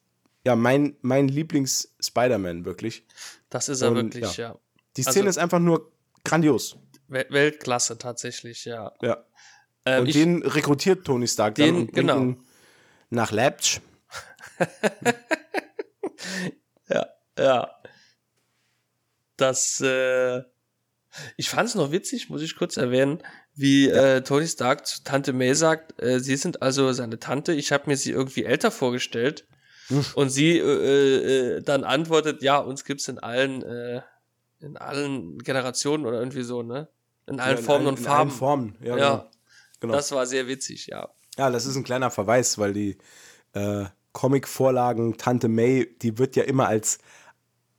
[0.45, 3.07] ja mein, mein Lieblings-Spider-Man, wirklich.
[3.51, 4.51] Das ist er Und, wirklich, ja.
[4.51, 4.59] ja.
[4.97, 5.93] Die Also- Szene ist einfach nur
[6.25, 6.77] grandios.
[7.09, 8.93] Wel- Weltklasse tatsächlich, ja.
[9.03, 9.25] Ja.
[9.85, 12.37] Ähm, und ich, den rekrutiert Tony Stark Den- dann und genau.
[13.11, 13.81] nach Leipzig.
[16.89, 17.07] ja,
[17.39, 17.71] ja.
[19.37, 20.43] Das, äh,
[21.37, 23.23] ich fand es noch witzig, muss ich kurz erwähnen,
[23.55, 27.73] wie äh, Tony Stark zu Tante May sagt, äh, sie sind also seine Tante, ich
[27.73, 29.47] habe mir sie irgendwie älter vorgestellt.
[29.89, 30.05] Hm.
[30.15, 34.01] Und sie äh, äh, dann antwortet, ja, uns gibt's in allen, äh,
[34.61, 36.89] in allen Generationen oder irgendwie so, ne?
[37.27, 38.31] In allen Ja, in Formen allen- und in Farben.
[38.31, 39.31] allen Formen, ja, ja, genau.
[39.83, 39.95] Genau.
[39.95, 41.09] das war sehr witzig, ja.
[41.37, 42.99] Ja, das ist ein kleiner Verweis, weil die
[43.53, 46.99] äh, Comic-Vorlagen Tante May, die wird ja immer als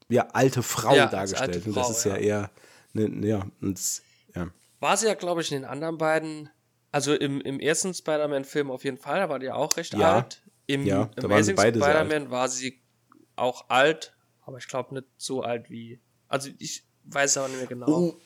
[0.09, 1.55] ja, alte Frau Ja, dargestellt.
[1.55, 2.21] alte das Frau, ist ja, ja.
[2.21, 2.51] eher,
[2.93, 3.79] ne, ja, und,
[4.35, 4.49] ja.
[4.79, 6.49] War sie ja, glaube ich, in den anderen beiden,
[6.91, 10.17] also im, im ersten Spider-Man-Film auf jeden Fall, da war die ja auch recht Ja.
[10.17, 10.41] alt.
[10.65, 12.81] Im Ja, da waren sie Amazing beide sehr Spider-Man war sie
[13.35, 15.99] auch alt, aber ich glaube nicht so alt wie.
[16.27, 17.87] Also ich weiß aber nicht mehr genau.
[17.89, 18.19] Oh,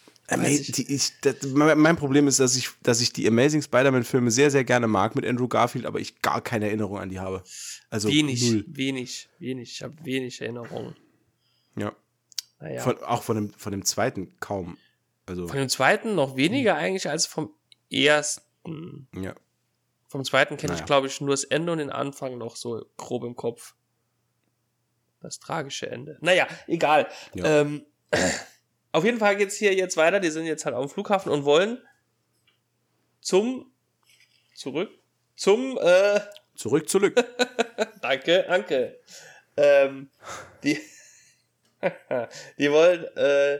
[0.45, 0.71] ich.
[0.73, 4.63] die, ich, das, mein Problem ist, dass ich, dass ich die Amazing Spider-Man-Filme sehr, sehr
[4.63, 7.43] gerne mag mit Andrew Garfield, aber ich gar keine Erinnerung an die habe.
[7.89, 8.65] Also wenig, null.
[8.67, 9.71] wenig, wenig.
[9.71, 10.95] Ich habe wenig Erinnerungen.
[11.77, 11.93] Ja.
[12.59, 12.81] Naja.
[12.81, 14.77] Von, auch von dem, von dem zweiten kaum.
[15.25, 17.53] Also, Von dem zweiten noch weniger eigentlich als vom
[17.91, 19.07] ersten.
[19.13, 19.35] ja.
[20.09, 20.85] Vom zweiten kenne ich, Naja.
[20.85, 23.75] glaube ich, nur das Ende und den Anfang noch so grob im Kopf.
[25.19, 26.17] Das tragische Ende.
[26.21, 27.07] Naja, egal.
[27.33, 27.61] Ja.
[27.61, 27.85] Ähm,
[28.97, 30.19] auf jeden Fall geht's hier jetzt weiter.
[30.19, 31.81] Die sind jetzt halt auf dem Flughafen und wollen
[33.21, 33.71] zum
[34.55, 34.89] zurück
[35.35, 36.19] zum äh,
[36.57, 37.15] Zurück, zurück.
[38.01, 38.99] danke, danke.
[39.55, 40.09] Ähm,
[40.63, 40.79] die
[42.57, 43.59] die wollen äh,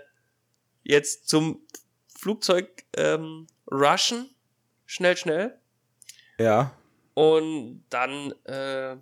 [0.84, 1.61] jetzt zum
[2.07, 4.34] Flugzeug ähm, rushen.
[4.88, 5.59] Schnell, schnell.
[6.39, 6.73] ja.
[7.14, 8.97] Und dann äh,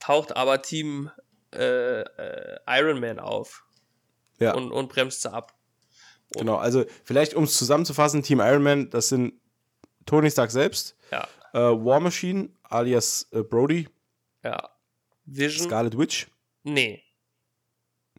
[0.00, 1.10] taucht aber Team
[1.52, 3.65] äh, äh, Iron Man auf
[4.38, 4.54] Ja.
[4.54, 5.54] und, und bremst sie ab.
[6.32, 9.34] Genau, also vielleicht um es zusammenzufassen, Team Iron Man, das sind
[10.06, 13.88] Tony Stark selbst, Ja, äh, War Machine alias äh, Brody,
[14.42, 14.70] ja.
[15.24, 15.66] Vision?
[15.68, 16.26] Scarlet Witch.
[16.64, 17.02] nee.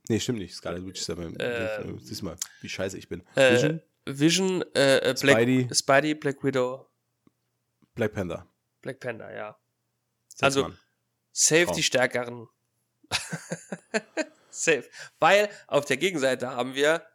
[0.09, 0.55] Nee, stimmt nicht.
[0.55, 1.35] Scarlet Witch ist ja beim.
[1.37, 1.99] Ähm.
[1.99, 3.23] siehst mal, wie scheiße ich bin.
[3.35, 5.67] Äh, Vision, Vision, äh, äh, Black, Spidey.
[5.73, 6.15] Spidey.
[6.15, 6.87] Black Widow,
[7.93, 8.47] Black Panther.
[8.81, 9.57] Black Panther, ja.
[10.29, 10.77] Sechs Also- Mann.
[11.33, 11.75] Save Traum.
[11.75, 12.47] die Stärkeren.
[14.63, 14.89] Safe.
[15.19, 17.05] Weil auf der Gegenseite haben wir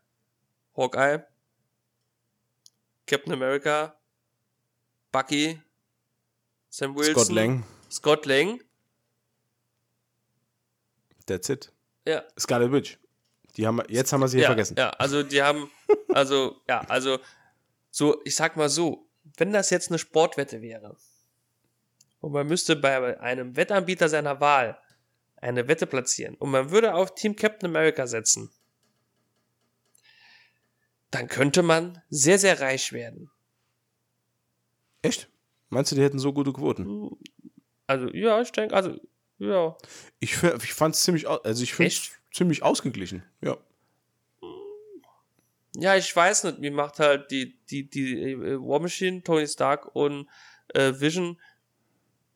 [0.77, 1.25] Hawkeye,
[3.07, 3.95] Captain America,
[5.11, 5.61] Bucky,
[6.71, 8.61] Sam Wilson, Scott Lang, Scott Lang.
[11.27, 11.73] that's it.
[12.07, 12.99] Ja, Scarlet Witch.
[13.57, 14.77] Die haben jetzt haben wir sie hier ja, vergessen.
[14.79, 15.71] ja, also die haben,
[16.09, 17.19] also, ja, also,
[17.91, 19.07] so, ich sag mal so,
[19.37, 20.97] wenn das jetzt eine Sportwette wäre
[22.21, 24.79] und man müsste bei einem Wettanbieter seiner Wahl
[25.43, 28.51] eine Wette platzieren und man würde auf Team Captain America setzen,
[31.11, 33.31] dann könnte man sehr, sehr reich werden.
[35.03, 35.29] Echt?
[35.69, 37.11] Meinst du, die hätten so gute Quoten?
[37.87, 38.99] Also, ja, ich denke, also,
[39.39, 39.77] ja,
[40.21, 41.93] Ich, ich fand es ziemlich, also ich finde
[42.33, 43.25] ziemlich ausgeglichen.
[43.41, 43.59] Ja.
[45.75, 49.95] ja, ich weiß nicht, mir macht halt die, die, die äh, War Machine, Tony Stark
[49.97, 50.29] und
[50.69, 51.41] äh, Vision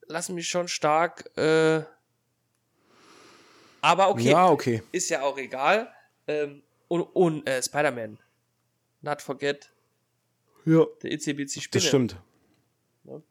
[0.07, 1.83] lassen mich schon stark, äh,
[3.81, 4.81] aber okay, Ja, okay.
[4.91, 5.89] ist ja auch egal.
[6.27, 8.17] Ähm, und und äh, Spider-Man.
[9.01, 9.71] Not forget,
[10.65, 11.69] Ja, der ICBC Spinne.
[11.71, 12.15] das stimmt.
[13.03, 13.21] Ja.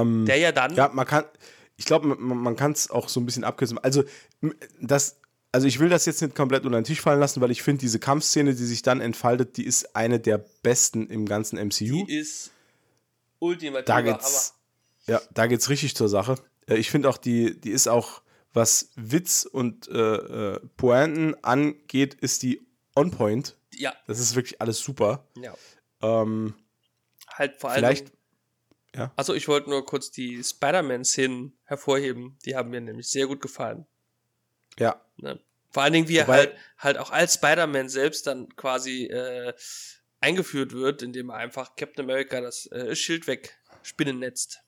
[0.00, 1.24] Ähm, Der ja dann, Ja, man kann,
[1.76, 3.78] ich glaube, man, man kann es auch so ein bisschen abkürzen.
[3.78, 4.04] Also,
[4.80, 5.20] das,
[5.52, 7.80] also ich will das jetzt nicht komplett unter den Tisch fallen lassen, weil ich finde,
[7.80, 12.04] diese Kampfszene, die sich dann entfaltet, die ist eine der besten im ganzen MCU.
[12.06, 12.50] die ist
[13.38, 14.54] ultimativ Da geht's,
[15.06, 16.36] ja, da geht's richtig zur Sache.
[16.68, 18.22] Äh, Ich finde auch, die, die ist auch,
[18.56, 19.92] was Witz und äh,
[20.54, 22.66] äh, Pointen angeht, ist die
[22.96, 23.56] on point.
[23.74, 25.26] Ja, Das ist wirklich alles super.
[25.36, 25.54] ja.
[26.02, 26.54] Ähm,
[27.28, 27.78] Halt vor allem.
[27.80, 28.12] vielleicht,
[28.94, 29.12] ja.
[29.16, 32.38] Also ich wollte nur kurz die Spider-Man-Szenen hervorheben.
[32.46, 33.86] Die haben mir nämlich sehr gut gefallen.
[34.78, 35.38] ja, Ne?
[35.70, 39.52] Vor allen Dingen, wie er Wobei- halt, halt auch als Spider-Man selbst dann quasi äh,
[40.20, 44.62] eingeführt wird, indem er einfach Captain America das äh, Schild wegspinnennetzt.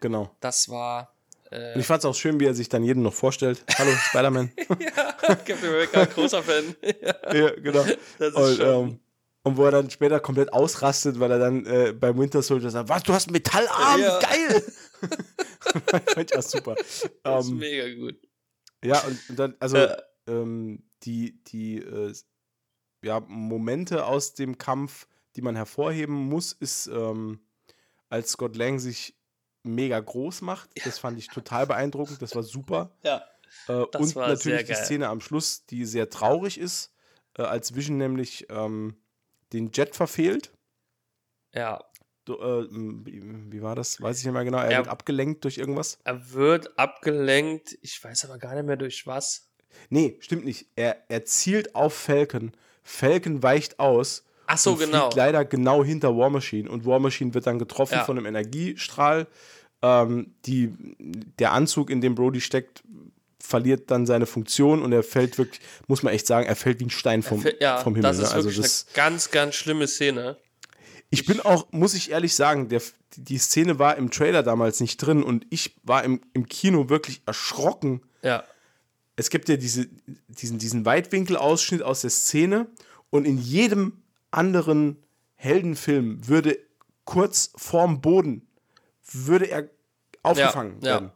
[0.00, 0.36] genau.
[0.40, 1.13] Das war
[1.54, 3.64] äh, Und ich fand es auch schön, wie er sich dann jedem noch vorstellt.
[3.78, 4.52] Hallo, Spider-Man.
[4.80, 6.74] ja, Captain America, großer Fan.
[6.82, 7.84] ja, ja, genau.
[8.18, 9.00] das ist Und, ähm,
[9.42, 12.88] und wo er dann später komplett ausrastet, weil er dann äh, beim Winter Soldier sagt,
[12.88, 14.18] was, du hast einen Metallarm, Ja.
[14.18, 14.62] geil!
[16.14, 16.74] Fand ich auch super.
[16.76, 18.16] das ist Ähm, mega gut.
[18.82, 19.96] ja, und, und dann, also Äh.
[20.28, 22.14] ähm, die, die äh,
[23.04, 25.06] ja, Momente aus dem Kampf,
[25.36, 27.40] die man hervorheben muss, ist, ähm,
[28.08, 29.14] als Scott Lang sich
[29.64, 30.70] mega groß macht.
[30.84, 32.90] Das fand ich total beeindruckend, das war super.
[33.02, 33.24] Ja,
[33.68, 34.74] Äh, Das und war natürlich die.
[34.74, 36.92] Szene am Schluss, die sehr traurig ist,
[37.38, 38.96] äh, als Vision nämlich ähm,
[39.52, 40.52] den Jet verfehlt.
[41.52, 41.82] ja.
[42.26, 44.00] Du, äh, wie, war das?
[44.00, 44.56] Weiß ich nicht mehr genau.
[44.56, 44.78] Er Ja.
[44.78, 45.98] wird abgelenkt durch irgendwas.
[46.04, 47.76] Er wird abgelenkt.
[47.82, 49.50] Ich weiß aber gar nicht mehr durch was.
[49.90, 50.68] Nee, stimmt nicht.
[50.74, 52.52] Er, er zielt auf Falcon.
[52.82, 54.24] Falcon weicht aus.
[54.46, 55.10] Ach so, genau.
[55.14, 56.70] Leider genau hinter War Machine.
[56.70, 58.04] Und War Machine wird dann getroffen Ja.
[58.04, 59.26] von einem Energiestrahl.
[59.82, 60.72] Ähm, die,
[61.38, 62.82] der Anzug, in dem Brody steckt,
[63.38, 66.84] verliert dann seine Funktion und er fällt wirklich, muss man echt sagen, er fällt wie
[66.86, 68.10] ein Stein vom, ja, vom Himmel.
[68.10, 68.34] das ist ne?
[68.34, 70.38] Also wirklich das, eine ganz, ganz schlimme Szene.
[71.10, 72.80] Ich bin auch, muss ich ehrlich sagen, der,
[73.16, 77.20] die Szene war im Trailer damals nicht drin und ich war im, im Kino wirklich
[77.26, 78.00] erschrocken.
[78.22, 78.44] Ja,
[79.16, 79.88] Es gibt ja diese,
[80.28, 82.66] diesen, diesen Weitwinkelausschnitt aus der Szene
[83.10, 84.02] und in jedem
[84.36, 85.02] anderen
[85.34, 86.58] Heldenfilm würde
[87.04, 88.46] kurz vorm Boden
[89.12, 89.68] würde er
[90.22, 90.94] aufgefangen Ja, ja.
[90.94, 91.12] werden.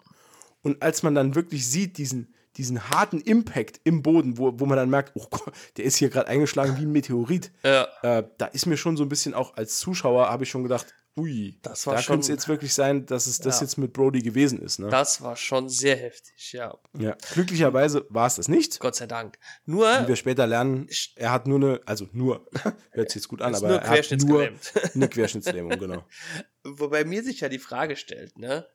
[0.62, 4.76] Und als man dann wirklich sieht, diesen, diesen harten Impact im Boden, wo, wo man
[4.76, 7.86] dann merkt, oh Gott, der ist hier gerade eingeschlagen wie ein Meteorit, ja.
[8.02, 10.94] äh, da ist mir schon so ein bisschen auch als Zuschauer, habe ich schon gedacht,
[11.18, 13.66] ui, Das war da schon- könnte es jetzt wirklich sein, dass es das Ja.
[13.66, 14.78] jetzt mit Brody gewesen ist.
[14.78, 14.88] Ne?
[14.88, 16.76] Das war schon sehr heftig, ja.
[16.96, 17.16] Ja.
[17.34, 18.80] Glücklicherweise war es das nicht.
[18.80, 19.38] Gott sei Dank.
[19.66, 22.48] Nur, Wie wir später lernen, er hat nur eine, also nur,
[22.92, 24.48] hört sich jetzt gut an, aber nur er hat nur
[24.94, 26.04] eine Querschnittslähmung, genau.
[26.64, 28.66] wobei mir sich ja die Frage stellt, ne?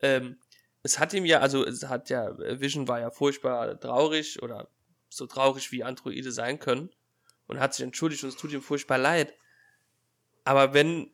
[0.00, 0.36] Ähm,
[0.82, 4.68] es hat ihm ja, also es hat ja, Vision war ja furchtbar traurig oder
[5.08, 6.90] so traurig wie Androide sein können
[7.46, 9.34] und hat sich entschuldigt und es tut ihm furchtbar leid.
[10.44, 11.10] Aber wenn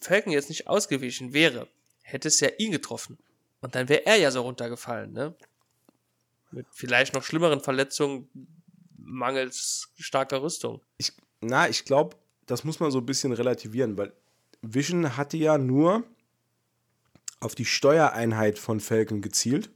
[0.00, 1.68] Falcon jetzt nicht ausgewichen wäre,
[2.02, 3.18] hätte es ja ihn getroffen.
[3.60, 5.34] Und dann wäre er ja so runtergefallen, ne?
[6.50, 8.28] Mit vielleicht noch schlimmeren Verletzungen
[8.96, 10.80] mangels starker Rüstung.
[10.98, 12.16] Ich, na, ich glaube,
[12.46, 14.12] das muss man so ein bisschen relativieren, weil
[14.62, 16.04] Vision hatte ja nur
[17.38, 19.70] auf die Steuereinheit von Falcon gezielt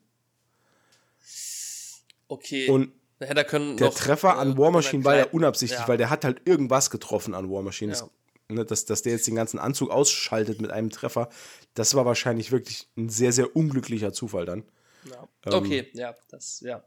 [2.29, 2.69] Okay.
[2.69, 5.89] und da hätte er können der Treffer an äh, War Machine war ja unabsichtlich, ja.
[5.89, 7.93] weil der hat halt irgendwas getroffen an War Machine.
[7.93, 8.01] Ja.
[8.01, 8.11] Das,
[8.49, 11.29] ne, dass, dass der jetzt den ganzen Anzug ausschaltet mit einem Treffer,
[11.75, 14.65] das war wahrscheinlich wirklich ein sehr, sehr unglücklicher Zufall dann.
[15.11, 15.29] Ja.
[15.47, 16.85] Ähm, Okay, ja, das, ja.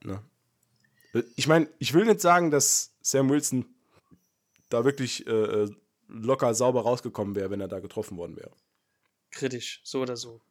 [1.35, 3.65] Ich meine, ich will nicht sagen, dass Sam Wilson
[4.69, 5.69] da wirklich äh, äh,
[6.07, 8.51] locker sauber rausgekommen wäre, wenn er da getroffen worden wäre.
[9.31, 10.41] Kritisch, so oder so.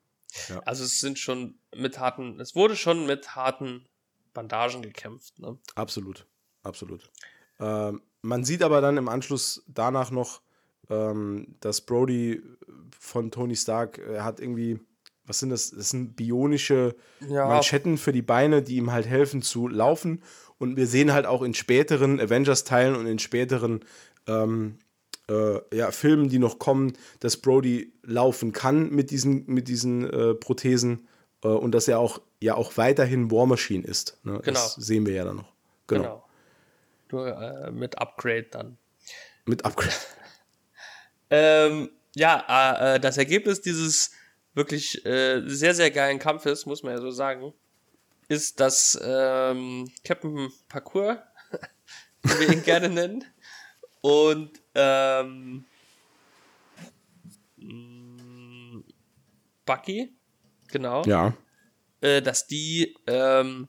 [0.49, 0.61] Ja.
[0.61, 3.87] Also es sind schon mit harten, es wurde schon mit harten
[4.35, 5.59] Bandagen gekämpft, ne?
[5.75, 6.27] Absolut,
[6.63, 7.11] absolut.
[7.59, 10.43] Ähm, man sieht aber dann im Anschluss danach noch,
[10.91, 12.43] ähm, dass Brody
[12.99, 14.79] von Tony Stark, er hat irgendwie,
[15.25, 15.71] was sind das?
[15.71, 16.97] Das sind bionische
[17.29, 20.23] Ja, Manschetten für die Beine, die ihm halt helfen zu laufen.
[20.59, 23.81] Und wir sehen halt auch in späteren Avengers-Teilen und in späteren
[24.27, 24.79] ähm,
[25.29, 30.35] äh, ja, Filmen, die noch kommen, dass Brody laufen kann mit diesen, mit diesen äh,
[30.35, 31.09] Prothesen
[31.43, 34.19] äh, und dass er auch ja auch weiterhin War Machine ist.
[34.23, 34.41] Ne?
[34.43, 34.43] Genau.
[34.45, 35.53] Das sehen wir ja dann noch.
[35.87, 36.03] Genau.
[36.03, 36.23] genau.
[37.11, 38.79] Nur äh, mit Upgrade dann.
[39.45, 39.95] Mit Upgrade.
[41.31, 44.13] Ähm, ja, äh, äh, das Ergebnis dieses
[44.55, 47.53] wirklich äh, sehr, sehr geilen Kampfes, muss man ja so sagen,
[48.29, 51.23] ist, dass ähm, Captain Parkour,
[52.23, 53.25] wie wir ihn gerne nennen,
[54.01, 55.65] Und ähm,
[57.57, 58.83] mh,
[59.65, 60.13] Bucky,
[60.69, 61.35] genau, Ja.
[62.01, 63.69] äh, dass die ähm,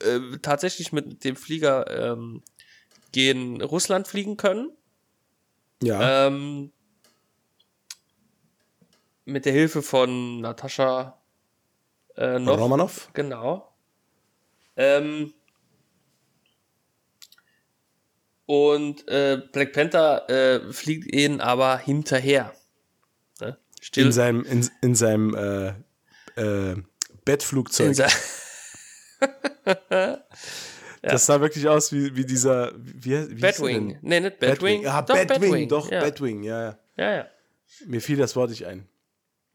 [0.00, 2.42] äh, tatsächlich mit dem Flieger ähm,
[3.12, 4.70] gegen Russland fliegen können.
[5.82, 6.26] Ja.
[6.26, 6.72] Ähm,
[9.28, 11.20] mit der Hilfe von Natascha
[12.16, 12.58] äh, noch.
[12.58, 13.10] Romanov?
[13.12, 13.70] Genau.
[14.76, 15.32] Ähm,
[18.46, 22.52] und äh, Black Panther äh, fliegt ihnen aber hinterher.
[23.40, 23.58] Ne?
[23.80, 25.68] Still In seinem, in, in seinem äh,
[26.40, 26.76] äh,
[27.24, 27.88] Bettflugzeug.
[27.88, 28.06] in se-
[31.02, 32.72] Das sah wirklich aus wie, wie dieser.
[32.76, 33.98] Wie, wie Batwing.
[34.02, 34.82] Nee, nicht Batwing.
[34.82, 36.00] Ja, Doch, Batwing, doch, ja.
[36.00, 36.78] Batwing, ja, ja.
[36.96, 37.26] Ja, ja.
[37.86, 38.88] Mir fiel das Wort nicht ein.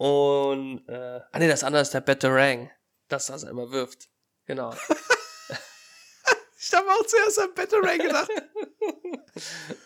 [0.04, 2.70] Und, äh, ah nee, das andere ist der Batarang.
[3.08, 4.10] Das, was er immer wirft.
[4.46, 4.76] Genau.
[6.66, 8.30] Ich habe auch zuerst an Batarang gedacht.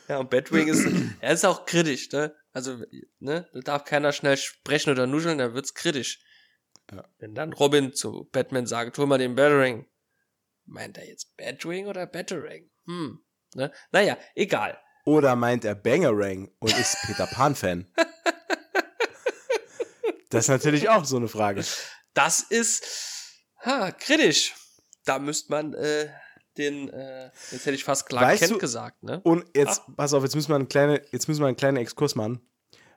[0.07, 0.85] Ja, und Batwing ist,
[1.22, 2.35] er ist auch kritisch, ne?
[2.52, 2.84] Also,
[3.19, 6.19] ne, da darf keiner schnell sprechen oder nuscheln, dann wird's kritisch.
[6.91, 7.07] Ja.
[7.18, 9.85] Wenn dann Robin zu Batman sagt, hol mal den Batarang.
[10.65, 12.69] Meint er jetzt Batwing oder Batarang?
[12.85, 13.19] Hm,
[13.56, 13.72] ne?
[13.91, 14.77] Naja, egal.
[15.06, 17.89] Oder meint er Bangerang und ist Peter Pan-Fan?
[20.30, 21.64] das ist natürlich auch so eine Frage.
[22.14, 22.84] Das ist,
[23.64, 24.54] ha, kritisch.
[25.06, 26.10] Da müsste man, äh,
[26.58, 29.22] den, äh, jetzt hätte ich fast Clark Weißt Kent du- gesagt, ne?
[29.24, 32.16] Und jetzt, pass auf, jetzt müssen wir einen kleinen, jetzt müssen wir einen kleinen Exkurs
[32.16, 32.41] machen.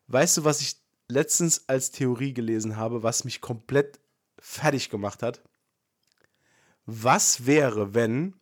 [0.06, 0.76] Weißt du, was ich
[1.08, 4.00] letztens als Theorie gelesen habe, was mich komplett
[4.38, 5.42] fertig gemacht hat?
[6.86, 8.34] Was wäre, wenn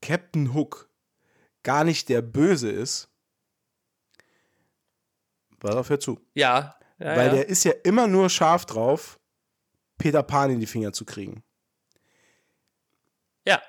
[0.00, 0.88] Captain Hook
[1.62, 3.08] gar nicht der Böse ist?
[5.58, 6.18] Pass auf, hör zu.
[6.34, 7.34] Ja, ja, Weil ja.
[7.34, 9.18] der ist ja immer nur scharf drauf,
[9.98, 11.42] Peter Pan in die Finger zu kriegen.
[13.46, 13.60] ja,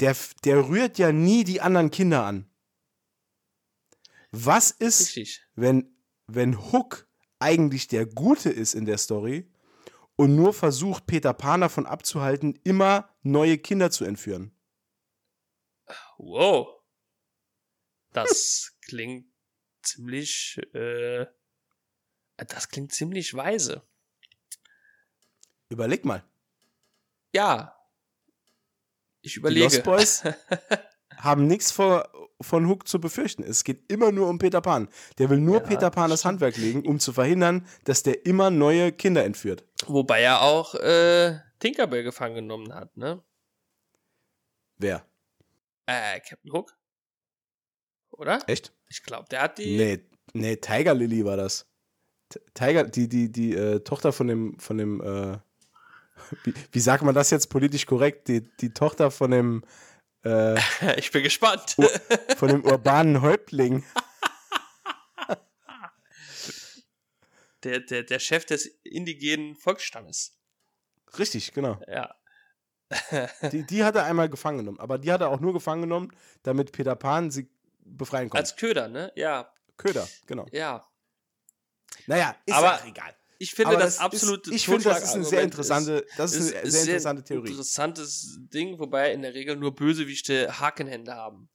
[0.00, 2.50] Der, der rührt ja nie die anderen Kinder an.
[4.30, 5.46] Was ist, richtig.
[5.54, 5.96] wenn,
[6.26, 7.08] wenn Hook
[7.38, 9.50] eigentlich der Gute ist in der Story
[10.16, 14.52] und nur versucht, Peter Pan davon abzuhalten, immer neue Kinder zu entführen?
[16.18, 16.68] Wow.
[18.12, 19.26] Das klingt
[19.82, 21.26] ziemlich, äh,
[22.36, 23.82] das klingt ziemlich weise.
[25.68, 26.22] Überleg mal.
[27.34, 27.76] Ja.
[29.22, 29.64] Ich Die überlege.
[29.64, 30.22] Lost Boys
[31.16, 33.42] haben nichts von Hook zu befürchten.
[33.42, 34.88] Es geht immer nur um Peter Pan.
[35.18, 36.24] Der will nur Ja, Peter Pan das.
[36.24, 39.64] Handwerk legen, um zu verhindern, dass der immer neue Kinder entführt.
[39.86, 43.22] Wobei er auch äh, Tinkerbell gefangen genommen hat, ne?
[44.78, 45.04] Wer?
[45.86, 46.76] Äh, Captain Hook?
[48.10, 48.38] Oder?
[48.46, 48.72] Echt?
[48.88, 49.76] Ich glaube, der hat die.
[49.76, 51.66] Nee, nee, Tiger Lily war das.
[52.54, 55.38] Tiger, die, die, die äh, Tochter von dem, von dem, äh,
[56.44, 58.28] wie, wie sagt man das jetzt politisch korrekt?
[58.28, 59.64] Die, die Tochter von dem,
[60.24, 60.58] äh,
[60.98, 61.74] Ich bin gespannt.
[61.78, 61.90] Ur-
[62.36, 63.84] von dem urbanen Häuptling.
[67.64, 70.36] Der, der, der Chef des indigenen Volksstammes.
[71.18, 71.80] Richtig, genau.
[71.88, 72.14] Ja.
[73.50, 74.78] Die, die hat er einmal gefangen genommen.
[74.78, 76.12] Aber die hat er auch nur gefangen genommen,
[76.44, 77.48] damit Peter Pan sie
[77.80, 78.42] befreien konnte.
[78.42, 79.10] Als Köder, ne?
[79.16, 79.52] Ja.
[79.76, 80.46] Köder, genau.
[80.52, 80.86] Ja.
[82.06, 83.14] Naja, ist Aber ja egal.
[83.38, 86.54] Ich finde Aber das, ist- absolute Ich finde, das ist eine sehr interessante, das ist,
[86.54, 87.50] eine sehr interessante Theorie.
[87.50, 91.50] interessantes Ding, wobei in der Regel nur Bösewichte Hakenhände haben.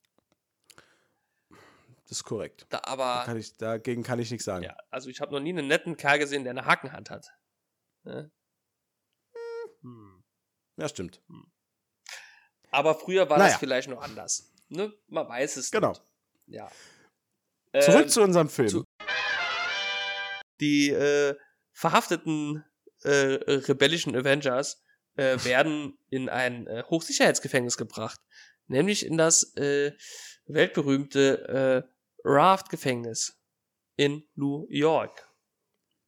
[1.50, 2.66] Das ist korrekt.
[2.70, 4.64] Da, Da aber, kann ich, dagegen kann ich nichts sagen.
[4.64, 7.32] ja, also ich habe noch nie einen netten Kerl gesehen, der eine Hakenhand hat.
[8.04, 8.30] Ne?
[9.82, 10.24] Hm.
[10.78, 11.22] Ja, stimmt.
[12.70, 13.52] Aber früher war Naja.
[13.52, 14.52] das vielleicht noch anders.
[14.70, 14.94] Ne?
[15.08, 15.90] Man weiß es Genau.
[15.90, 16.04] nicht.
[16.48, 16.70] Ja.
[17.80, 18.68] Zurück Ähm, zu unserem Film.
[18.68, 18.84] zu-
[20.62, 21.36] die äh,
[21.72, 22.64] verhafteten
[23.04, 24.82] äh, rebellischen Avengers
[25.16, 28.20] äh, werden in ein äh, Hochsicherheitsgefängnis gebracht,
[28.68, 29.92] nämlich in das äh,
[30.46, 31.92] weltberühmte äh,
[32.24, 33.38] Raft-Gefängnis
[33.96, 35.28] in New York.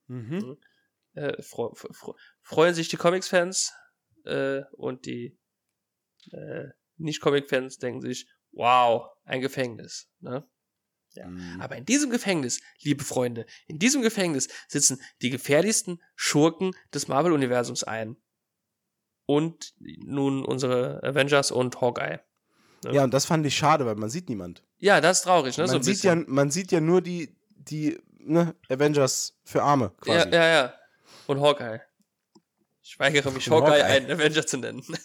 [0.08, 0.58] mhm.
[1.16, 3.72] Äh, fro fro freuen sich die Comics-Fans
[4.26, 5.38] äh, und die
[6.32, 10.10] äh, Nicht-Comic-Fans denken sich, wow, ein Gefängnis.
[10.22, 10.48] Ne?
[11.16, 11.28] Ja.
[11.28, 11.62] Mhm.
[11.62, 17.84] Aber in diesem Gefängnis, liebe Freunde, in diesem Gefängnis sitzen die gefährlichsten Schurken des Marvel-Universums
[17.84, 18.18] ein.
[19.26, 22.20] Und nun unsere Avengers und Hawkeye.
[22.92, 24.64] Ja, und das fand ich schade, weil man sieht niemand.
[24.80, 25.66] Ja, das ist traurig, ne?
[25.66, 29.94] so man, ein sieht ja, man sieht ja nur die, die ne, Avengers für Arme
[30.06, 30.36] Ja, quasi.
[30.36, 30.74] ja, ja.
[31.28, 31.80] Und Hawkeye.
[32.82, 33.84] Ich weigere mich, Hawkeye, Hawkeye.
[33.86, 34.84] einen Avenger zu nennen.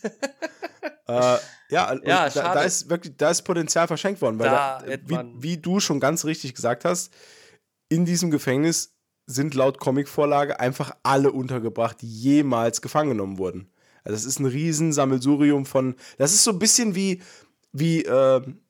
[1.10, 1.38] Äh,
[1.70, 5.14] ja, Ja, da, da ist wirklich, da ist Potenzial verschenkt worden, weil Da da, wie,
[5.42, 7.12] wie du schon ganz richtig gesagt hast,
[7.88, 8.94] in diesem Gefängnis
[9.26, 13.70] sind laut Comicvorlage einfach alle untergebracht, die jemals gefangen genommen wurden.
[14.04, 17.20] Also das ist ein Riesensammelsurium von, das ist so ein bisschen wie,
[17.72, 18.62] wie ähm,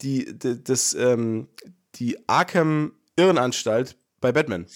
[0.00, 1.48] die, d- das, ähm,
[1.96, 4.66] die Arkham Irrenanstalt bei Batman.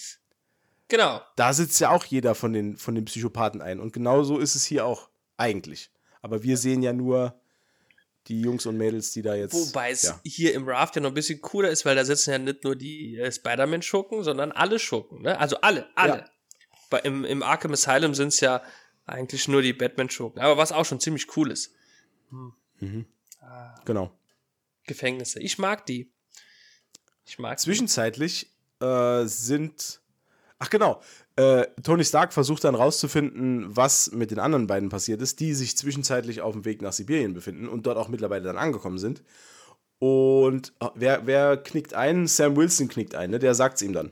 [0.87, 1.21] Genau.
[1.35, 3.79] Da sitzt ja auch jeder von den, von den Psychopathen ein.
[3.79, 5.89] Und genau so ist es hier auch eigentlich.
[6.21, 7.39] Aber wir sehen ja nur
[8.27, 9.53] die Jungs und Mädels, die da jetzt.
[9.53, 10.19] Wobei es ja.
[10.23, 12.75] hier im Raft ja noch ein bisschen cooler ist, weil da sitzen ja nicht nur
[12.75, 15.21] die äh, Spider-Man-Schurken, sondern alle Schurken.
[15.21, 15.39] Ne?
[15.39, 16.17] Also alle, alle.
[16.17, 16.29] Ja.
[16.89, 18.63] Bei, im, Im Arkham Asylum sind es ja
[19.05, 20.41] eigentlich nur die Batman-Schurken.
[20.41, 21.73] Aber was auch schon ziemlich cool ist.
[23.85, 24.11] Genau.
[24.85, 25.39] Gefängnisse.
[25.39, 26.11] Ich mag die.
[27.25, 27.59] Ich mag.
[27.59, 30.01] Zwischenzeitlich äh, sind.
[30.59, 31.01] Ach genau.
[31.37, 35.77] Äh, Tony Stark versucht dann rauszufinden, was mit den anderen beiden passiert ist, die sich
[35.77, 39.21] zwischenzeitlich auf dem Weg nach Sibirien befinden und dort auch mittlerweile dann angekommen sind.
[39.99, 42.27] Und äh, wer, wer knickt ein?
[42.27, 43.39] Sam Wilson knickt ein, ne?
[43.39, 44.11] Der sagt es ihm dann.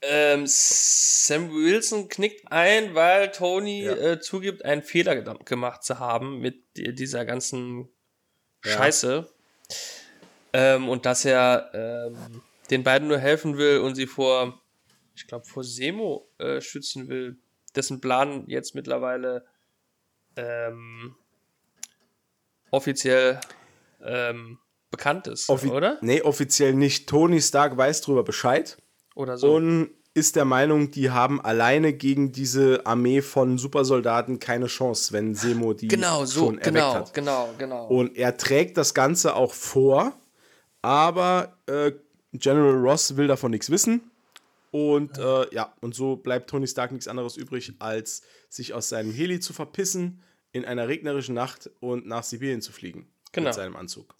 [0.00, 3.92] Ähm, Sam Wilson knickt ein, weil Tony Ja.
[3.94, 7.88] äh, zugibt, einen Fehler gemacht zu haben mit di- dieser ganzen
[8.64, 8.72] Ja.
[8.72, 9.28] Scheiße.
[10.52, 14.60] Ähm, und dass er ähm, den beiden nur helfen will und sie vor,
[15.18, 17.38] ich glaube, vor Semo äh, schützen will,
[17.74, 19.44] dessen Plan jetzt mittlerweile
[20.36, 21.16] ähm,
[22.70, 23.40] offiziell
[24.04, 24.58] ähm,
[24.90, 25.98] bekannt ist, Offi oder?
[26.00, 27.08] Nee, offiziell nicht.
[27.08, 28.78] Tony Stark weiß darüber Bescheid
[29.14, 29.54] Oder so.
[29.54, 35.34] und ist der Meinung, die haben alleine gegen diese Armee von Supersoldaten keine Chance, wenn
[35.34, 37.14] Semo die genau, so, schon erweckt genau, hat.
[37.14, 37.86] genau, genau.
[37.86, 40.12] Und er trägt das Ganze auch vor,
[40.82, 41.92] aber äh,
[42.32, 44.10] General Ross will davon nichts wissen.
[44.70, 49.12] Und äh, ja, und so bleibt Tony Stark nichts anderes übrig, als sich aus seinem
[49.12, 50.22] Heli zu verpissen
[50.52, 53.12] in einer regnerischen Nacht und nach Sibirien zu fliegen.
[53.32, 53.48] Genau.
[53.48, 54.14] Mit seinem Anzug.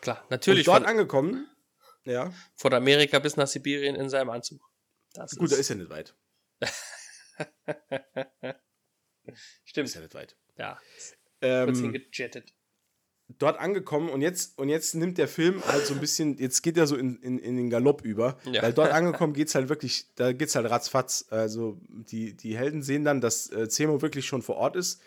[0.00, 1.48] Klar, Und natürlich dort von, angekommen,
[2.04, 4.60] ja, von Amerika bis nach Sibirien in seinem Anzug.
[5.14, 6.14] Das gut, da ist ja nicht weit.
[9.64, 9.88] Stimmt.
[9.88, 10.36] Ist ja nicht weit.
[10.56, 10.78] Ja,
[11.40, 12.52] Ähm, hingejettet.
[13.28, 16.76] Dort angekommen und jetzt, und jetzt nimmt der Film halt so ein bisschen, jetzt geht
[16.76, 18.38] er so in, in, in den Galopp über.
[18.50, 18.62] Ja.
[18.62, 21.26] Weil dort angekommen geht es halt wirklich, da geht es halt ratzfatz.
[21.30, 25.00] Also die, die Helden sehen dann, dass äh, Zemo wirklich schon vor Ort ist.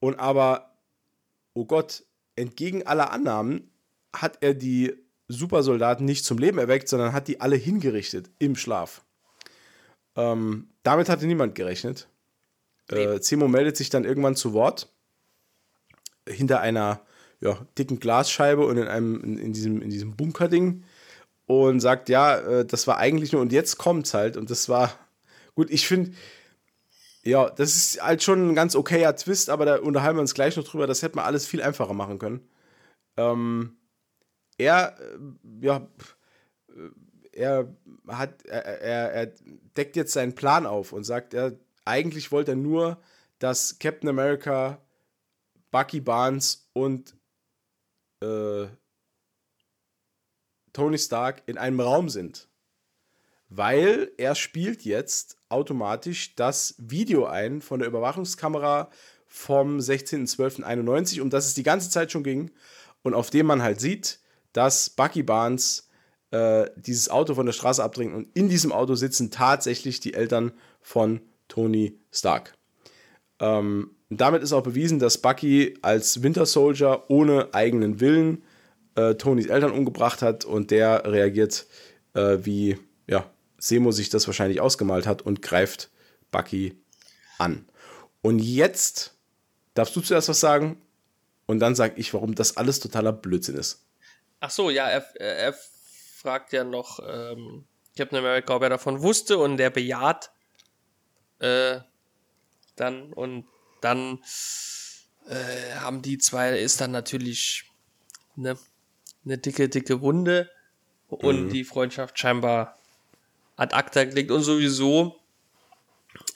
[0.00, 0.78] Und aber,
[1.54, 2.04] oh Gott,
[2.36, 3.70] entgegen aller Annahmen
[4.12, 4.94] hat er die
[5.26, 9.04] Supersoldaten nicht zum Leben erweckt, sondern hat die alle hingerichtet im Schlaf.
[10.16, 12.08] Ähm, damit hatte niemand gerechnet.
[12.90, 14.90] Äh, Zemo meldet sich dann irgendwann zu Wort
[16.26, 17.02] hinter einer
[17.40, 20.84] ja, dicken Glasscheibe und in einem in, in diesem in diesem Bunkerding
[21.46, 24.92] und sagt ja, äh, das war eigentlich nur und jetzt kommt's halt und das war
[25.54, 25.70] gut.
[25.70, 26.12] Ich finde
[27.24, 30.56] ja, das ist halt schon ein ganz okayer Twist, aber da unterhalten wir uns gleich
[30.56, 30.86] noch drüber.
[30.86, 32.48] Das hätte man alles viel einfacher machen können.
[33.16, 33.76] Ähm,
[34.56, 35.88] er, äh, ja,
[36.68, 36.90] äh,
[37.32, 37.68] er
[38.08, 39.32] hat, er, er,
[39.76, 41.52] deckt jetzt seinen Plan auf und sagt, er
[41.84, 42.98] eigentlich wollte er nur,
[43.38, 44.80] dass Captain America,
[45.70, 47.14] Bucky Barnes und
[48.20, 48.66] äh,
[50.72, 52.48] Tony Stark in einem Raum sind.
[53.48, 58.90] Weil er spielt jetzt automatisch das Video ein von der Überwachungskamera
[59.26, 62.50] vom 16.12.91, um das es die ganze Zeit schon ging.
[63.02, 64.20] Und auf dem man halt sieht,
[64.52, 65.88] dass Bucky Barnes
[66.30, 70.52] äh, dieses Auto von der Straße abdringt und in diesem Auto sitzen tatsächlich die Eltern
[70.80, 72.54] von Tony Stark.
[73.40, 78.42] Ähm, und damit ist auch bewiesen, dass Bucky als Winter Soldier ohne eigenen Willen
[78.94, 81.66] äh, Tonys Eltern umgebracht hat und der reagiert,
[82.14, 85.90] äh, wie ja, Semo sich das wahrscheinlich ausgemalt hat und greift
[86.30, 86.76] Bucky
[87.38, 87.66] an.
[88.22, 89.14] Und jetzt
[89.74, 90.80] darfst du zuerst was sagen
[91.46, 93.84] und dann sag ich, warum das alles totaler Blödsinn ist.
[94.40, 97.64] Ach so, ja, er, er, er fragt ja noch ähm,
[97.96, 100.30] Captain America, ob er davon wusste und der bejaht
[101.40, 101.80] äh,
[102.76, 103.44] dann und
[103.80, 104.20] dann
[105.28, 107.64] äh, haben die zwei, ist dann natürlich
[108.36, 108.56] eine
[109.24, 110.50] ne dicke, dicke Wunde
[111.08, 112.78] und die Freundschaft scheinbar
[113.56, 115.18] ad acta gelegt und sowieso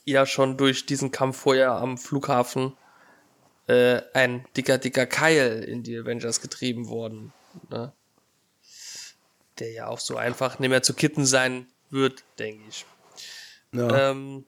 [0.05, 2.77] ja schon durch diesen Kampf vorher am Flughafen
[3.67, 7.33] äh, ein dicker, dicker Keil in die Avengers getrieben worden.
[7.71, 7.93] Ne?
[9.59, 12.87] Der ja auch so einfach nicht mehr zu kitten sein wird, denke ich.
[13.73, 14.11] Ja.
[14.11, 14.45] Ähm,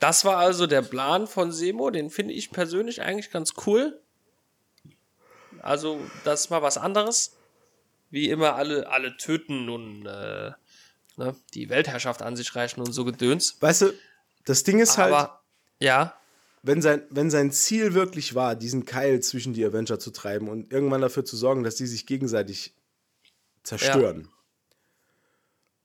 [0.00, 4.00] das war also der Plan von Semo, den finde ich persönlich eigentlich ganz cool.
[5.60, 7.36] Also, das ist mal was anderes.
[8.10, 10.52] Wie immer alle, alle töten und äh,
[11.16, 13.56] ne, die Weltherrschaft an sich reichen und so Gedöns.
[13.60, 13.92] weißt du,
[14.44, 15.42] das Ding ist halt, Aber
[15.80, 16.14] ja,
[16.62, 20.72] wenn sein, wenn sein Ziel wirklich war, diesen Keil zwischen die Avenger zu treiben und
[20.72, 22.74] irgendwann dafür zu sorgen, dass die sich gegenseitig
[23.62, 24.28] zerstören.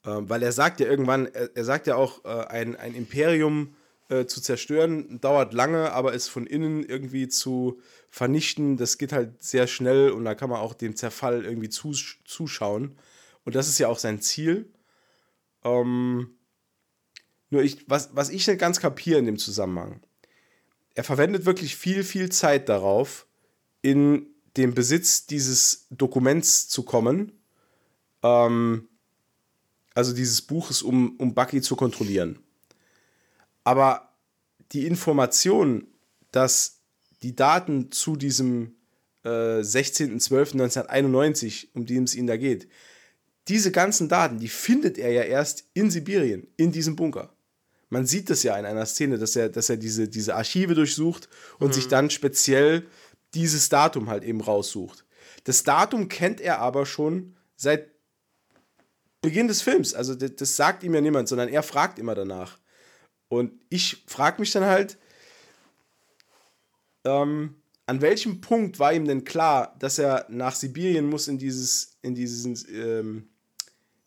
[0.04, 3.76] Ähm, weil er sagt ja irgendwann, er, er sagt ja auch, äh, ein, ein Imperium
[4.12, 7.80] äh, zu zerstören dauert lange, aber es von innen irgendwie zu
[8.10, 12.18] vernichten, das geht halt sehr schnell und da kann man auch dem Zerfall irgendwie zus
[12.26, 12.98] zuschauen.
[13.46, 14.70] Und das ist ja auch sein Ziel.
[15.64, 16.36] Ähm,
[17.50, 20.02] nur ich, was, was ich nicht ganz kapiere in dem Zusammenhang,
[20.94, 23.26] er verwendet wirklich viel, viel Zeit darauf,
[23.82, 24.28] in
[24.58, 27.32] den Besitz dieses Dokuments zu kommen,
[28.24, 28.90] ähm,
[29.94, 32.40] also dieses Buches, um, um Bucky zu kontrollieren.
[33.64, 34.10] Aber
[34.72, 35.86] die Information,
[36.32, 36.82] dass
[37.24, 38.76] die Daten zu diesem
[39.24, 42.70] äh, 16.12.1991, um die es ihnen da geht,
[43.48, 47.34] diese ganzen Daten, die findet er ja erst in Sibirien, in diesem Bunker.
[47.90, 51.28] Man sieht das ja in einer Szene, dass er, dass er diese, diese Archive durchsucht
[51.60, 51.74] und mhm.
[51.74, 52.88] sich dann speziell
[53.34, 55.06] dieses Datum halt eben raussucht.
[55.44, 57.90] Das Datum kennt er aber schon seit
[59.22, 59.94] Beginn des Films.
[59.94, 62.61] Also das, das sagt ihm ja niemand, sondern er fragt immer danach.
[63.32, 64.98] Und ich frage mich dann halt,
[67.06, 67.56] ähm,
[67.86, 72.14] an welchem Punkt war ihm denn klar, dass er nach Sibirien muss in dieses, in
[72.14, 73.30] diesen, ähm,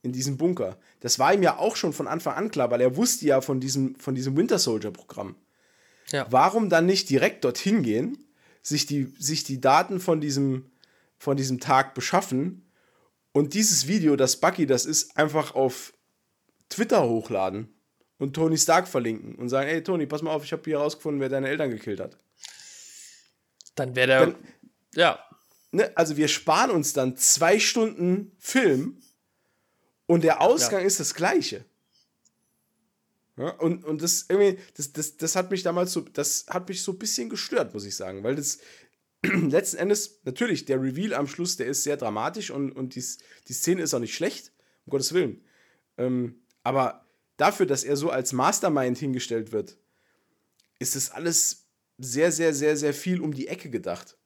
[0.02, 0.76] in diesen Bunker?
[1.00, 3.60] Das war ihm ja auch schon von Anfang an klar, weil er wusste ja von
[3.60, 5.36] diesem, von diesem Winter Soldier Programm.
[6.12, 6.26] Ja.
[6.28, 8.18] Warum dann nicht direkt dorthin gehen,
[8.60, 10.70] sich die, sich die Daten von diesem,
[11.16, 12.70] von diesem Tag beschaffen
[13.32, 15.94] und dieses Video, das Bucky das ist, einfach auf
[16.68, 17.73] Twitter hochladen?
[18.24, 21.20] Und Tony Stark verlinken und sagen, ey Tony, pass mal auf, ich habe hier herausgefunden,
[21.20, 22.16] wer deine Eltern gekillt hat.
[23.74, 24.36] Dann wäre der, dann,
[24.94, 25.18] ja.
[25.72, 29.00] Ne, also wir sparen uns dann zwei Stunden Film
[30.06, 30.86] und der Ausgang ja.
[30.86, 31.66] ist das gleiche.
[33.36, 36.82] Ja, und, und das irgendwie, das, das, das hat mich damals so, das hat mich
[36.82, 38.58] so ein bisschen gestört, muss ich sagen, weil das
[39.22, 43.04] letzten Endes, natürlich, der Reveal am Schluss, der ist sehr dramatisch und, und die,
[43.48, 44.52] die Szene ist auch nicht schlecht,
[44.86, 45.44] um Gottes Willen.
[45.98, 47.03] Ähm, aber
[47.36, 49.76] dafür, dass er so als Mastermind hingestellt wird,
[50.78, 54.16] ist es alles sehr, sehr, sehr, sehr viel um die Ecke gedacht.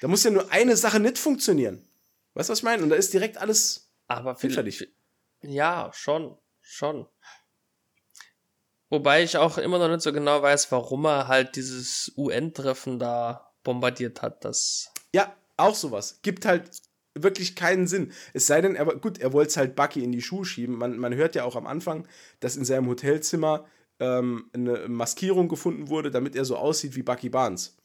[0.00, 1.88] Da muss ja nur eine Sache nicht funktionieren.
[2.34, 2.82] Weißt du, was ich meine?
[2.82, 4.88] Und da ist direkt alles Aber fertig.
[5.42, 7.06] Ja, schon, schon.
[8.88, 13.52] Wobei ich auch immer noch nicht so genau weiß, warum er halt dieses UN-Treffen da
[13.62, 14.44] bombardiert hat.
[14.44, 16.20] Das ja, auch sowas.
[16.22, 16.70] Gibt halt
[17.14, 18.12] wirklich keinen Sinn.
[18.32, 20.76] Es sei denn, aber gut, er wollte es halt Bucky in die Schuhe schieben.
[20.76, 22.06] Man, man hört ja auch am Anfang,
[22.40, 23.66] dass in seinem Hotelzimmer
[24.00, 27.76] ähm, eine Maskierung gefunden wurde, damit er so aussieht wie Bucky Barnes.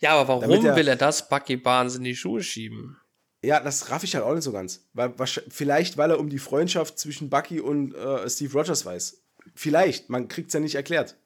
[0.00, 2.96] Ja, aber warum er, will er das Bucky Barnes in die Schuhe schieben?
[3.42, 4.88] Ja, das raff ich halt auch nicht so ganz.
[4.92, 5.14] Weil,
[5.48, 9.22] vielleicht, weil er um die Freundschaft zwischen Bucky und äh, Steve Rogers weiß.
[9.54, 11.16] Vielleicht, man kriegt es ja nicht erklärt.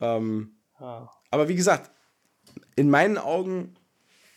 [0.00, 1.08] Ähm, ah.
[1.30, 1.90] Aber wie gesagt,
[2.76, 3.74] in meinen Augen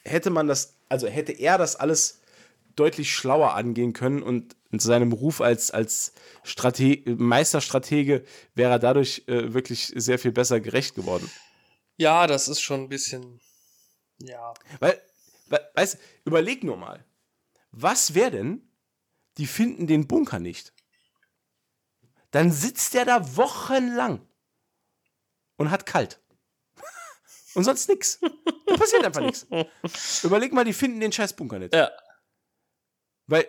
[0.03, 2.21] hätte man das also hätte er das alles
[2.75, 8.23] deutlich schlauer angehen können und in seinem Ruf als, als Strate Meisterstratege
[8.53, 11.29] wäre er dadurch äh, wirklich sehr viel besser gerecht geworden.
[11.97, 13.39] Ja, das ist schon ein bisschen.
[14.19, 14.53] Ja.
[14.79, 15.01] Weil,
[15.47, 17.03] we weißt überleg nur mal.
[17.71, 18.69] Was wäre denn,
[19.37, 20.73] die finden den Bunker nicht?
[22.31, 24.27] Dann sitzt der da wochenlang
[25.55, 26.19] und hat kalt.
[27.53, 28.19] Und sonst nichts.
[28.65, 29.47] Da passiert einfach nichts.
[30.23, 31.73] Überleg mal, die finden den scheiß Bunker nicht.
[31.73, 31.91] Ja.
[33.27, 33.47] Weil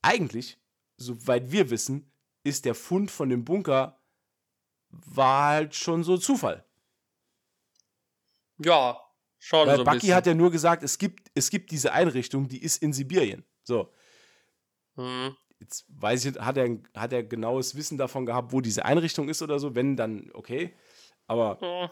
[0.00, 0.58] eigentlich,
[0.96, 2.12] soweit wir wissen,
[2.44, 4.00] ist der Fund von dem Bunker
[4.90, 6.64] war halt schon so Zufall.
[8.58, 9.00] Ja,
[9.38, 10.14] schon Weil so Bucky bisschen.
[10.14, 13.44] hat ja nur gesagt, es gibt, es gibt diese Einrichtung, die ist in Sibirien.
[13.64, 13.92] So.
[14.96, 15.36] Hm.
[15.60, 19.42] Jetzt weiß ich, hat er, hat er genaues Wissen davon gehabt, wo diese Einrichtung ist
[19.42, 19.74] oder so?
[19.74, 20.76] Wenn, dann okay.
[21.26, 21.90] Aber hm.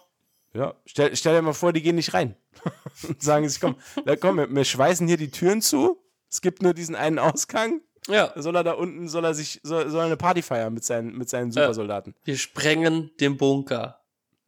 [0.53, 2.37] Ja, stell, stell dir mal vor, die gehen nicht rein.
[3.09, 6.03] und sagen sich, komm, da, komm, wir, wir schweißen hier die Türen zu.
[6.29, 7.81] Es gibt nur diesen einen Ausgang.
[8.09, 8.33] Ja.
[8.35, 11.17] Soll er da unten, soll er sich, soll, soll er eine Party feiern mit seinen,
[11.17, 12.15] mit seinen Supersoldaten.
[12.25, 14.01] wir sprengen den Bunker.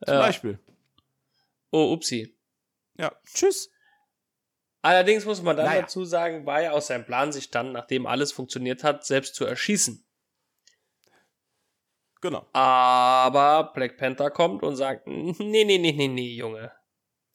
[0.04, 0.20] Zum ja.
[0.20, 0.58] Beispiel.
[1.70, 2.36] Oh, upsi.
[2.98, 3.70] Ja, tschüss.
[4.82, 5.82] Allerdings muss man dann naja.
[5.82, 9.44] dazu sagen, war ja auch sein Plan, sich dann, nachdem alles funktioniert hat, selbst zu
[9.44, 10.04] erschießen.
[12.22, 12.48] Genau.
[12.52, 16.72] Aber Black Panther kommt und sagt, nee, nee, nee, nee, nee, Junge.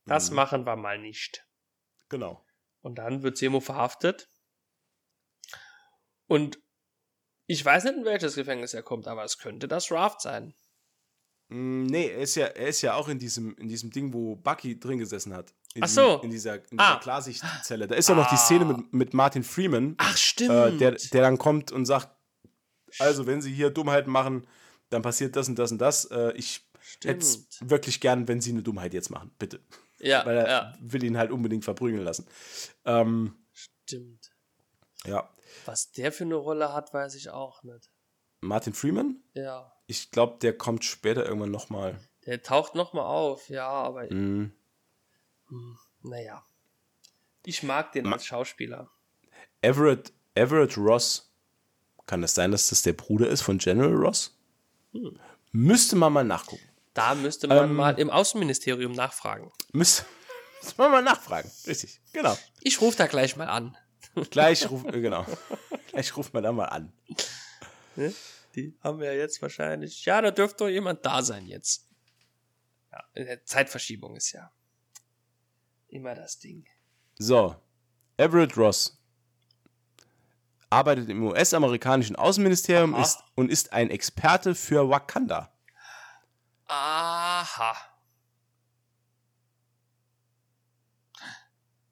[0.05, 0.37] Das mhm.
[0.37, 1.45] machen wir mal nicht.
[2.09, 2.43] Genau.
[2.81, 4.29] Und dann wird Semo verhaftet.
[6.25, 6.57] Und
[7.47, 10.55] ich weiß nicht, in welches Gefängnis er kommt, aber es könnte das Raft sein.
[11.49, 14.37] Mm, nee, er ist ja, er ist ja auch in diesem, in diesem Ding, wo
[14.37, 15.53] Bucky drin gesessen hat.
[15.73, 16.17] In Ach so.
[16.19, 16.99] Die, in dieser, in dieser ah.
[16.99, 17.87] Klarsichtzelle.
[17.87, 19.95] Da ist ja noch die Szene mit, mit Martin Freeman.
[19.97, 20.49] Ach, stimmt.
[20.49, 22.09] Äh, der, der dann kommt und sagt,
[22.99, 24.47] also wenn sie hier Dummheiten machen,
[24.89, 26.05] dann passiert das und das und das.
[26.05, 26.67] Äh, ich
[27.03, 29.59] hätte es wirklich gern, wenn sie eine Dummheit jetzt machen, bitte.
[29.99, 30.25] Ja.
[30.25, 30.73] Weil er ja.
[30.79, 32.27] will ihn halt unbedingt verprügeln lassen.
[32.85, 34.31] Ähm, Stimmt.
[35.05, 35.29] Ja.
[35.65, 37.89] Was der für eine Rolle hat, weiß ich auch nicht.
[38.41, 39.21] Martin Freeman?
[39.33, 39.73] Ja.
[39.87, 41.99] Ich glaube, der kommt später irgendwann nochmal.
[42.25, 44.11] Der taucht nochmal auf, ja, aber.
[44.13, 44.51] Mhm.
[45.47, 46.43] Hm, naja.
[47.45, 48.89] Ich mag den als Schauspieler.
[49.61, 51.31] Everett, Everett Ross.
[52.05, 54.36] Kann es das sein, dass das der Bruder ist von General Ross?
[54.97, 55.19] Hm.
[55.51, 56.63] Müsste man mal nachgucken.
[56.93, 59.51] Da müsste man ähm, mal im Außenministerium nachfragen.
[59.71, 60.05] Müsste,
[60.61, 61.49] müsste man mal nachfragen.
[61.67, 62.37] Richtig, genau.
[62.61, 63.77] Ich rufe da gleich mal an.
[64.31, 65.25] Gleich ruf, genau.
[65.89, 66.91] Gleich ruft man da mal an.
[67.95, 68.13] Ne?
[68.55, 70.05] Die haben wir jetzt wahrscheinlich.
[70.05, 71.87] Ja, da dürfte doch jemand da sein jetzt.
[72.91, 74.51] Ja, Zeitverschiebung ist ja
[75.87, 76.67] immer das Ding.
[77.19, 77.55] So,
[78.17, 78.96] Everett Ross
[80.69, 85.51] arbeitet im US-amerikanischen Außenministerium ist, und ist ein Experte für Wakanda.
[86.67, 87.75] Aha.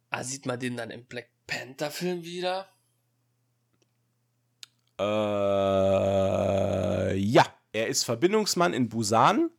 [0.10, 2.68] Ah, sieht man den dann im Black Panther-Film wieder?
[5.00, 5.04] Äh,
[7.18, 7.46] ja.
[7.74, 9.50] Er ist Verbindungsmann in Busan.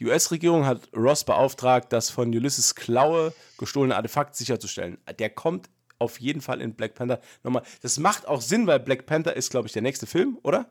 [0.00, 4.98] Die US-Regierung hat Ross beauftragt, das von Ulysses Klaue gestohlene Artefakt sicherzustellen.
[5.20, 7.62] Der kommt auf jeden Fall in Black Panther nochmal.
[7.82, 10.70] Das macht auch Sinn, weil Black Panther ist, glaube ich, der nächste Film, oder?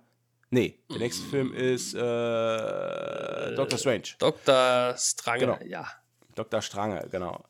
[0.49, 4.03] Nee, der nächste Film ist äh, Doctor Strange.
[4.19, 4.95] Dr.
[4.97, 5.57] Strange, genau.
[5.65, 5.87] ja.
[6.35, 6.61] Dr.
[6.61, 7.43] Strange, genau.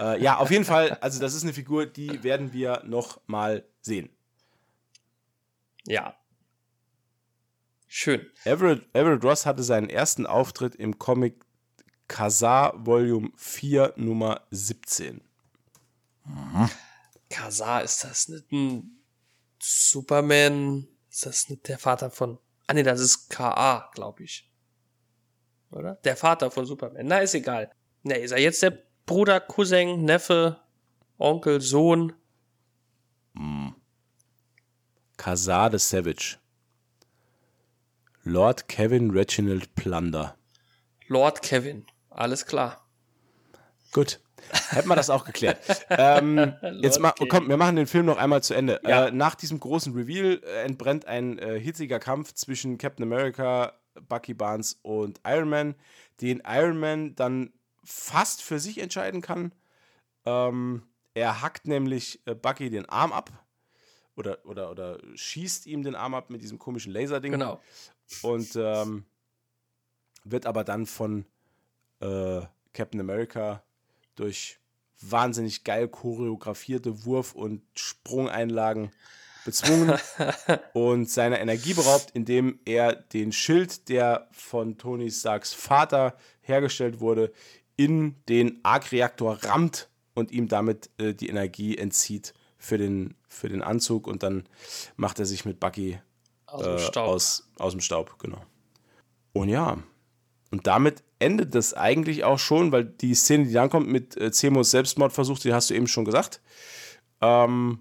[0.00, 3.64] äh, ja, auf jeden Fall, also das ist eine Figur, die werden wir noch mal
[3.80, 4.10] sehen.
[5.86, 6.16] Ja.
[7.86, 8.26] Schön.
[8.44, 11.44] Everett, Everett Ross hatte seinen ersten Auftritt im Comic
[12.08, 15.20] Kazar Volume 4 Nummer 17.
[16.24, 16.70] Mhm.
[17.32, 19.02] Kazar, ist das nicht ein
[19.58, 20.86] Superman?
[21.10, 22.38] Ist das nicht der Vater von.
[22.66, 24.50] Ah, nee, das ist K.A., glaube ich.
[25.70, 25.94] Oder?
[26.04, 27.06] Der Vater von Superman.
[27.06, 27.72] Na, ist egal.
[28.02, 30.60] Na, ist er jetzt der Bruder, Cousin, Neffe,
[31.18, 32.12] Onkel, Sohn?
[33.32, 33.70] Mm.
[35.16, 36.38] Kazar the Savage.
[38.24, 40.36] Lord Kevin Reginald Plunder.
[41.08, 42.86] Lord Kevin, alles klar.
[43.92, 44.20] Gut.
[44.70, 45.58] Hätten wir das auch geklärt.
[45.90, 48.80] ähm, jetzt mal, komm, wir machen den Film noch einmal zu Ende.
[48.86, 49.06] Ja.
[49.06, 53.74] Äh, nach diesem großen Reveal äh, entbrennt ein äh, hitziger Kampf zwischen Captain America,
[54.08, 55.74] Bucky Barnes und Iron Man,
[56.20, 57.52] den Iron Man dann
[57.84, 59.52] fast für sich entscheiden kann.
[60.24, 60.82] Ähm,
[61.14, 63.30] er hackt nämlich äh, Bucky den Arm ab
[64.16, 67.32] oder, oder, oder schießt ihm den Arm ab mit diesem komischen Laserding.
[67.32, 67.60] Genau.
[68.22, 69.04] Und ähm,
[70.24, 71.24] wird aber dann von
[72.00, 72.42] äh,
[72.72, 73.62] Captain America
[74.16, 74.58] durch
[75.00, 78.90] wahnsinnig geil choreografierte Wurf- und Sprungeinlagen
[79.44, 79.98] bezwungen
[80.72, 87.32] und seiner Energie beraubt, indem er den Schild, der von Tony Starks Vater hergestellt wurde,
[87.76, 93.62] in den Arc-Reaktor rammt und ihm damit äh, die Energie entzieht für den, für den
[93.62, 94.44] Anzug und dann
[94.96, 95.98] macht er sich mit Bucky
[96.46, 98.44] aus, dem, äh, aus, aus dem Staub, genau.
[99.32, 99.78] Und ja,
[100.50, 104.32] und damit endet das eigentlich auch schon, weil die Szene, die dann kommt mit äh,
[104.32, 106.40] Zemos Selbstmordversuch, die hast du eben schon gesagt.
[107.20, 107.80] Ähm,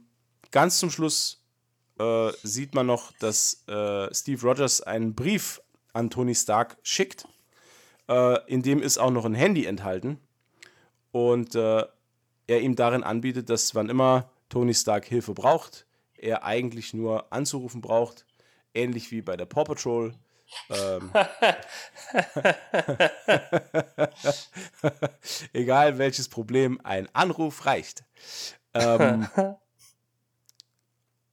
[0.51, 1.43] ganz zum Schluss
[1.99, 5.61] äh, sieht man noch, dass äh, Steve Rogers einen Brief
[5.93, 7.27] an Tony Stark schickt.
[8.07, 10.19] Äh, in dem ist auch noch ein Handy enthalten.
[11.11, 11.83] Und äh,
[12.47, 15.85] er ihm darin anbietet, dass wann immer Tony Stark Hilfe braucht,
[16.15, 18.25] er eigentlich nur anzurufen braucht.
[18.73, 20.13] Ähnlich wie bei der Paw Patrol
[20.69, 21.11] ähm,
[25.53, 28.03] Egal welches Problem, ein Anruf reicht.
[28.73, 29.55] Ähm, äh,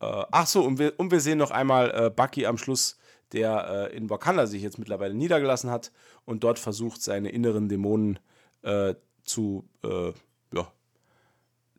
[0.01, 2.99] ach so, und wir, und wir sehen noch einmal äh, Bucky am Schluss,
[3.33, 5.93] der äh, in Wakanda sich jetzt mittlerweile niedergelassen hat
[6.25, 8.19] und dort versucht, seine inneren Dämonen
[8.63, 10.13] äh, zu, äh,
[10.53, 10.73] ja,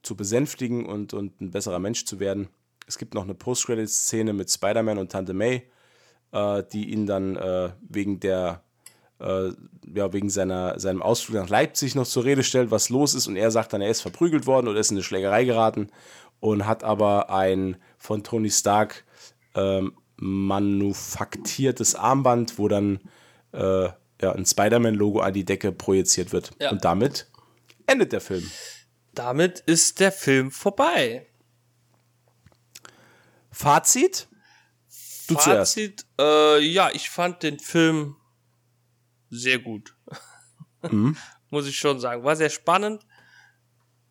[0.03, 2.49] zu besänftigen und, und ein besserer Mensch zu werden.
[2.87, 5.69] Es gibt noch eine Post-Credit-Szene mit Spider-Man und Tante May
[6.31, 8.63] äh, die ihn dann äh, wegen der
[9.19, 9.51] äh,
[9.93, 13.27] ja, wegen seiner, seinem Ausflug nach Leipzig noch zur Rede stellt, was los ist.
[13.27, 15.89] Und er sagt dann, er ist verprügelt worden oder ist in eine Schlägerei geraten
[16.39, 19.03] und hat aber ein von Tony Stark
[19.55, 22.99] ähm, manufaktiertes Armband, wo dann
[23.51, 23.89] äh,
[24.21, 26.51] ja, ein Spider-Man-Logo an die Decke projiziert wird.
[26.59, 26.71] Ja.
[26.71, 27.27] Und damit
[27.87, 28.49] endet der Film.
[29.13, 31.25] Damit ist der Film vorbei.
[33.51, 34.28] Fazit?
[35.29, 38.15] Du Fazit, äh, ja, ich fand den Film
[39.29, 39.95] sehr gut.
[40.89, 41.15] Mhm.
[41.51, 42.23] Muss ich schon sagen.
[42.23, 43.05] War sehr spannend,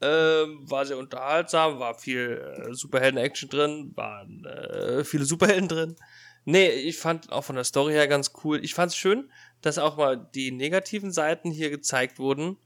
[0.01, 5.97] äh, war sehr unterhaltsam, war viel äh, Superhelden-Action drin, waren äh, viele Superhelden drin.
[6.45, 8.65] Nee, ich fand auch von der Story her ganz cool.
[8.65, 9.31] Ich fand es schön,
[9.61, 12.57] dass auch mal die negativen Seiten hier gezeigt wurden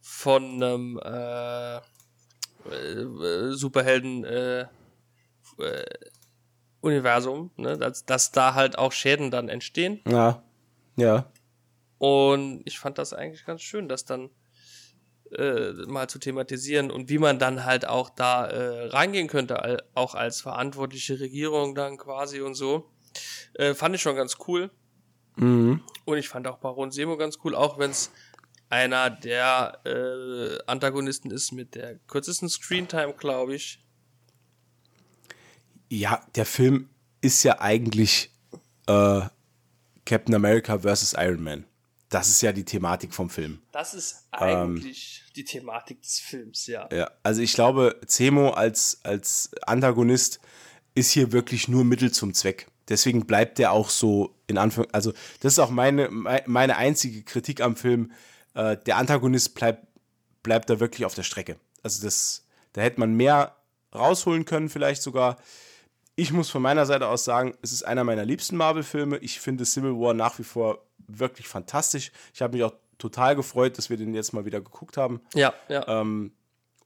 [0.00, 1.76] von einem äh,
[2.68, 4.66] äh, Superhelden äh,
[5.58, 5.84] äh
[6.86, 7.76] Universum, ne?
[7.76, 10.00] dass, dass da halt auch Schäden dann entstehen.
[10.08, 10.42] Ja.
[10.96, 11.30] Ja.
[11.98, 14.30] Und ich fand das eigentlich ganz schön, das dann
[15.32, 19.82] äh, mal zu thematisieren und wie man dann halt auch da äh, reingehen könnte, all,
[19.94, 22.90] auch als verantwortliche Regierung dann quasi und so.
[23.54, 24.70] Äh, fand ich schon ganz cool.
[25.36, 25.82] Mhm.
[26.04, 28.10] Und ich fand auch Baron Semo ganz cool, auch wenn es
[28.68, 33.85] einer der äh, Antagonisten ist mit der kürzesten Screentime, glaube ich.
[35.88, 36.88] Ja, der Film
[37.20, 38.30] ist ja eigentlich
[38.86, 39.20] äh,
[40.04, 41.14] Captain America vs.
[41.18, 41.64] Iron Man.
[42.08, 43.60] Das ist ja die Thematik vom Film.
[43.72, 46.88] Das ist eigentlich ähm, die Thematik des Films, ja.
[46.92, 50.40] Ja, also ich glaube, Zemo als, als Antagonist
[50.94, 52.68] ist hier wirklich nur Mittel zum Zweck.
[52.88, 54.94] Deswegen bleibt der auch so in Anführungszeichen.
[54.94, 58.12] Also, das ist auch meine, meine einzige Kritik am Film.
[58.54, 59.86] Äh, der Antagonist bleibt,
[60.44, 61.56] bleibt da wirklich auf der Strecke.
[61.82, 63.56] Also, das, da hätte man mehr
[63.92, 65.38] rausholen können, vielleicht sogar.
[66.16, 69.18] Ich muss von meiner Seite aus sagen, es ist einer meiner liebsten Marvel-Filme.
[69.18, 72.10] Ich finde Civil War nach wie vor wirklich fantastisch.
[72.34, 75.20] Ich habe mich auch total gefreut, dass wir den jetzt mal wieder geguckt haben.
[75.34, 75.86] Ja, ja.
[75.86, 76.32] Ähm,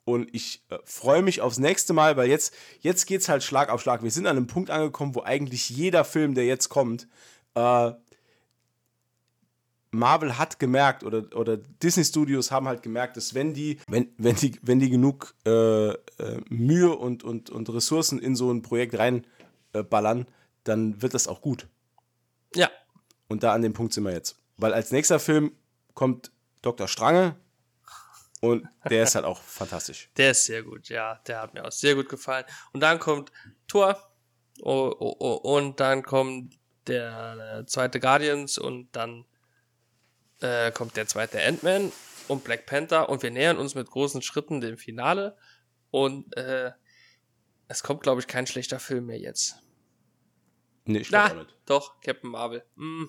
[0.04, 3.70] und ich äh, freue mich aufs nächste Mal, weil jetzt, jetzt geht es halt Schlag
[3.70, 4.02] auf Schlag.
[4.02, 7.06] Wir sind an einem Punkt angekommen, wo eigentlich jeder Film, der jetzt kommt,
[7.54, 7.92] äh,
[9.92, 14.36] Marvel hat gemerkt oder, oder Disney Studios haben halt gemerkt, dass wenn die, wenn, wenn
[14.36, 15.96] die, wenn die genug äh, äh,
[16.48, 20.26] Mühe und, und, und Ressourcen in so ein Projekt reinballern, äh,
[20.64, 21.66] dann wird das auch gut.
[22.54, 22.70] Ja.
[23.28, 24.38] Und da an dem Punkt sind wir jetzt.
[24.56, 25.52] Weil als nächster Film
[25.94, 26.30] kommt
[26.62, 26.86] Dr.
[26.86, 27.36] Strange
[28.40, 30.10] und der ist halt auch fantastisch.
[30.16, 31.20] Der ist sehr gut, ja.
[31.26, 32.44] Der hat mir auch sehr gut gefallen.
[32.72, 33.32] Und dann kommt
[33.66, 33.96] Thor
[34.60, 39.24] oh, oh, oh, und dann kommt der zweite Guardians und dann
[40.40, 41.92] äh, kommt der zweite Ant-Man
[42.28, 45.36] und Black Panther und wir nähern uns mit großen Schritten dem Finale
[45.90, 46.72] und äh,
[47.68, 49.56] es kommt, glaube ich, kein schlechter Film mehr jetzt.
[50.84, 51.56] Nee, ich glaube nicht.
[51.66, 52.64] Doch, Captain Marvel.
[52.74, 53.04] Mm.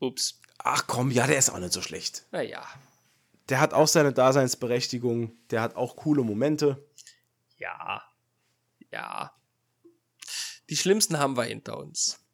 [0.00, 0.40] Ups.
[0.58, 2.26] Ach komm, ja, der ist auch nicht so schlecht.
[2.32, 2.66] Naja.
[3.50, 6.88] Der hat auch seine Daseinsberechtigung, der hat auch coole Momente.
[7.58, 8.02] Ja.
[8.90, 9.32] Ja.
[10.70, 12.24] Die schlimmsten haben wir hinter uns.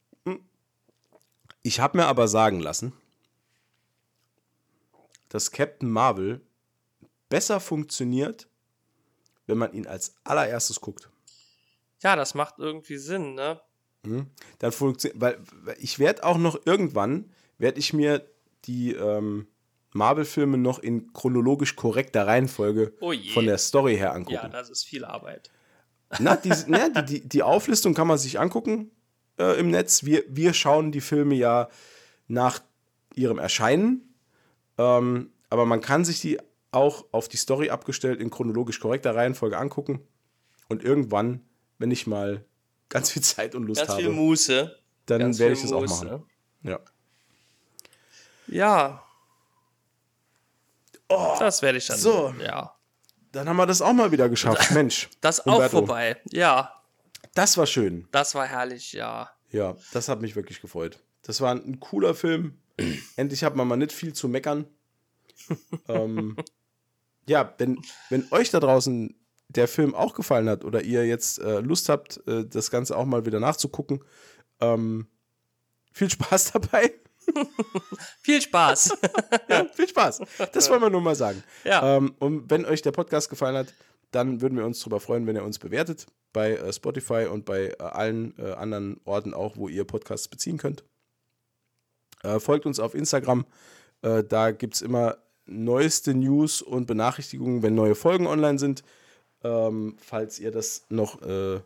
[1.63, 2.95] Ich habe mir aber sagen lassen,
[5.31, 6.43] dass Captain Marvel
[7.31, 8.49] besser funktioniert,
[9.47, 11.09] wenn man ihn als allererstes guckt.
[12.03, 13.61] Ja, das macht irgendwie Sinn, ne?
[14.03, 14.27] Mhm.
[14.59, 18.29] Dann funktioniert, weil, weil ich werde auch noch irgendwann, werde ich mir
[18.65, 19.47] die ähm,
[19.93, 24.35] Marvel-Filme noch in chronologisch korrekter Reihenfolge oh von der Story her angucken.
[24.35, 25.51] Ja, das ist viel Arbeit.
[26.19, 28.91] Na, die, na, die, die, die Auflistung kann man sich angucken
[29.39, 30.05] äh, im Netz.
[30.05, 31.69] Wir, wir schauen die Filme ja
[32.27, 32.61] nach
[33.15, 34.10] ihrem Erscheinen
[34.81, 36.39] ähm, aber man kann sich die
[36.73, 40.07] auch auf die Story abgestellt in chronologisch korrekter Reihenfolge angucken.
[40.69, 41.45] Und irgendwann,
[41.79, 42.45] wenn ich mal
[42.89, 44.79] ganz viel Zeit und Lust ganz habe, viel Muße.
[45.07, 46.25] dann werde ich das auch machen.
[46.63, 46.81] Ja.
[48.47, 49.03] Ja.
[51.09, 51.99] Oh, das werde ich dann.
[51.99, 52.33] So.
[52.41, 52.75] Ja.
[53.33, 54.71] Dann haben wir das auch mal wieder geschafft.
[54.73, 55.11] Mensch.
[55.21, 56.17] Das auch vorbei.
[56.31, 56.83] Ja.
[57.35, 58.09] Das war schön.
[58.13, 59.31] Das war herrlich, ja.
[59.51, 61.01] Ja, das hat mich wirklich gefreut.
[61.23, 62.60] Das war ein cooler Film.
[63.17, 64.67] Endlich hat man mal nicht viel zu meckern.
[65.89, 66.37] ähm,
[67.27, 69.15] ja, wenn, wenn euch da draußen
[69.49, 73.05] der Film auch gefallen hat oder ihr jetzt äh, Lust habt, äh, das Ganze auch
[73.05, 74.05] mal wieder nachzugucken,
[74.61, 75.07] ähm,
[75.93, 76.93] viel Spaß dabei.
[78.23, 78.97] viel Spaß.
[79.49, 80.21] ja, viel Spaß.
[80.53, 81.43] Das wollen wir nur mal sagen.
[81.65, 81.97] Ja.
[81.97, 83.73] Ähm, und wenn euch der Podcast gefallen hat,
[84.11, 87.75] dann würden wir uns darüber freuen, wenn ihr uns bewertet bei äh, Spotify und bei
[87.79, 90.85] äh, allen äh, anderen Orten auch, wo ihr Podcasts beziehen könnt.
[92.23, 93.47] Äh, folgt uns auf Instagram.
[94.03, 98.83] Äh, da gibt es immer neueste News und Benachrichtigungen, wenn neue Folgen online sind.
[99.43, 101.61] Ähm, falls ihr das noch äh,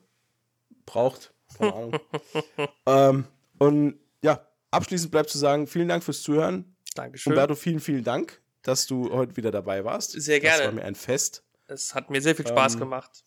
[0.86, 1.32] braucht.
[1.59, 1.98] Keine Ahnung.
[2.86, 3.24] ähm,
[3.59, 6.76] und ja, abschließend bleibt zu sagen, vielen Dank fürs Zuhören.
[6.94, 7.32] Dankeschön.
[7.32, 10.12] Umberto, vielen, vielen Dank, dass du heute wieder dabei warst.
[10.12, 10.59] Sehr gerne.
[10.59, 11.43] Das war mir ein Fest.
[11.66, 13.24] Es hat mir sehr viel Spaß Ähm, gemacht.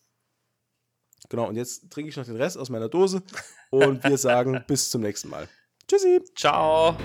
[1.29, 3.21] Genau, und jetzt trinke ich noch den Rest aus meiner Dose
[3.69, 5.49] und wir sagen bis zum nächsten Mal.
[5.87, 6.21] Tschüssi.
[6.35, 6.95] Ciao.